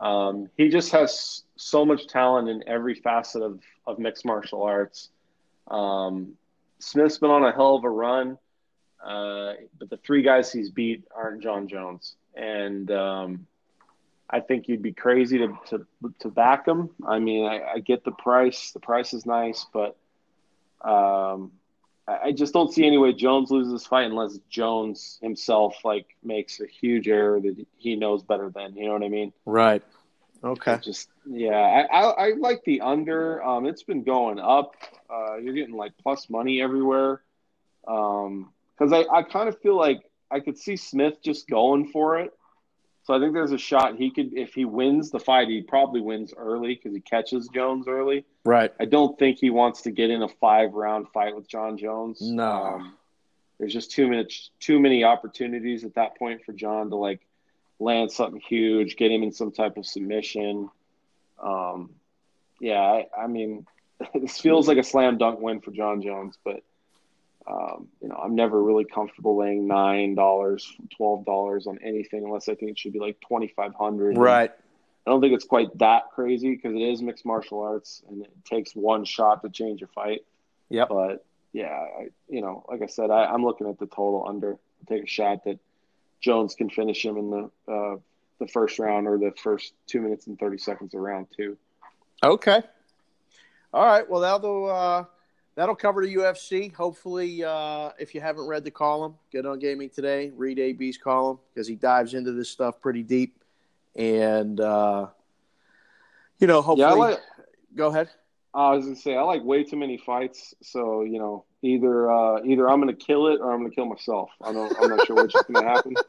[0.00, 5.10] Um, he just has so much talent in every facet of of mixed martial arts.
[5.68, 6.34] Um,
[6.80, 8.38] Smith's been on a hell of a run.
[9.04, 13.46] Uh, but the three guys he's beat aren't John Jones, and um,
[14.28, 15.86] I think you'd be crazy to to,
[16.18, 16.90] to back him.
[17.06, 19.96] I mean, I, I get the price; the price is nice, but
[20.86, 21.52] um,
[22.06, 26.06] I, I just don't see any way Jones loses this fight unless Jones himself like
[26.22, 28.76] makes a huge error that he knows better than.
[28.76, 29.32] You know what I mean?
[29.46, 29.82] Right.
[30.42, 30.74] Okay.
[30.74, 33.42] It Just yeah, I, I I like the under.
[33.42, 34.74] Um, it's been going up.
[35.08, 37.22] Uh, you're getting like plus money everywhere.
[37.86, 42.18] Um, because I I kind of feel like I could see Smith just going for
[42.18, 42.32] it.
[43.02, 46.00] So I think there's a shot he could if he wins the fight, he probably
[46.00, 48.24] wins early because he catches Jones early.
[48.44, 48.72] Right.
[48.78, 52.18] I don't think he wants to get in a five round fight with John Jones.
[52.20, 52.44] No.
[52.44, 52.94] Um,
[53.58, 57.20] there's just too much too many opportunities at that point for John to like
[57.80, 60.68] land something huge, get him in some type of submission.
[61.42, 61.90] Um,
[62.60, 63.66] yeah, I, I mean,
[64.14, 66.62] this feels like a slam dunk win for John Jones, but
[67.46, 72.48] um, you know, I'm never really comfortable laying nine dollars, twelve dollars on anything unless
[72.48, 74.18] I think it should be like twenty five hundred.
[74.18, 74.52] Right.
[75.06, 78.30] I don't think it's quite that crazy because it is mixed martial arts and it
[78.44, 80.20] takes one shot to change a fight.
[80.68, 80.84] Yeah.
[80.88, 84.56] But yeah, I, you know, like I said, I, I'm looking at the total under.
[84.88, 85.58] Take a shot that
[86.20, 87.96] Jones can finish him in the uh,
[88.38, 91.56] the first round or the first two minutes and thirty seconds of round two.
[92.22, 92.62] Okay.
[93.72, 94.08] All right.
[94.08, 95.04] Well, that'll uh,
[95.54, 96.72] that'll cover the UFC.
[96.74, 100.30] Hopefully, uh, if you haven't read the column, get on Gaming Today.
[100.36, 103.36] Read AB's column because he dives into this stuff pretty deep.
[103.96, 105.06] And uh,
[106.38, 107.18] you know, hopefully, Yeah, like.
[107.74, 108.08] go ahead.
[108.52, 112.42] I was gonna say I like way too many fights, so you know either uh,
[112.44, 114.30] either I'm gonna kill it or I'm gonna kill myself.
[114.42, 115.94] I don't I'm not sure which is gonna happen.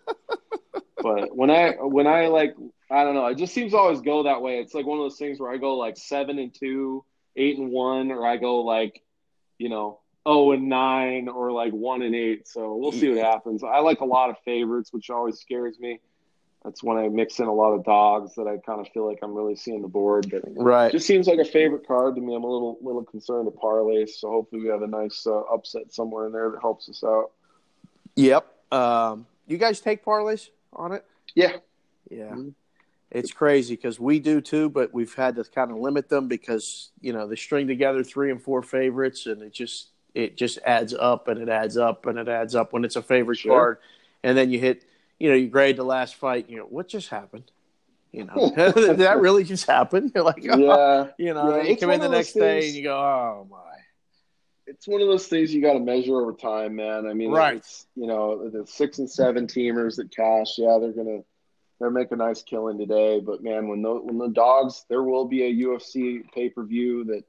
[1.01, 2.55] But when I when I like
[2.89, 4.59] I don't know, it just seems to always go that way.
[4.59, 7.03] It's like one of those things where I go like seven and two,
[7.35, 9.01] eight and one, or I go like
[9.57, 12.47] you know oh and nine, or like one and eight.
[12.47, 13.63] So we'll see what happens.
[13.63, 15.99] I like a lot of favorites, which always scares me.
[16.63, 19.19] That's when I mix in a lot of dogs that I kind of feel like
[19.23, 20.91] I'm really seeing the board, but Right.
[20.91, 22.35] just seems like a favorite card to me.
[22.35, 25.91] I'm a little little concerned to parlays, so hopefully we have a nice uh, upset
[25.91, 27.31] somewhere in there that helps us out.
[28.15, 28.45] Yep.
[28.71, 31.03] Um, you guys take parlays on it?
[31.35, 31.57] Yeah,
[32.09, 32.31] Yeah.
[32.35, 32.53] Mhm.
[33.09, 36.91] It's crazy because we do too, but we've had to kind of limit them because
[37.01, 40.93] you know they string together three and four favorites, and it just it just adds
[40.93, 43.51] up and it adds up and it adds up when it's a favorite Sure.
[43.51, 43.77] card,
[44.23, 44.85] and then you hit
[45.21, 47.51] you know you grade the last fight, you know what just happened,
[48.11, 50.11] you know did that really just happen?
[50.15, 51.07] You're like, oh, yeah.
[51.17, 53.57] you know, Yeah, you come in the next day and you go, oh my,
[54.67, 57.07] It's one of those things you got to measure over time, man.
[57.07, 57.57] I mean, Right.
[57.57, 61.21] It's, you know, the six and seven teamers that cash, yeah, they're gonna
[61.81, 63.19] they're make a nice killing today.
[63.19, 67.05] But man, when the when the dogs, there will be a UFC pay per view
[67.05, 67.23] that,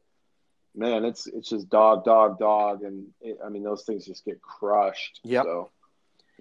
[0.76, 4.42] man, it's it's just dog, dog, dog, and it, I mean those things just get
[4.42, 5.20] crushed.
[5.24, 5.42] Yeah.
[5.42, 5.70] So,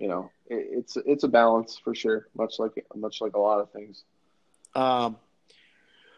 [0.02, 3.60] you know, it, it's it's a balance for sure, much like much like a lot
[3.60, 4.04] of things.
[4.74, 5.16] Um,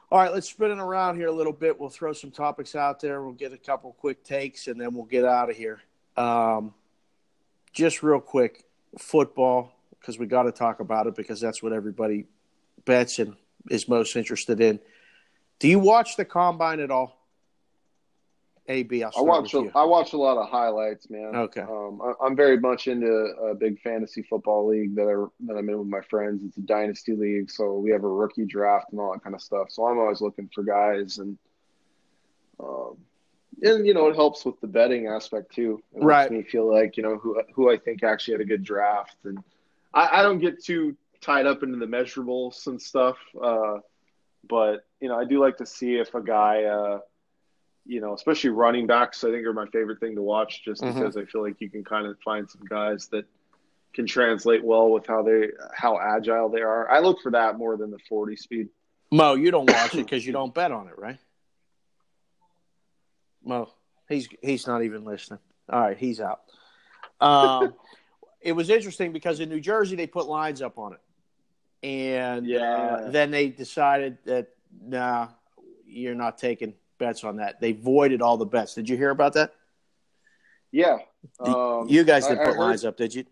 [0.10, 1.78] all right, let's spin it around here a little bit.
[1.78, 3.22] We'll throw some topics out there.
[3.22, 5.82] We'll get a couple quick takes, and then we'll get out of here.
[6.16, 6.74] Um,
[7.74, 8.64] just real quick,
[8.98, 12.26] football, because we got to talk about it because that's what everybody
[12.86, 13.36] bets and
[13.70, 14.80] is most interested in.
[15.60, 17.23] Do you watch the combine at all?
[18.68, 19.72] AB, I'll I watch with a, you.
[19.76, 21.36] I watch a lot of highlights, man.
[21.36, 21.62] Okay.
[21.62, 25.68] Um, I, I'm very much into a big fantasy football league that I that I'm
[25.70, 26.44] in with my friends.
[26.46, 29.42] It's a dynasty league, so we have a rookie draft and all that kind of
[29.42, 29.70] stuff.
[29.70, 31.38] So I'm always looking for guys, and
[32.60, 32.96] um,
[33.62, 35.82] and you know it helps with the betting aspect too.
[35.96, 36.32] It Right.
[36.32, 39.18] makes me feel like you know who who I think actually had a good draft,
[39.26, 39.38] and
[39.94, 43.18] I, I don't get too tied up into the measurables and stuff.
[43.42, 43.80] Uh,
[44.48, 46.64] but you know I do like to see if a guy.
[46.64, 47.00] Uh,
[47.86, 50.94] you know, especially running backs, I think are my favorite thing to watch just Mhm.
[50.94, 53.26] because I feel like you can kind of find some guys that
[53.94, 56.90] can translate well with how they how agile they are.
[56.90, 58.70] I look for that more than the 40 speed.
[59.12, 61.20] Mo, you don't watch it because you don't bet on it, right?
[63.44, 63.70] Mo,
[64.10, 65.40] he's he's not even listening.
[65.70, 66.42] All right, he's out.
[67.20, 67.76] Um,
[68.42, 71.02] it was interesting because in New Jersey they put lines up on it,
[71.86, 72.62] and Yeah.
[73.06, 74.50] uh, then they decided that
[74.82, 75.28] nah,
[75.86, 76.74] you're not taking
[77.04, 77.60] bets on that.
[77.60, 78.74] They voided all the bets.
[78.74, 79.54] Did you hear about that?
[80.72, 80.98] Yeah.
[81.46, 83.26] You- Um, you guys didn't I put heard- lines up, did you?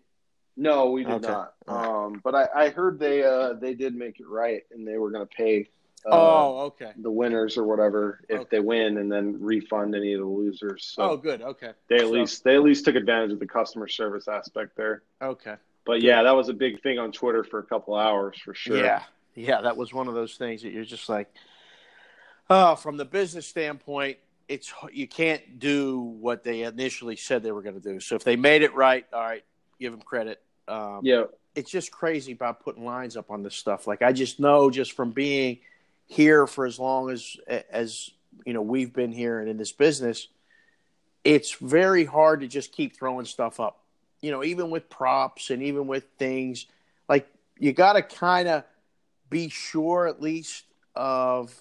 [0.56, 1.28] No, we did Okay.
[1.28, 1.54] not.
[1.66, 5.10] Um, but I, I heard they uh, they did make it right, and they were
[5.10, 5.70] going to pay
[6.04, 6.92] uh, oh, okay.
[6.98, 8.48] the winners or whatever if Okay.
[8.56, 10.84] they win, and then refund any of the losers.
[10.94, 11.40] So oh, good.
[11.40, 11.72] Okay.
[11.88, 15.02] they at So- least they at least took advantage of the customer service aspect there.
[15.22, 15.56] Okay.
[15.86, 18.76] But yeah, that was a big thing on Twitter for a couple hours for sure.
[18.76, 19.02] Yeah,
[19.34, 21.28] yeah, that was one of those things that you're just like,
[22.52, 24.18] oh, from the business standpoint,
[24.48, 28.00] it's you can't do what they initially said they were going to do.
[28.00, 29.44] So if they made it right, all right,
[29.80, 30.42] give them credit.
[30.68, 31.24] Um, Yeah.
[31.54, 33.86] It's just crazy about putting lines up on this stuff.
[33.86, 35.58] Like I just know just from being
[36.06, 37.36] here for as long as
[37.70, 38.10] as
[38.46, 40.28] you know we've been here and in this business,
[41.24, 43.80] it's very hard to just keep throwing stuff up.
[44.22, 46.66] You know, even with props and even with things
[47.08, 48.64] like you got to kind of
[49.28, 50.64] be sure at least
[50.94, 51.54] of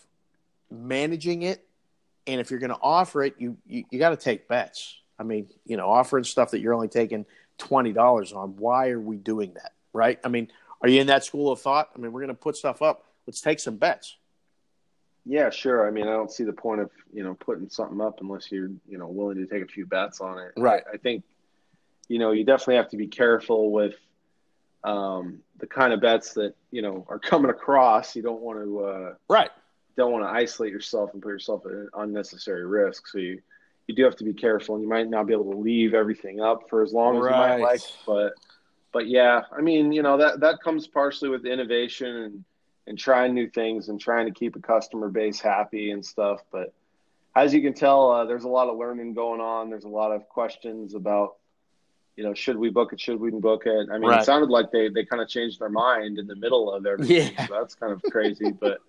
[0.72, 1.66] managing it,
[2.28, 4.98] and if you're going to offer it, you you, you got to take bets.
[5.20, 7.26] I mean, you know, offering stuff that you're only taking
[7.58, 8.56] twenty dollars on.
[8.58, 9.74] Why are we doing that?
[9.94, 10.20] Right?
[10.24, 10.50] I mean,
[10.82, 11.90] are you in that school of thought?
[11.96, 13.06] I mean, we're going to put stuff up.
[13.28, 14.16] Let's take some bets.
[15.26, 15.88] Yeah, sure.
[15.88, 18.72] I mean, I don't see the point of you know putting something up unless you're
[18.88, 20.54] you know willing to take a few bets on it.
[20.58, 20.84] Right.
[20.92, 21.24] I, I think
[22.08, 23.96] you know you definitely have to be careful with
[24.84, 28.16] um, the kind of bets that you know are coming across.
[28.16, 29.52] You don't want to uh, Right.
[29.98, 33.08] Don't want to isolate yourself and put yourself at unnecessary risk.
[33.08, 33.42] So you
[33.88, 36.40] you do have to be careful, and you might not be able to leave everything
[36.40, 37.82] up for as long as you might like.
[38.06, 38.34] But
[38.94, 42.44] but yeah, I mean, you know that that comes partially with innovation and
[42.88, 46.42] and trying new things and trying to keep a customer base happy and stuff.
[46.52, 46.74] But
[47.36, 49.70] as you can tell, uh, there's a lot of learning going on.
[49.70, 51.36] There's a lot of questions about.
[52.18, 53.00] You know, should we book it?
[53.00, 53.88] Should we book it?
[53.90, 54.22] I mean, Right.
[54.22, 57.32] it sounded like they, they kind of changed their mind in the middle of everything.
[57.34, 57.48] Yeah.
[57.48, 58.52] So that's kind of crazy.
[58.52, 58.80] but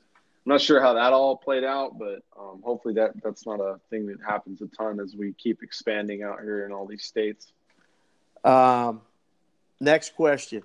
[0.44, 3.78] I'm not sure how that all played out, but um, hopefully that that's not a
[3.90, 7.52] thing that happens a ton as we keep expanding out here in all these states.
[8.42, 9.02] Um,
[9.80, 10.64] next question.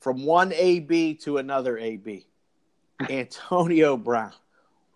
[0.00, 2.26] From one AB to another AB.
[3.10, 4.32] Antonio Brown.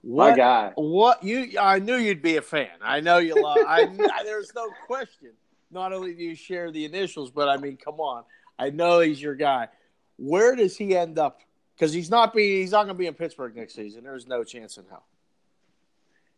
[0.02, 0.72] My What, guy.
[0.76, 2.70] what you I knew you'd be a fan.
[2.82, 3.84] I know you love I
[4.24, 5.32] there's no question.
[5.70, 8.24] Not only do you share the initials, but I mean, come on.
[8.58, 9.68] I know he's your guy.
[10.16, 11.40] Where does he end up?
[11.80, 14.04] Because he's not be he's not gonna be in Pittsburgh next season.
[14.04, 15.06] There's no chance in hell.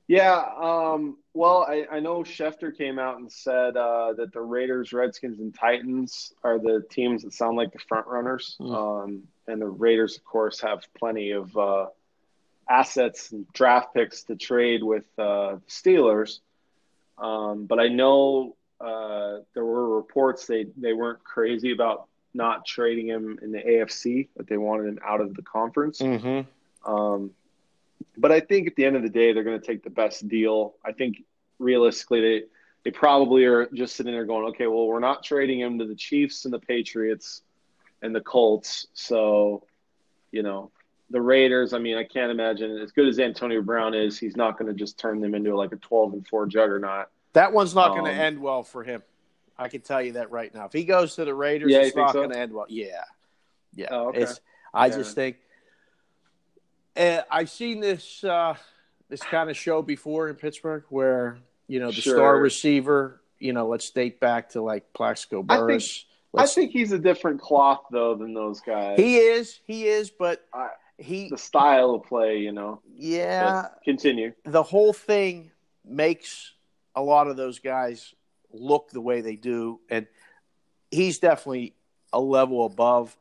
[0.06, 4.92] Yeah, um, well, I, I know Schefter came out and said uh, that the Raiders,
[4.92, 8.56] Redskins, and Titans are the teams that sound like the front runners.
[8.60, 9.04] Mm.
[9.04, 11.86] Um, and the Raiders, of course, have plenty of uh,
[12.68, 16.38] assets and draft picks to trade with uh, the Steelers.
[17.18, 23.06] Um, but I know uh, there were reports they, they weren't crazy about not trading
[23.06, 26.00] him in the AFC, that they wanted him out of the conference.
[26.00, 26.90] Mm-hmm.
[26.90, 27.30] Um,
[28.16, 30.26] but I think at the end of the day, they're going to take the best
[30.28, 30.74] deal.
[30.84, 31.22] I think
[31.58, 32.44] realistically, they
[32.84, 35.94] they probably are just sitting there going, okay, well, we're not trading him to the
[35.94, 37.42] Chiefs and the Patriots
[38.02, 38.88] and the Colts.
[38.92, 39.64] So,
[40.32, 40.72] you know,
[41.10, 41.72] the Raiders.
[41.74, 44.74] I mean, I can't imagine as good as Antonio Brown is, he's not going to
[44.76, 47.06] just turn them into like a twelve and four juggernaut.
[47.34, 49.02] That one's not going to Um, end well for him.
[49.58, 50.64] I can tell you that right now.
[50.66, 52.20] If he goes to the Raiders, Yeah, it's not so?
[52.20, 52.66] going to end well.
[52.68, 53.02] Yeah,
[53.74, 53.88] yeah.
[53.90, 54.22] Oh, okay.
[54.22, 54.40] It's,
[54.74, 54.96] I Yeah.
[54.96, 55.36] just think
[56.96, 58.54] uh, I've seen this uh,
[59.08, 61.38] this kind of show before in Pittsburgh, where
[61.68, 62.16] you know the Sure.
[62.16, 63.20] star receiver.
[63.38, 66.04] You know, let's date back to like Plaxico I think- Burress.
[66.34, 68.98] I think he's a different cloth though than those guys.
[68.98, 72.80] he is, he is, but I- he, the style of play, you know.
[72.94, 74.32] yeah, But continue.
[74.44, 75.50] the whole thing
[75.84, 76.52] makes
[76.94, 78.14] a lot of those guys
[78.52, 80.06] look the way they do, and
[80.90, 81.74] he's definitely
[82.12, 83.16] a level above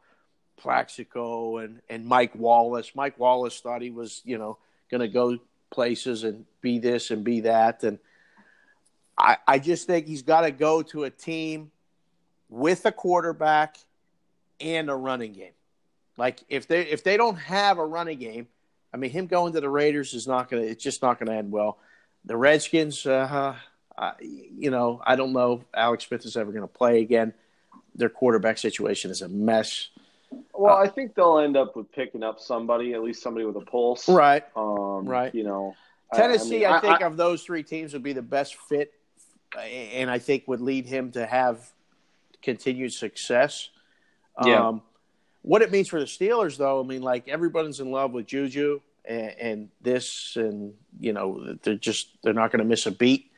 [0.57, 2.91] Plaxico and and Mike Wallace.
[2.95, 4.57] Mike Wallace thought he was, you know,
[4.89, 5.37] going to go
[5.69, 7.99] places and be this and be that, and
[9.17, 11.71] I I just think he's got to go to a team
[12.49, 13.77] with a quarterback
[14.59, 15.53] and a running game.
[16.17, 18.47] Like if they if they don't have a running game,
[18.93, 20.57] I mean, him going to the Raiders is not to.
[20.57, 21.79] It's just not to end well.
[22.25, 23.55] The Redskins, uh,
[23.97, 27.33] uh, you know, I don't know if Alex Smith is ever going to play again.
[27.95, 29.89] Their quarterback situation is a mess.
[30.53, 33.65] Well, I think they'll end up with picking up somebody, at least somebody with a
[33.65, 34.07] pulse.
[34.07, 34.43] Right.
[34.55, 35.33] Um, Right.
[35.33, 35.75] You know,
[36.13, 38.93] Tennessee, I, mean, think of those three teams would be the best fit,
[39.57, 41.69] and I think would lead him to have
[42.41, 43.69] continued success.
[44.45, 44.67] Yeah.
[44.67, 44.81] Um,
[45.41, 48.81] what it means for the Steelers, though, I mean, like everybody's in love with Juju
[49.05, 53.30] and, and this, and you know, they're just they're not going to miss a beat.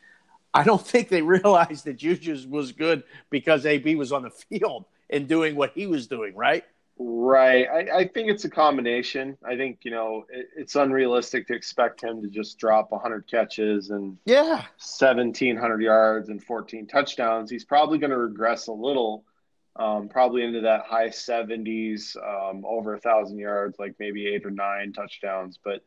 [0.54, 4.86] I don't think they realized that Juju was good because AB was on the field
[5.10, 6.64] and doing what he was doing, right?
[6.98, 7.68] Right.
[7.68, 9.36] I, I think it's a combination.
[9.44, 13.90] I think, you know, it, it's unrealistic to expect him to just drop 100 catches
[13.90, 14.58] and Yeah.
[14.78, 17.50] 1,700 yards and 14 touchdowns.
[17.50, 19.26] He's probably going to regress a little,
[19.76, 24.52] um, probably into that high 70s, um, over a 1,000 yards, like maybe eight or
[24.52, 25.60] nine touchdowns.
[25.64, 25.84] But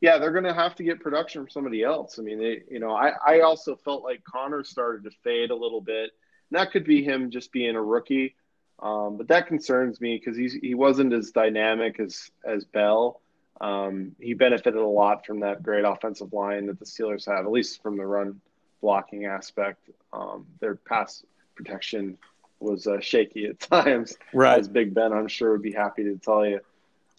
[0.00, 2.18] yeah, they're going to have to get production from somebody else.
[2.18, 5.56] I mean, they, you know, I, I also felt like Conner started to fade a
[5.56, 6.10] little bit.
[6.50, 8.34] And that could be him just being a rookie.
[8.80, 13.20] Um, but that concerns me because he's he wasn't as dynamic as as Bell.
[13.60, 17.50] Um, he benefited a lot from that great offensive line that the Steelers have, at
[17.50, 18.40] least from the run
[18.80, 19.90] blocking aspect.
[20.12, 21.24] Um, their pass
[21.56, 22.18] protection
[22.60, 24.60] was uh, shaky at times, Right.
[24.60, 26.60] as Big Ben, I'm sure, would be happy to tell you.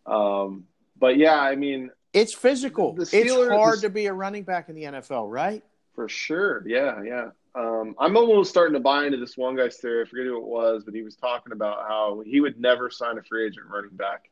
[0.05, 0.65] Um,
[0.97, 2.93] but yeah, I mean, It's physical.
[2.93, 5.63] The it's Steelers- hard the- to be a running back in the NFL, right?
[5.93, 6.63] For sure.
[6.65, 7.29] Yeah, yeah.
[7.55, 10.03] Um, I'm almost starting to buy into this one guy's theory.
[10.03, 13.17] I forget who it was, but he was talking about how he would never sign
[13.17, 14.29] a free agent running back,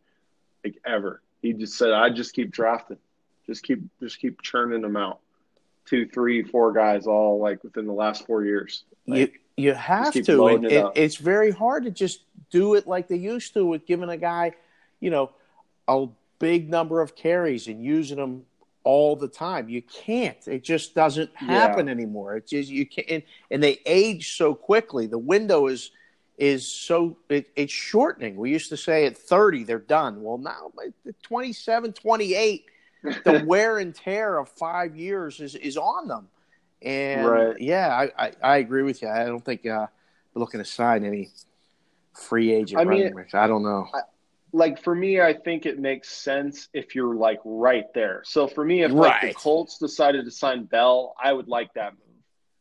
[0.63, 1.21] like ever.
[1.41, 2.97] He just said, "I just keep drafting."
[3.47, 5.19] Just keep just keep churning them out.
[5.85, 8.83] Two, three, four guys all like within the last four years.
[9.07, 10.47] Like, you you have to.
[10.47, 14.09] It it, it's very hard to just do it like they used to with giving
[14.09, 14.51] a guy,
[14.99, 15.31] you know,
[15.87, 16.07] a
[16.39, 18.43] big number of carries and using them
[18.84, 19.68] all the time.
[19.68, 20.47] You can't.
[20.47, 22.38] It just doesn't happen anymore.
[22.38, 23.07] It just you can't.
[23.09, 25.07] And, and they age so quickly.
[25.07, 25.91] The window is
[26.38, 28.35] is so it, it's shortening.
[28.35, 30.22] We used to say at 30 they're done.
[30.22, 32.65] Well, now at 27, 28,
[33.23, 36.27] the wear and tear of five years is, is on them.
[36.81, 37.59] And Right.
[37.59, 39.09] yeah, I, I, I agree with you.
[39.09, 39.88] I don't think uh,
[40.35, 41.30] looking to sign any
[42.14, 43.34] free agent I mean, running backs.
[43.34, 43.88] I don't know.
[44.57, 48.21] Like for me, I think it makes sense if you're like right there.
[48.25, 51.93] So for me, if like the Colts decided to sign Bell, I would like that
[51.93, 52.01] move.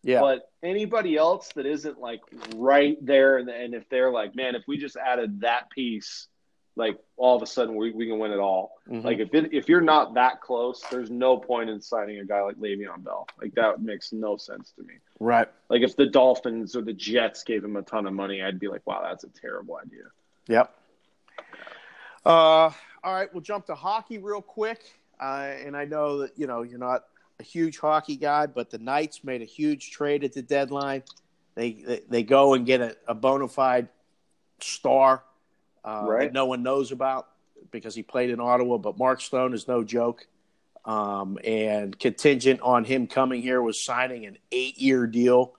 [0.02, 0.20] Yeah.
[0.20, 2.20] But anybody else that isn't like
[2.54, 6.28] right there, and, and if they're like, man, if we just added that piece,
[6.76, 8.72] like all of a sudden we, we can win it all.
[8.88, 9.02] Mhm.
[9.02, 12.42] Like if it, if you're not that close, there's no point in signing a guy
[12.42, 13.26] like Le'Veon Bell.
[13.40, 14.94] Like that makes no sense to me.
[15.18, 15.48] right.
[15.70, 18.68] Like if the Dolphins or the Jets gave him a ton of money, I'd be
[18.68, 20.04] like, wow, that's a terrible idea.
[20.48, 20.72] Yep.
[22.26, 22.72] Uh,
[23.04, 24.80] all right, we'll jump to hockey real quick.
[25.20, 27.04] Uh, and I know that you know you're not
[27.38, 31.04] a huge hockey guy, but the Knights made a huge trade at the deadline.
[31.54, 33.88] They they, they go and get a, a bona fide
[34.60, 35.22] star
[35.84, 36.24] uh, Right.
[36.24, 37.28] that no one knows about
[37.70, 38.78] because he played in Ottawa.
[38.78, 40.26] But Mark Stone is no joke.
[40.84, 45.54] Um, and contingent on him coming here was signing an eight year deal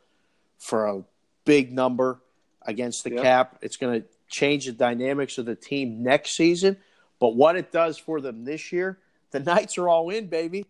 [0.59, 1.03] for a
[1.45, 2.21] big number
[2.61, 3.23] against the Yep.
[3.23, 3.57] cap.
[3.61, 6.77] It's going to change the dynamics of the team next season.
[7.19, 8.99] But what it does for them this year,
[9.31, 10.65] the Knights are all in, baby.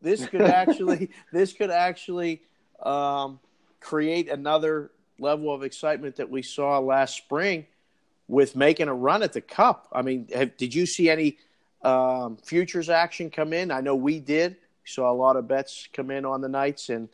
[0.00, 2.42] This could actually, this could actually
[2.82, 3.40] um,
[3.80, 7.66] create another level of excitement that we saw last spring
[8.28, 9.88] with making a run at the Cup.
[9.92, 11.38] I mean, have, did you see any
[11.82, 13.70] um, futures action come in?
[13.70, 14.52] I know we did.
[14.52, 17.08] We saw a lot of bets come in on the Knights, and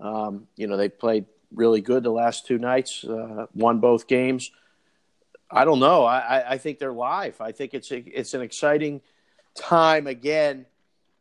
[0.00, 4.50] um, you know they played really good the last two nights, uh, won both games.
[5.50, 6.04] I don't know.
[6.04, 7.40] I, I, think they're live.
[7.40, 9.00] I think it's a, it's an exciting
[9.54, 10.66] time again.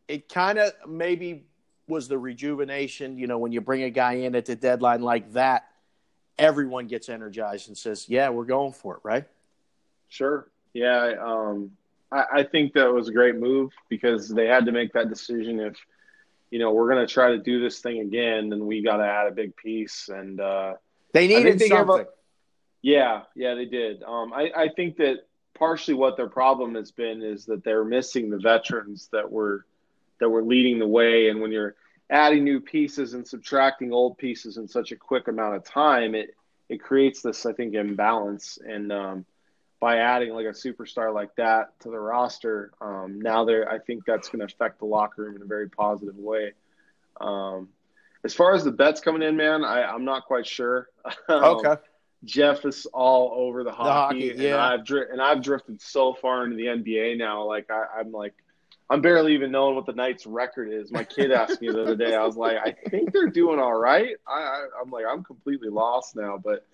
[0.08, 1.46] It kind of maybe
[1.88, 3.18] was the rejuvenation.
[3.18, 5.68] You know, when you bring a guy in at the deadline like that,
[6.38, 9.26] everyone gets energized and says, "Yeah, we're going for it." Right?
[10.10, 10.48] Sure.
[10.74, 11.16] Yeah.
[11.20, 11.72] Um,
[12.12, 15.60] I, I think that was a great move because they had to make that decision.
[15.60, 15.78] If,
[16.52, 19.06] you know, we're going to try to do this thing again, then we got to
[19.06, 20.10] add a big piece.
[20.10, 20.74] And, uh,
[21.14, 22.06] They needed they something.
[22.82, 24.04] Yeah, yeah, they did.
[24.04, 28.30] Um, I, I think that partially what their problem has been is that they're missing
[28.30, 29.66] the veterans that were
[30.20, 31.30] that were leading the way.
[31.30, 31.76] And when you're
[32.10, 36.36] adding new pieces and subtracting old pieces in such a quick amount of time, it
[36.70, 38.60] it creates this, I think, imbalance.
[38.66, 39.26] And um,
[39.80, 44.06] by adding like a superstar like that to the roster, um, now there, I think
[44.06, 46.54] that's going to affect the locker room in a very positive way.
[47.20, 47.70] Um,
[48.24, 50.90] as far as the bets coming in, man, I, I'm not quite sure.
[51.30, 51.82] Um, Okay.
[52.26, 54.64] Jeff is all over the hockey, hockey, and yeah.
[54.68, 57.44] I've dri- and I've drifted so far into the NBA now.
[57.46, 58.34] Like I, I'm like,
[58.90, 60.92] I'm barely even knowing what the Knights' record is.
[60.92, 62.16] My kid asked me the other day.
[62.16, 64.16] I was like, I think they're doing all right.
[64.28, 66.38] I, I'm like, I'm completely lost now.
[66.44, 66.66] But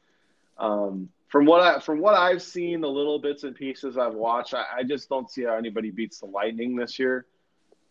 [0.58, 4.54] um, from what I from what I've seen, the little bits and pieces I've watched,
[4.56, 7.28] I, I just don't see how anybody beats the Lightning this year.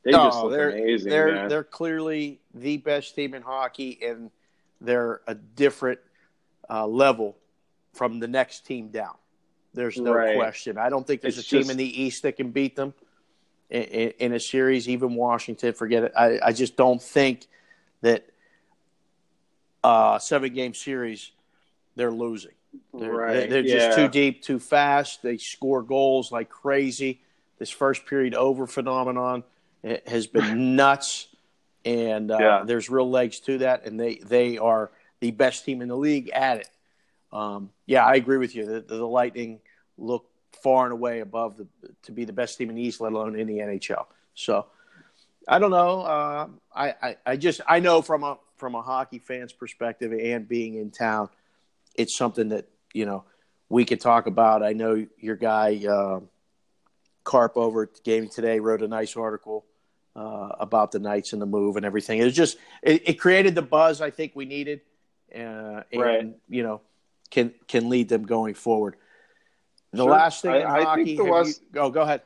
[0.05, 1.48] They just No, look they're amazing, they're man.
[1.48, 4.31] they're clearly the best team in hockey, and
[4.81, 6.01] they're a different
[6.68, 7.36] uh, level
[7.95, 9.15] from the next team down.
[9.73, 10.37] There's no Right.
[10.37, 10.79] question.
[10.79, 12.95] I don't think there's It's a team in the East that can beat them
[13.71, 14.89] in, in, in a series.
[14.89, 16.12] Even Washington, forget it.
[16.16, 17.47] I, I just don't think
[18.03, 18.27] that
[19.83, 21.33] uh, seven game series
[21.97, 22.53] they're losing.
[22.93, 23.49] They're, right?
[23.49, 23.87] they're yeah.
[23.87, 25.23] just too deep, too fast.
[25.23, 27.21] They score goals like crazy.
[27.59, 29.45] This first period over phenomenon
[29.87, 31.29] ha- has been nuts,
[31.85, 32.62] and uh, Yeah.
[32.66, 33.87] there's real legs to that.
[33.87, 34.91] And they they are
[35.21, 36.69] the best team in the league at it.
[37.35, 38.65] Um, yeah, I agree with you.
[38.65, 39.61] The, the Lightning
[39.98, 40.27] look
[40.62, 41.66] far and away above the
[42.05, 44.06] to be the best team in the East, let alone in the NHL.
[44.35, 44.66] So
[45.48, 46.01] I don't know.
[46.02, 50.48] Uh, I, I I just I know from a from a hockey fan's perspective and
[50.48, 51.28] being in town,
[51.97, 53.24] it's something that you know
[53.69, 54.62] we could talk about.
[54.62, 56.20] I know your guy uh,
[57.24, 59.65] Carp over at Gaming Today wrote a nice article
[60.15, 62.20] uh, about the Knights and the move and everything.
[62.20, 64.82] It was just it, it created the buzz I think we needed,
[65.35, 66.35] uh, and Right.
[66.48, 66.81] you know
[67.31, 68.97] can can lead them going forward.
[69.93, 70.11] The Sure.
[70.11, 72.23] last thing I- in I think hockey, the West- you, oh, go ahead.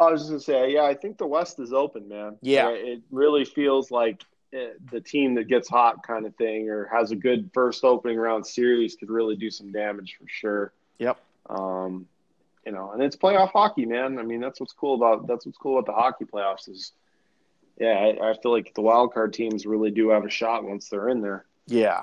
[0.00, 2.38] I was just gonna say, yeah, I think the West is open, man.
[2.40, 2.68] Yeah.
[2.70, 4.22] It really feels like
[4.54, 4.58] uh,
[4.90, 8.46] the team that gets hot, kind of thing, or has a good first opening round
[8.46, 10.72] series, could really do some damage for sure.
[10.98, 11.18] Yep.
[11.50, 12.06] Um,
[12.64, 14.18] you know, and it's playoff hockey, man.
[14.18, 16.92] I mean, that's what's cool about that's what's cool about the hockey playoffs is
[17.78, 20.88] yeah, I, I feel like the wild card teams really do have a shot once
[20.88, 21.44] they're in there.
[21.66, 22.02] Yeah.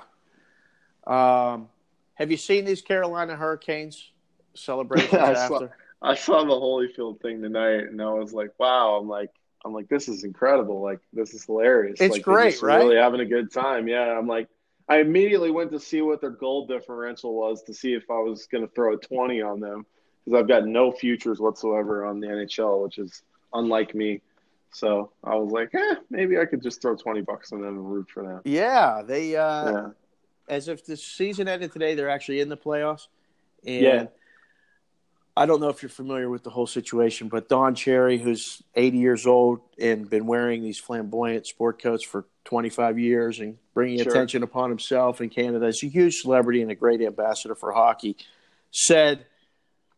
[1.06, 1.68] Um,
[2.16, 4.10] have you seen these Carolina Hurricanes
[4.54, 5.76] celebrations I saw- after?
[6.02, 8.96] I saw the Holyfield thing tonight, and I was like, wow.
[8.96, 9.30] I'm like,
[9.64, 10.82] I'm like, this is incredible.
[10.82, 12.00] Like, this is hilarious.
[12.00, 12.78] It's like, great, right?
[12.78, 13.88] Really having a good time.
[13.88, 14.16] Yeah.
[14.16, 14.48] I'm like,
[14.88, 18.46] I immediately went to see what their goal differential was to see if I was
[18.46, 19.84] going to throw a 20 on them
[20.24, 23.22] because I've got no futures whatsoever on the NHL, which is
[23.52, 24.20] unlike me.
[24.72, 27.90] So I was like, eh, maybe I could just throw 20 bucks on them and
[27.90, 28.42] root for them.
[28.44, 29.88] Yeah, they uh, Yeah.
[30.48, 33.08] As if the season ended today, they're actually in the playoffs.
[33.66, 34.06] And Yeah.
[35.38, 38.96] I don't know if you're familiar with the whole situation, but Don Cherry, who's 80
[38.98, 44.10] years old and been wearing these flamboyant sport coats for 25 years and bringing Sure.
[44.10, 48.16] attention upon himself in Canada, is a huge celebrity and a great ambassador for hockey,
[48.70, 49.26] said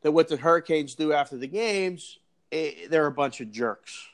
[0.03, 2.19] that what the Hurricanes do after the games,
[2.51, 4.09] eh, they're a bunch of jerks.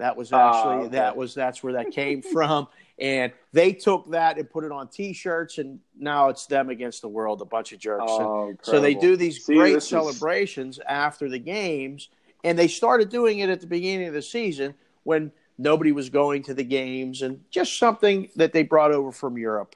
[0.00, 0.88] That was actually oh, okay.
[0.96, 2.68] that was that's where that came from,
[2.98, 7.08] and they took that and put it on T-shirts, and now it's them against the
[7.08, 8.04] world, a bunch of jerks.
[8.06, 12.08] Oh, so they do these See, great this is- celebrations after the games,
[12.42, 14.72] and they started doing it at the beginning of the season
[15.02, 19.36] when nobody was going to the games, and just something that they brought over from
[19.36, 19.74] Europe.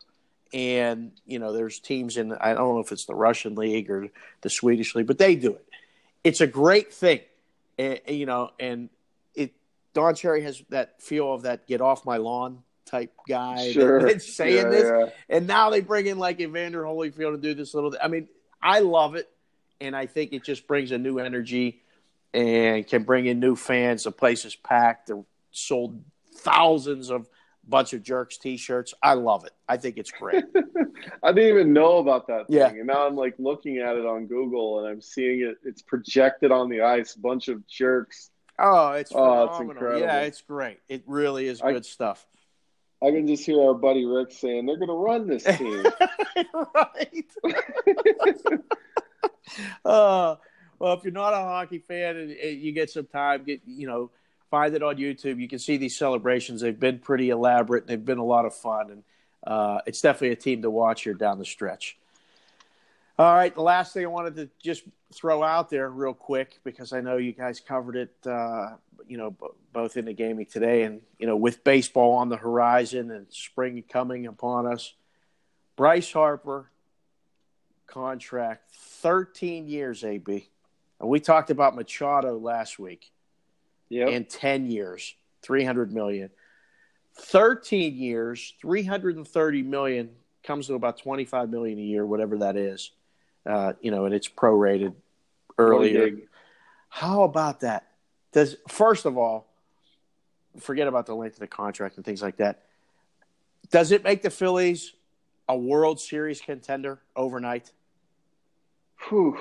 [0.54, 4.08] And you know, there's teams in I don't know if it's the Russian league or
[4.40, 5.66] the Swedish league, but they do it.
[6.24, 7.20] It's a great thing,
[7.76, 8.88] and, you know, and.
[9.94, 14.00] Don Cherry has that feel of that "get off my lawn" type guy Sure.
[14.00, 15.36] that, that's saying Yeah, this, yeah.
[15.36, 17.94] and now they bring in like Evander Holyfield to do this little.
[18.02, 18.28] I mean,
[18.62, 19.28] I love it,
[19.80, 21.80] and I think it just brings a new energy
[22.34, 24.04] and can bring in new fans.
[24.04, 25.06] The place is packed.
[25.06, 25.22] They're
[25.52, 26.02] sold
[26.38, 27.28] thousands of
[27.66, 28.92] bunch of jerks T-shirts.
[29.02, 29.52] I love it.
[29.68, 30.44] I think it's great.
[31.22, 32.56] I didn't even know about that thing.
[32.58, 32.66] Yeah.
[32.68, 35.56] And now I'm like looking at it on Google and I'm seeing it.
[35.64, 38.30] It's projected on the ice, bunch of jerks.
[38.58, 39.70] Oh, it's Oh, it's phenomenal.
[39.70, 40.00] incredible.
[40.00, 40.78] yeah, it's great.
[40.88, 42.26] It really is I- good stuff.
[43.02, 45.84] I can just hear our buddy Rick saying they're going to run this team.
[46.74, 47.24] right.
[49.84, 50.36] uh,
[50.78, 53.86] well, if you're not a hockey fan and, and you get some time, get you
[53.86, 54.10] know,
[54.50, 55.38] find it on YouTube.
[55.40, 56.60] You can see these celebrations.
[56.62, 57.86] They've been pretty elaborate.
[57.86, 59.02] They've been a lot of fun, and
[59.46, 61.98] uh, it's definitely a team to watch here down the stretch.
[63.18, 64.82] All right, the last thing I wanted to just
[65.12, 68.70] throw out there real quick because I know you guys covered it, uh,
[69.06, 72.36] you know, b- both in the gaming today and you know with baseball on the
[72.36, 74.94] horizon and spring coming upon us.
[75.76, 76.70] Bryce Harper
[77.86, 80.48] contract, 13 years, AB.
[81.00, 83.10] And we talked about Machado last week
[83.90, 84.08] Yep.
[84.08, 86.30] in 10 years, 300 million.
[87.16, 90.10] 13 years, 330 million
[90.42, 92.90] comes to about 25 million a year, whatever that is.
[93.46, 94.94] Uh, you know, and it's prorated
[95.58, 96.16] earlier.
[96.88, 97.86] How about that?
[98.32, 99.46] Does first of all,
[100.60, 102.62] forget about the length of the contract and things like that.
[103.70, 104.92] Does it make the Phillies
[105.48, 107.72] a World Series contender overnight?
[109.08, 109.38] Whew.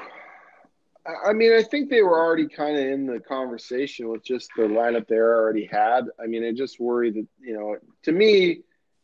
[1.06, 4.50] I I mean, I think they were already kind of in the conversation with just
[4.56, 6.06] the lineup they already had.
[6.22, 8.62] I mean, I just worry that, you know, to me,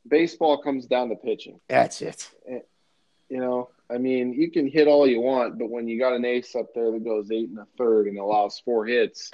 [0.07, 1.59] baseball comes down to pitching.
[1.67, 2.31] That's it.
[2.47, 6.23] You know, I mean, you can hit all you want, but when you got an
[6.25, 9.31] ace up there that goes eight and a third and allows four hits,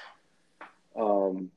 [0.96, 1.52] um,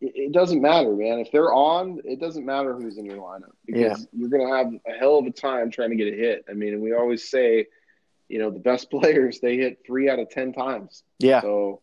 [0.00, 1.18] it, it doesn't matter, man.
[1.18, 4.06] If they're on, it doesn't matter who's in your lineup because Yeah.
[4.18, 6.44] you're going to have a hell of a time trying to get a hit.
[6.48, 7.66] I mean, and we always say,
[8.28, 11.02] you know, the best players they hit three out of ten times.
[11.18, 11.42] Yeah.
[11.42, 11.80] So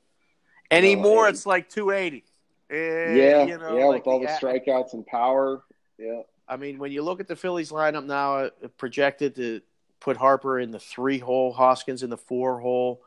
[0.71, 2.23] Anymore, uh, it's like 280.
[2.71, 2.75] Eh,
[3.15, 5.61] yeah, you know, yeah, like with all the a- strikeouts and power,
[5.99, 6.21] yeah.
[6.47, 9.61] I mean, when you look at the Phillies lineup now, uh, projected to
[10.05, 13.01] put Harper in the three hole, Hoskins in the four hole,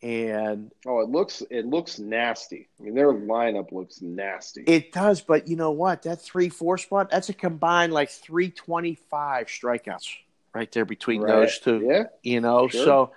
[0.00, 2.68] and Oh, it looks it looks nasty.
[2.78, 4.62] I mean, their lineup looks nasty.
[4.62, 5.20] it does.
[5.20, 6.02] But you know what?
[6.02, 10.06] That three four spot, that's a combined like 325 strikeouts
[10.54, 11.32] right there between Right.
[11.32, 11.80] those two.
[11.84, 12.84] Yeah, you know Sure.
[12.84, 13.12] so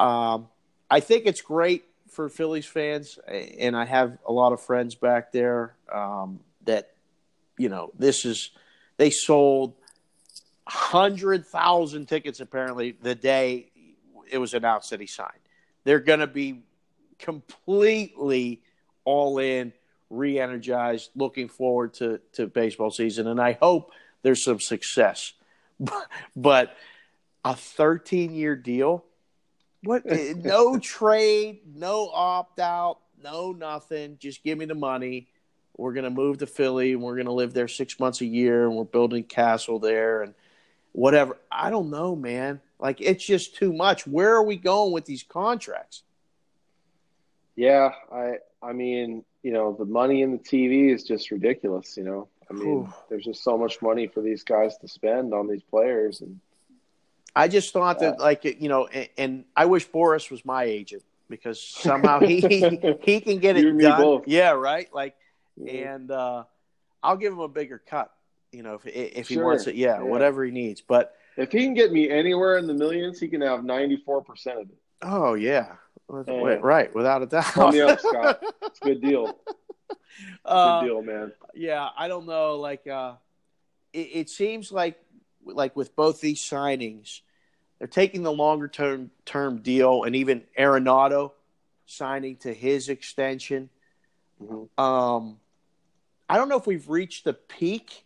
[0.00, 0.48] um,
[0.90, 5.32] i think it's great for phillies fans and i have a lot of friends back
[5.32, 6.90] there um, that
[7.58, 8.50] you know this is
[8.98, 9.74] they sold
[10.66, 13.70] 100000 tickets apparently the day
[14.30, 15.30] it was announced that he signed.
[15.84, 16.62] They're going to be
[17.18, 18.62] completely
[19.04, 19.72] all in
[20.10, 23.26] re-energized looking forward to, to baseball season.
[23.26, 23.90] And i hope
[24.22, 25.32] there's some success.
[25.78, 26.76] But, but
[27.44, 29.04] a 13 year deal?
[29.82, 30.04] What?
[30.36, 34.18] No trade no opt out no nothing.
[34.20, 35.28] Just give me the money.
[35.76, 38.26] We're going to move to philly and we're going to live there six months a
[38.26, 40.34] year and we're building castle there and
[40.94, 45.04] whatever i don't know man like it's just too much where are we going with
[45.04, 46.02] these contracts
[47.56, 47.90] yeah.
[48.12, 51.96] I I mean, you know, the money in the TV is just ridiculous.
[51.96, 52.92] You know, I mean, Whew.
[53.08, 56.40] there's just so much money for these guys to spend on these players, and
[57.36, 61.02] I just thought that, like, you know, and, and I wish Boras was my agent
[61.28, 64.00] because somehow he he can get it done.
[64.00, 64.26] both.
[64.26, 64.92] Yeah, right.
[64.92, 65.16] Like,
[65.56, 66.44] know, and uh,
[67.02, 68.12] I'll give him a bigger cut.
[68.54, 69.44] You know, if if he Sure.
[69.44, 70.02] wants it, yeah, Yeah.
[70.04, 70.80] whatever he needs.
[70.80, 74.60] But if he can get me anywhere in the millions, he can have 94 percent
[74.60, 74.76] of it.
[75.02, 75.76] oh yeah,
[76.08, 77.44] wait, right, without a doubt.
[77.44, 78.42] Call me up, Scott.
[78.62, 79.26] It's a good deal.
[79.26, 81.32] Good Uh, deal, man.
[81.54, 82.56] yeah, I don't know.
[82.56, 83.14] Like, uh,
[83.92, 84.98] it, it seems like,
[85.44, 87.20] like with both these signings,
[87.78, 91.32] they're taking the longer term term deal, and even Arenado
[91.86, 93.68] signing to his extension.
[94.40, 94.68] Mhm.
[94.78, 95.40] Um,
[96.28, 98.03] I don't know if we've reached the peak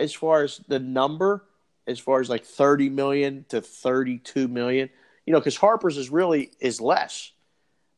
[0.00, 1.44] as far as the number,
[1.86, 4.90] as far as like thirty million to thirty-two million.
[5.26, 7.32] You know, because Harper's is really is less.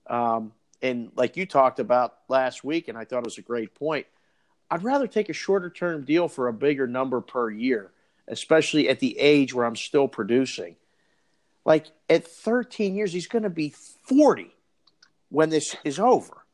[0.06, 0.52] Um,
[0.82, 4.06] and like you talked about last week, and I thought it was a great point.
[4.70, 7.90] I'd rather take a shorter term deal for a bigger number per year,
[8.28, 10.77] especially at the age where I'm still producing.
[11.64, 13.74] Like at 13 years, he's going to be
[14.05, 14.55] 40
[15.28, 16.44] when this is over.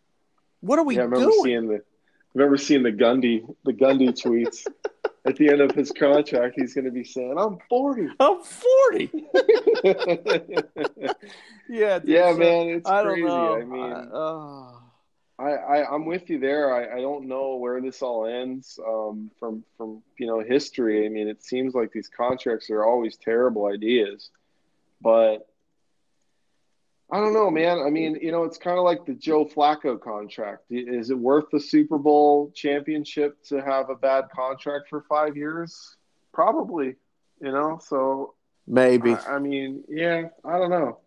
[0.60, 1.44] What are we yeah, I remember doing?
[1.44, 4.66] seeing the I remember seeing the Gundy the Gundy tweets
[5.26, 6.54] at the end of his contract.
[6.56, 9.10] He's going to be saying, "I'm 40." I'm 40.
[11.68, 13.26] Yeah, dude, yeah, so man, it's I don't crazy.
[13.26, 13.56] know.
[13.56, 14.82] I mean, I- oh.
[15.38, 16.72] I, I I'm with you there.
[16.72, 21.04] I, I don't know where this all ends um, from from you know history.
[21.04, 24.30] I mean, it seems like these contracts are always terrible ideas,
[25.02, 25.46] but
[27.10, 27.78] I don't know, man.
[27.78, 30.64] I mean, you know, it's kind of like the Joe Flacco contract.
[30.70, 35.96] Is it worth the Super Bowl championship to have a bad contract for five years?
[36.32, 36.96] Probably.
[37.40, 38.34] You know, so
[38.66, 39.12] Maybe.
[39.12, 40.98] I, I mean, yeah, I don't know.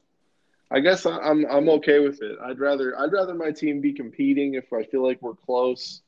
[0.71, 2.37] I guess I- I'm I'm okay with it.
[2.41, 6.01] I'd rather I'd rather my team be competing if I feel like we're close.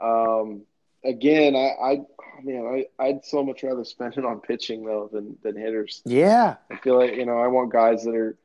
[0.00, 0.62] Um,
[1.04, 5.08] again, I I oh, man, I I'd so much rather spend it on pitching though
[5.10, 6.02] than than hitters.
[6.04, 6.56] yeah.
[6.70, 8.36] I feel like you know I want guys that are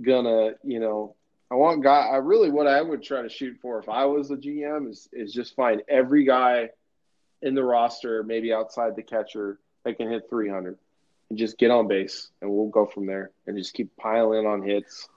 [0.00, 1.14] gonna you know
[1.50, 2.08] I want guy.
[2.12, 5.08] I really what I would try to shoot for if I was a GM is
[5.12, 6.70] is just find every guy
[7.42, 10.76] in the roster, maybe outside the catcher, that can hit 300
[11.30, 14.62] and just get on base, and we'll go from there and just keep piling on
[14.62, 15.08] hits.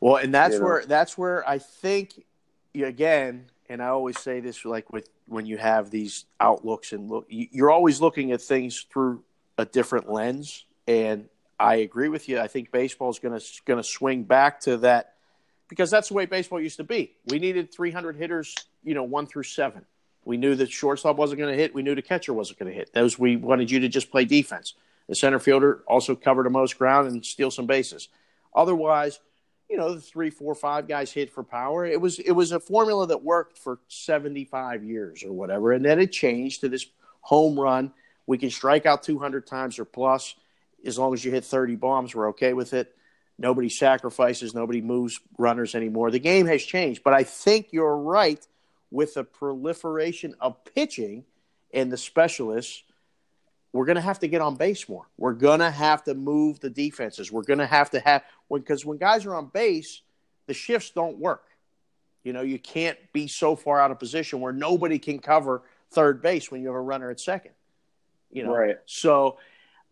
[0.00, 0.66] Well, and that's You know.
[0.66, 2.24] where that's where I think
[2.72, 7.08] you, again, and I always say this like with when you have these outlooks and
[7.08, 9.22] look, you're always looking at things through
[9.56, 10.64] a different lens.
[10.88, 11.28] And
[11.60, 12.40] I agree with you.
[12.40, 15.14] I think baseball is going to going to swing back to that
[15.68, 17.12] because that's the way baseball used to be.
[17.26, 19.84] We needed 300 hitters, you know, one through seven.
[20.24, 21.74] We knew the shortstop wasn't going to hit.
[21.74, 22.94] We knew the catcher wasn't going to hit.
[22.94, 24.72] Those we wanted you to just play defense.
[25.06, 28.08] The center fielder also cover the most ground and steal some bases.
[28.54, 29.20] Otherwise,
[29.68, 31.84] you know, the three, four, five guys hit for power.
[31.84, 35.84] It was it was a formula that worked for seventy five years or whatever, and
[35.84, 36.86] then it changed to this
[37.20, 37.92] home run.
[38.26, 40.34] We can strike out two hundred times or plus
[40.84, 42.14] as long as you hit thirty bombs.
[42.14, 42.94] We're okay with it.
[43.38, 44.54] Nobody sacrifices.
[44.54, 46.10] Nobody moves runners anymore.
[46.10, 48.46] The game has changed, but I think you're right
[48.90, 51.24] with the proliferation of pitching
[51.72, 52.82] and the specialists
[53.72, 55.06] we're going to have to get on base more.
[55.16, 57.30] We're going to have to move the defenses.
[57.30, 60.02] We're going to have to have because when guys are on base,
[60.46, 61.44] the shifts don't work.
[62.24, 65.62] You know, you can't be so far out of position where nobody can cover
[65.92, 67.52] third base when you have a runner at second.
[68.32, 68.76] You know, Right.
[68.86, 69.38] so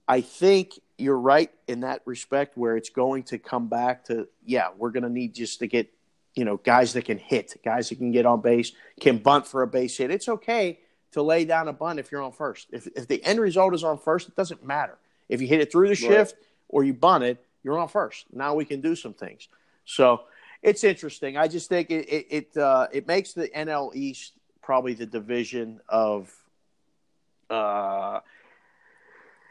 [0.09, 4.69] I think you're right in that respect where it's going to come back to yeah,
[4.77, 5.93] we're going to need just to get
[6.35, 9.63] you know guys that can hit, guys that can get on base, can bunt for
[9.63, 10.11] a base hit.
[10.11, 10.81] It's okay
[11.13, 12.69] to lay down a bunt if you're on first.
[12.73, 14.97] If if the end result is on first, it doesn't matter.
[15.29, 16.37] If you hit it through the shift
[16.71, 18.25] or you bunt it, you're on first.
[18.33, 19.49] Now we can do some things.
[19.85, 20.23] So
[20.63, 21.37] it's interesting.
[21.37, 24.33] I just think it it it, uh, it makes the NL East
[24.63, 26.35] probably the division of.
[27.51, 28.21] Uh,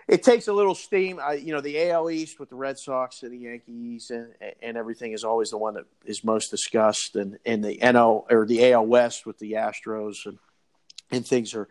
[0.08, 1.20] it takes a little steam.
[1.22, 4.78] I, you know, the AL East with the Red Sox and the Yankees and and
[4.78, 8.72] everything is always the one that is most discussed, and and the NL or the
[8.72, 10.38] AL West with the Astros and
[11.12, 11.68] and things are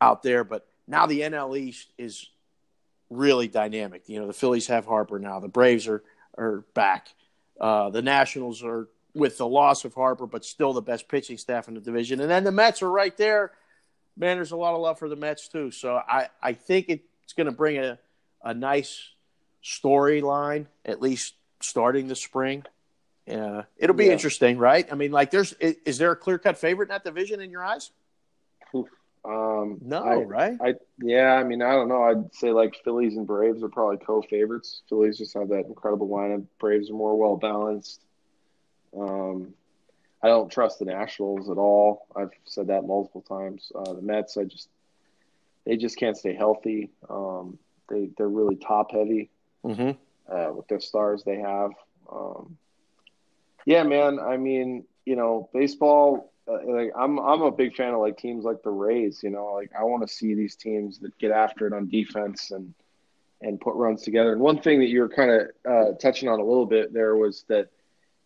[0.00, 0.44] out there.
[0.44, 2.28] But now the NL East is
[3.08, 4.08] really dynamic.
[4.08, 5.40] You know, the Phillies have Harper now.
[5.40, 6.02] The Braves are
[6.36, 7.08] are back.
[7.58, 11.68] Uh, the Nationals are with the loss of Harper, but still the best pitching staff
[11.68, 12.20] in the division.
[12.20, 13.52] And then the Mets are right there.
[14.16, 15.70] Man, there's a lot of love for the Mets too.
[15.70, 16.90] So I I think
[17.32, 17.98] it's going to bring a
[18.44, 19.08] a nice
[19.64, 22.62] storyline at least starting the spring.
[23.30, 24.12] Uh, it'll be Yeah.
[24.12, 24.86] interesting, right?
[24.92, 27.50] I mean, like, there's is, is there a clear cut favorite in that division in
[27.50, 27.90] your eyes?
[29.24, 30.58] Um, No, I- right?
[30.60, 32.02] I yeah, I mean, I don't know.
[32.02, 34.82] I'd say like Phillies and Braves are probably co-favorites.
[34.90, 36.44] Phillies just have that incredible lineup.
[36.58, 38.00] Braves are more well balanced.
[38.98, 39.54] Um,
[40.22, 42.06] I don't trust the Nationals at all.
[42.16, 43.70] I've said that multiple times.
[43.74, 44.68] Uh, the Mets, I just
[45.64, 46.90] they just can't stay healthy.
[47.08, 47.58] Um,
[47.88, 49.30] they they're really top heavy
[49.64, 49.90] Mm-hmm.
[50.32, 51.70] uh, with their stars they have.
[52.10, 52.56] Um,
[53.64, 54.18] yeah, man.
[54.18, 56.32] I mean, you know, baseball.
[56.48, 59.20] Uh, like I'm, I'm a big fan of like teams like the Rays.
[59.22, 62.50] You know, like I want to see these teams that get after it on defense
[62.50, 62.74] and
[63.40, 64.32] and put runs together.
[64.32, 67.16] And one thing that you were kind of uh, touching on a little bit there
[67.16, 67.68] was that,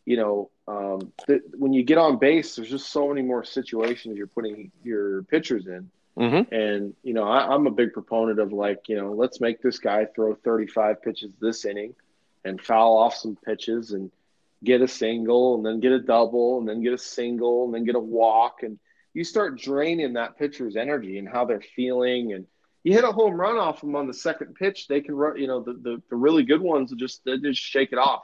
[0.04, 1.12] you know, um,
[1.56, 5.66] when you get on base, there's just so many more situations you're putting your pitchers
[5.66, 5.90] in.
[6.18, 6.54] Mm-hmm.
[6.54, 9.78] And, you know, I, I'm a big proponent of like, you know, let's make this
[9.78, 11.94] guy throw 35 pitches this inning
[12.44, 14.10] and foul off some pitches and
[14.64, 17.84] get a single and then get a double and then get a single and then
[17.84, 18.62] get a walk.
[18.62, 18.78] And
[19.12, 22.32] you start draining that pitcher's energy and how they're feeling.
[22.32, 22.46] And
[22.82, 25.46] you hit a home run off them on the second pitch, they can run, you
[25.48, 28.22] know, the, the, the really good ones just, they just shake it off.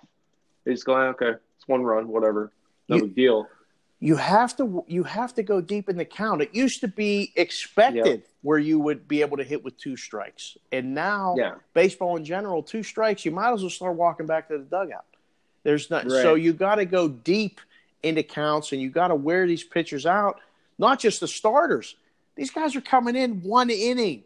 [0.65, 2.53] They just go, okay, it's one run, whatever.
[2.89, 3.49] No You- big deal.
[4.03, 6.43] You have to you have to go deep in the count.
[6.43, 10.57] It used to be expected where you would be able to hit with two strikes,
[10.73, 11.55] and now Yeah.
[11.73, 15.05] baseball in general, two strikes, you might as well start walking back to the dugout.
[15.63, 17.61] There's not so you got to go deep
[18.03, 20.41] into counts, and you got to wear these pitchers out.
[20.79, 21.95] Not just the starters;
[22.35, 24.25] these guys are coming in one inning.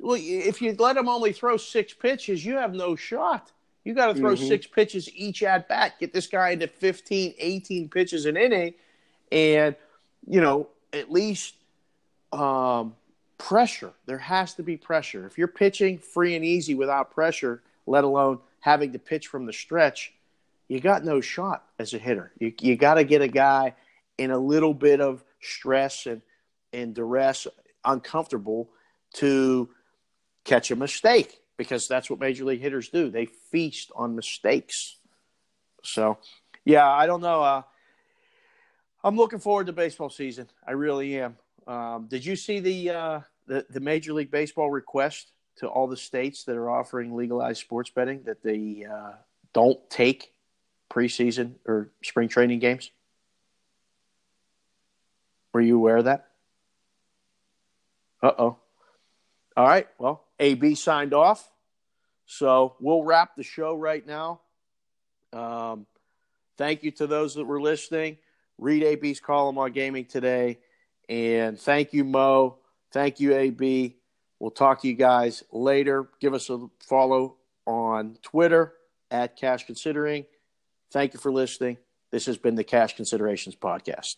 [0.00, 3.52] Well, if you let them only throw six pitches, you have no shot.
[3.84, 4.48] You got to throw Mhm.
[4.48, 8.74] six pitches each at bat, get this guy into 15, 18 pitches an inning,
[9.32, 9.74] and
[10.26, 11.54] you know at least
[12.32, 12.94] um,
[13.38, 13.92] pressure.
[14.06, 15.26] There has to be pressure.
[15.26, 19.52] If you're pitching free and easy without pressure, let alone having to pitch from the
[19.52, 20.12] stretch,
[20.68, 22.30] you got no shot as a hitter.
[22.38, 23.74] You you got to get a guy
[24.18, 26.22] in a little bit of stress and
[26.72, 27.46] and duress,
[27.84, 28.70] uncomfortable
[29.14, 29.68] to
[30.44, 33.10] catch a mistake because that's what major league hitters do.
[33.10, 34.96] They feast on mistakes.
[35.84, 36.18] So,
[36.64, 37.42] yeah, I don't know.
[37.42, 37.62] Uh,
[39.04, 40.48] I'm looking forward to baseball season.
[40.66, 41.36] I really am.
[41.66, 45.96] Um, did you see the, uh, the the Major League Baseball request to all the
[45.96, 49.12] states that are offering legalized sports betting that they uh,
[49.52, 50.32] don't take
[50.90, 52.90] preseason or spring training games?
[55.52, 56.28] Were you aware of that?
[58.22, 58.56] Uh oh.
[59.56, 59.88] All right.
[59.98, 61.50] Well, AB signed off.
[62.26, 64.40] So we'll wrap the show right now.
[65.32, 65.86] Um,
[66.56, 68.18] thank you to those that were listening.
[68.62, 70.58] Read AB's column on gaming today.
[71.08, 72.58] And thank you, Mo.
[72.92, 73.96] Thank you, AB.
[74.38, 76.08] We'll talk to you guys later.
[76.20, 77.36] Give us a follow
[77.66, 78.74] on Twitter
[79.10, 80.24] at Cash Considering.
[80.92, 81.78] Thank you for listening.
[82.10, 84.16] This has been the Cash Considerations Podcast.